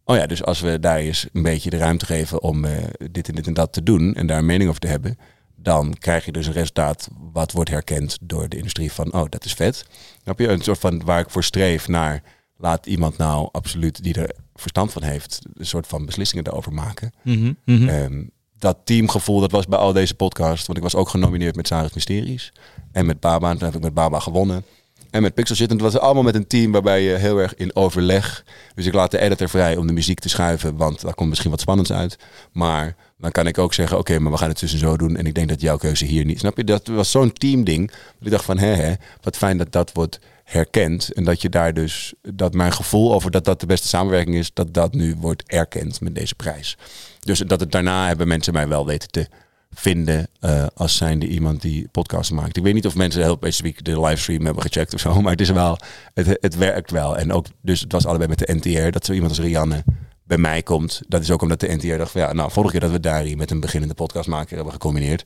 [0.05, 2.67] Oh ja, dus als we daar eens een beetje de ruimte geven om
[3.11, 5.19] dit en dit en dat te doen en daar een mening over te hebben,
[5.57, 9.45] dan krijg je dus een resultaat wat wordt herkend door de industrie van, oh, dat
[9.45, 9.87] is vet.
[10.25, 12.23] Heb je een soort van waar ik voor streef naar,
[12.57, 14.31] laat iemand nou absoluut die er
[14.63, 17.13] verstand van heeft, een soort van beslissingen daarover maken.
[17.23, 17.89] Mm -hmm.
[17.89, 21.67] um, dat teamgevoel, dat was bij al deze podcasts, want ik was ook genomineerd met
[21.67, 22.53] Sarah's Mysteries
[22.93, 24.65] en met Baba, en toen heb ik met Baba gewonnen.
[25.11, 25.77] En met Pixel zitten.
[25.77, 28.45] Het was allemaal met een team waarbij je heel erg in overleg.
[28.75, 31.51] Dus ik laat de editor vrij om de muziek te schuiven, want daar komt misschien
[31.51, 32.19] wat spannends uit.
[32.53, 35.17] Maar dan kan ik ook zeggen, oké, maar we gaan het tussen zo doen.
[35.17, 36.39] En ik denk dat jouw keuze hier niet.
[36.39, 36.65] Snap je?
[36.65, 37.91] Dat was zo'n teamding.
[38.21, 40.19] Ik dacht van, hé, hé, wat fijn dat dat wordt
[40.53, 41.13] herkend.
[41.13, 44.51] En dat je daar dus, dat mijn gevoel over dat dat de beste samenwerking is,
[44.53, 46.77] dat dat nu wordt erkend met deze prijs.
[47.21, 49.29] Dus dat het daarna hebben mensen mij wel weten te
[49.75, 52.57] vinden uh, als zijnde iemand die podcasts maakt.
[52.57, 55.41] Ik weet niet of mensen heel specifiek de livestream hebben gecheckt of zo, maar het
[55.41, 55.79] is wel,
[56.15, 57.19] het, het werkt wel.
[57.19, 59.85] En ook, dus het was allebei met de NTR, dat zo iemand als Rianne
[60.25, 61.03] bij mij komt.
[61.09, 63.23] Dat is ook omdat de NTR dacht van ja, nou, vorige keer dat we daar
[63.23, 65.25] hier met een beginnende podcastmaker hebben gecombineerd,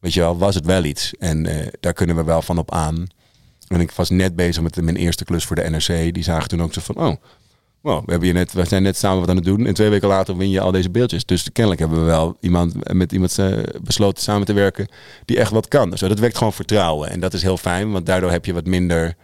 [0.00, 1.14] weet je wel, was het wel iets.
[1.18, 3.06] En uh, daar kunnen we wel van op aan.
[3.68, 6.14] En ik was net bezig met mijn eerste klus voor de NRC.
[6.14, 7.16] Die zagen toen ook zo van, oh,
[7.82, 9.66] we, hebben je net, we zijn net samen wat aan het doen.
[9.66, 11.24] En twee weken later win je al deze beeldjes.
[11.24, 14.88] Dus kennelijk hebben we wel iemand met iemand uh, besloten samen te werken
[15.24, 15.90] die echt wat kan.
[15.90, 17.10] Dus dat wekt gewoon vertrouwen.
[17.10, 19.14] En dat is heel fijn, want daardoor heb je wat minder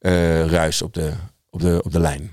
[0.00, 1.12] uh, ruis op de,
[1.50, 2.30] op, de, op de lijn.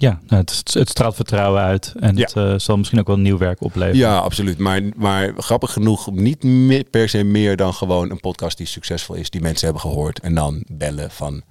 [0.00, 2.22] Ja, nou, het, het straalt vertrouwen uit en ja.
[2.22, 3.96] het uh, zal misschien ook wel nieuw werk opleveren.
[3.96, 4.58] Ja, absoluut.
[4.58, 9.14] Maar, maar grappig genoeg, niet meer, per se meer dan gewoon een podcast die succesvol
[9.14, 10.20] is, die mensen hebben gehoord.
[10.20, 11.42] En dan bellen van,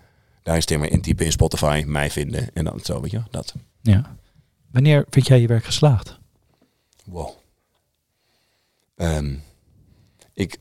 [0.44, 3.54] daar is Timmer intypen in Spotify, mij vinden en dan zo, weet je, dat.
[3.82, 4.18] Ja.
[4.72, 6.20] Wanneer vind jij je werk geslaagd?
[7.06, 7.30] Wow.
[8.96, 9.44] Um,
[10.34, 10.58] ik...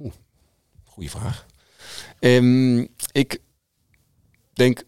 [0.00, 0.12] Oeh,
[0.84, 1.46] goeie vraag.
[2.20, 3.40] Um, ik
[4.52, 4.82] denk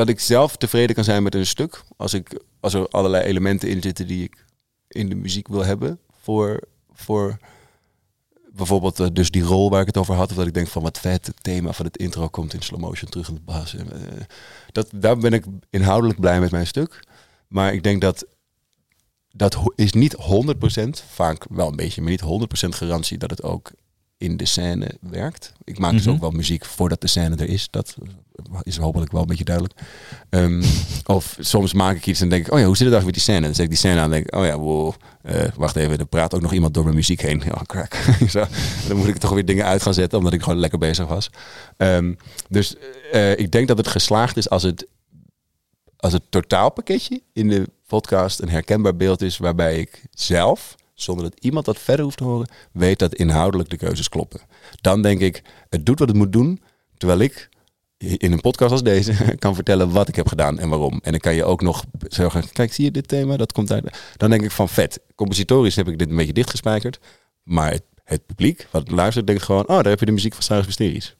[0.00, 1.82] dat ik zelf tevreden kan zijn met een stuk.
[1.96, 4.44] Als, ik, als er allerlei elementen in zitten die ik
[4.88, 5.98] in de muziek wil hebben.
[6.20, 6.60] Voor,
[6.92, 7.38] voor
[8.52, 10.30] bijvoorbeeld uh, dus die rol waar ik het over had.
[10.30, 12.80] Of dat ik denk van wat vet, het thema van het intro komt in slow
[12.80, 13.74] motion terug in de bas.
[13.74, 14.20] En, uh,
[14.72, 17.04] dat, daar ben ik inhoudelijk blij met mijn stuk.
[17.48, 18.26] Maar ik denk dat
[19.32, 20.18] dat is niet 100%,
[21.10, 23.70] vaak wel een beetje, maar niet 100% garantie dat het ook
[24.20, 25.52] in de scène werkt.
[25.64, 26.06] Ik maak mm -hmm.
[26.06, 27.68] dus ook wel muziek voordat de scène er is.
[27.70, 27.96] Dat
[28.62, 29.80] is hopelijk wel een beetje duidelijk.
[30.30, 30.62] Um,
[31.16, 33.14] of soms maak ik iets en denk ik, oh ja, hoe zit het eigenlijk met
[33.14, 33.40] die scène?
[33.46, 35.98] Dan zet ik die scène aan en denk ik, oh ja, wow, uh, wacht even,
[35.98, 37.42] er praat ook nog iemand door mijn muziek heen.
[37.44, 37.94] Ja, crack.
[38.30, 38.44] Zo,
[38.88, 41.30] dan moet ik toch weer dingen uit gaan zetten, omdat ik gewoon lekker bezig was.
[41.76, 42.16] Um,
[42.48, 42.74] dus
[43.12, 44.86] uh, ik denk dat het geslaagd is als het,
[45.96, 51.44] als het totaalpakketje in de podcast een herkenbaar beeld is, waarbij ik zelf zonder dat
[51.44, 54.40] iemand dat verder hoeft te horen, weet dat inhoudelijk de keuzes kloppen.
[54.80, 56.60] Dan denk ik, het doet wat het moet doen,
[56.96, 57.48] terwijl ik
[57.98, 61.00] in een podcast als deze kan vertellen wat ik heb gedaan en waarom.
[61.02, 63.36] En dan kan je ook nog zeggen, kijk, zie je dit thema?
[63.36, 63.98] Dat komt uit.
[64.16, 65.00] Dan denk ik van vet.
[65.14, 67.00] Compositorisch heb ik dit een beetje dichtgespijkerd.
[67.42, 70.66] Maar het, publiek, wat luistert, denkt gewoon, oh, daar heb je de muziek van Sarah's
[70.66, 71.16] Mysteries.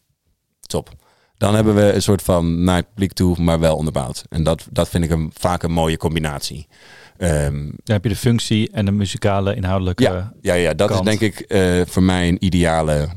[0.60, 0.90] Top.
[1.36, 4.24] Dan hebben we een soort van naar het publiek toe, maar wel onderbouwd.
[4.28, 6.66] En dat, dat vind ik een, vaak een mooie combinatie.
[7.22, 10.02] Um, dan heb je de functie en de muzikale inhoudelijke.
[10.02, 11.08] Ja, ja, ja dat kant.
[11.08, 13.08] is denk ik uh, voor mij een ideale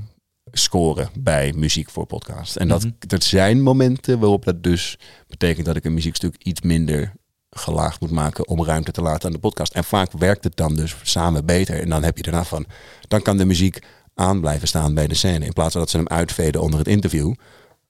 [0.52, 2.56] scoren bij muziek voor podcast.
[2.56, 3.10] En dat, mm -hmm.
[3.10, 4.98] dat zijn momenten waarop dat dus
[5.28, 7.12] betekent dat ik een muziekstuk iets minder
[7.50, 9.74] gelaagd moet maken om ruimte te laten aan de podcast.
[9.74, 11.80] En vaak werkt het dan dus samen beter.
[11.80, 12.66] En dan heb je daarna van,
[13.08, 13.80] dan kan de muziek
[14.14, 15.46] aan blijven staan bij de scène.
[15.46, 17.34] In plaats van dat ze hem uitveden onder het interview.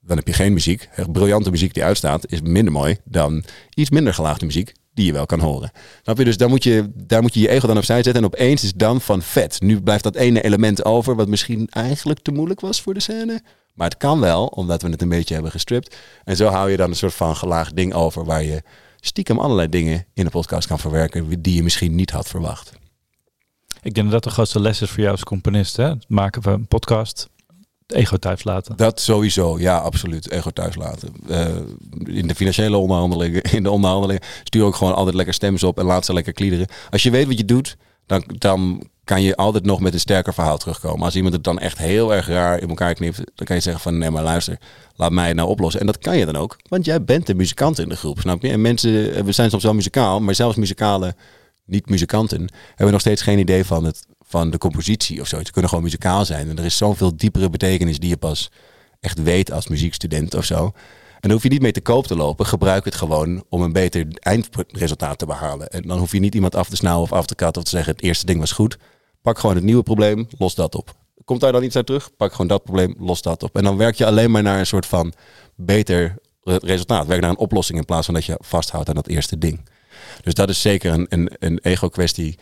[0.00, 0.88] Dan heb je geen muziek.
[1.12, 5.26] Briljante muziek die uitstaat is minder mooi dan iets minder gelaagde muziek die je wel
[5.26, 5.70] kan horen.
[6.02, 6.16] Snap?
[6.16, 8.22] Dus daar moet je, daar moet je je ego dan opzij zetten.
[8.22, 9.60] En opeens is dan van vet.
[9.60, 13.42] Nu blijft dat ene element over, wat misschien eigenlijk te moeilijk was voor de scène.
[13.74, 15.96] Maar het kan wel, omdat we het een beetje hebben gestript.
[16.24, 18.62] En zo hou je dan een soort van gelaagd ding over waar je
[19.00, 22.72] stiekem allerlei dingen in de podcast kan verwerken die je misschien niet had verwacht.
[23.82, 25.76] Ik denk dat de grootste les is voor jou als componist.
[25.76, 25.92] Hè?
[26.08, 27.28] Maken van een podcast
[27.86, 28.76] Ego thuis laten.
[28.76, 30.30] Dat sowieso, ja, absoluut.
[30.30, 31.12] Ego thuis laten.
[31.28, 31.46] Uh,
[32.04, 35.84] in de financiële onderhandelingen, in de onderhandelingen, stuur ook gewoon altijd lekker stemmen op en
[35.84, 36.66] laat ze lekker kliederen.
[36.90, 40.34] Als je weet wat je doet, dan, dan kan je altijd nog met een sterker
[40.34, 41.04] verhaal terugkomen.
[41.04, 43.82] Als iemand het dan echt heel erg raar in elkaar knipt, dan kan je zeggen
[43.82, 44.58] van nee, maar luister,
[44.94, 45.80] laat mij het nou oplossen.
[45.80, 48.42] En dat kan je dan ook, want jij bent de muzikant in de groep, snap
[48.42, 48.48] je?
[48.48, 51.14] En mensen, we zijn soms wel muzikaal, maar zelfs muzikale
[51.66, 55.38] niet-muzikanten hebben nog steeds geen idee van, het, van de compositie of zo.
[55.44, 56.48] Ze kunnen gewoon muzikaal zijn.
[56.48, 58.50] En er is zoveel diepere betekenis die je pas
[59.00, 60.64] echt weet als muziekstudent of zo.
[60.64, 62.46] En dan hoef je niet mee te koop te lopen.
[62.46, 65.68] Gebruik het gewoon om een beter eindresultaat te behalen.
[65.68, 67.76] En dan hoef je niet iemand af te snauwen of af te katten of te
[67.76, 68.76] zeggen het eerste ding was goed.
[69.22, 70.94] Pak gewoon het nieuwe probleem, los dat op.
[71.24, 72.16] Komt daar dan iets uit terug?
[72.16, 73.56] Pak gewoon dat probleem, los dat op.
[73.56, 75.12] En dan werk je alleen maar naar een soort van
[75.56, 77.06] beter resultaat.
[77.06, 79.68] Werk naar een oplossing in plaats van dat je vasthoudt aan dat eerste ding.
[80.22, 82.38] Dus dat is zeker een, een, een ego-kwestie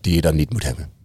[0.00, 1.01] die je dan niet moet hebben.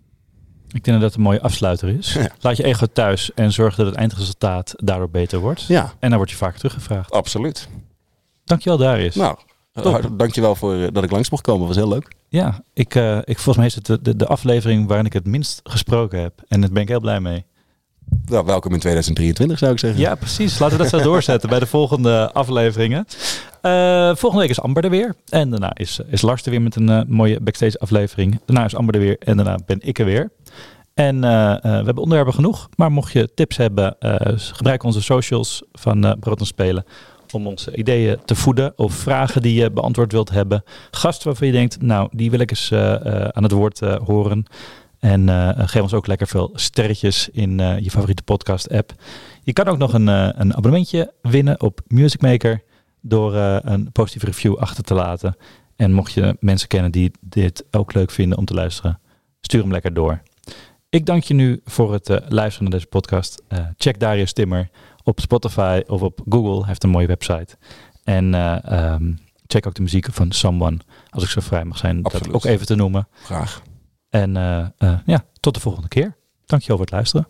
[0.72, 2.18] Ik denk dat dat een mooie afsluiter is.
[2.42, 5.66] Laat je ego thuis en zorg dat het eindresultaat daardoor beter wordt.
[5.68, 5.94] Ja.
[6.00, 7.12] En dan word je vaker teruggevraagd.
[7.12, 7.68] Absoluut.
[8.46, 9.16] Dankjewel, Darius.
[9.16, 9.38] Nou,
[9.82, 10.20] Top.
[10.20, 11.68] dankjewel voor uh, dat ik langs mocht komen.
[11.68, 12.16] was heel leuk.
[12.30, 15.26] Ja, ik, uh, ik, volgens mij is het de, de, de, aflevering waarin ik het
[15.26, 16.34] minst gesproken heb.
[16.48, 17.46] En daar ben ik heel blij mee.
[18.26, 20.00] Nou, welkom in 2023 zou ik zeggen.
[20.00, 20.60] Ja, precies.
[20.60, 23.06] Laten we dat zo doorzetten bij de volgende afleveringen.
[23.62, 25.16] Uh, volgende week is Amber er weer.
[25.30, 28.40] En daarna is, is Lars er weer met een uh, mooie backstage aflevering.
[28.46, 30.32] Daarna is Amber er weer en daarna ben ik er weer.
[30.98, 31.22] En uh,
[31.62, 32.70] we hebben onderwerpen genoeg.
[32.76, 33.96] Maar mocht je tips hebben,
[34.36, 36.86] gebruik onze socials van Brood en Spelen
[37.32, 40.64] om onze ideeën te voeden of vragen die je beantwoord wilt hebben.
[40.92, 42.74] Gasten waarvan je denkt, nou, die wil ik eens
[43.32, 44.46] aan het woord horen.
[45.00, 45.30] En
[45.68, 48.94] geef ons ook lekker veel sterretjes in je favoriete podcast app.
[49.44, 50.08] Je kan ook nog een,
[50.42, 52.64] een abonnementje winnen op Music Maker
[53.02, 55.36] door uh, een positieve review achter te laten.
[55.76, 59.00] En mocht je mensen kennen die dit ook leuk vinden om te luisteren,
[59.42, 60.22] stuur hem lekker door.
[60.90, 63.42] Ik dank je nu voor het uh, luisteren naar deze podcast.
[63.50, 64.70] Uh, check Darius Timmer
[65.04, 66.58] op Spotify of op Google.
[66.58, 67.58] Hij heeft een mooie website.
[68.04, 68.34] En
[68.94, 70.78] um, check ook de muziek van Someone,
[71.10, 72.26] als ik zo vrij mag zijn, Absoluut.
[72.26, 73.08] dat ook even te noemen.
[73.24, 73.62] Graag.
[74.10, 74.34] En
[75.06, 76.18] ja, tot de volgende keer.
[76.46, 77.28] Dankjewel voor het luisteren.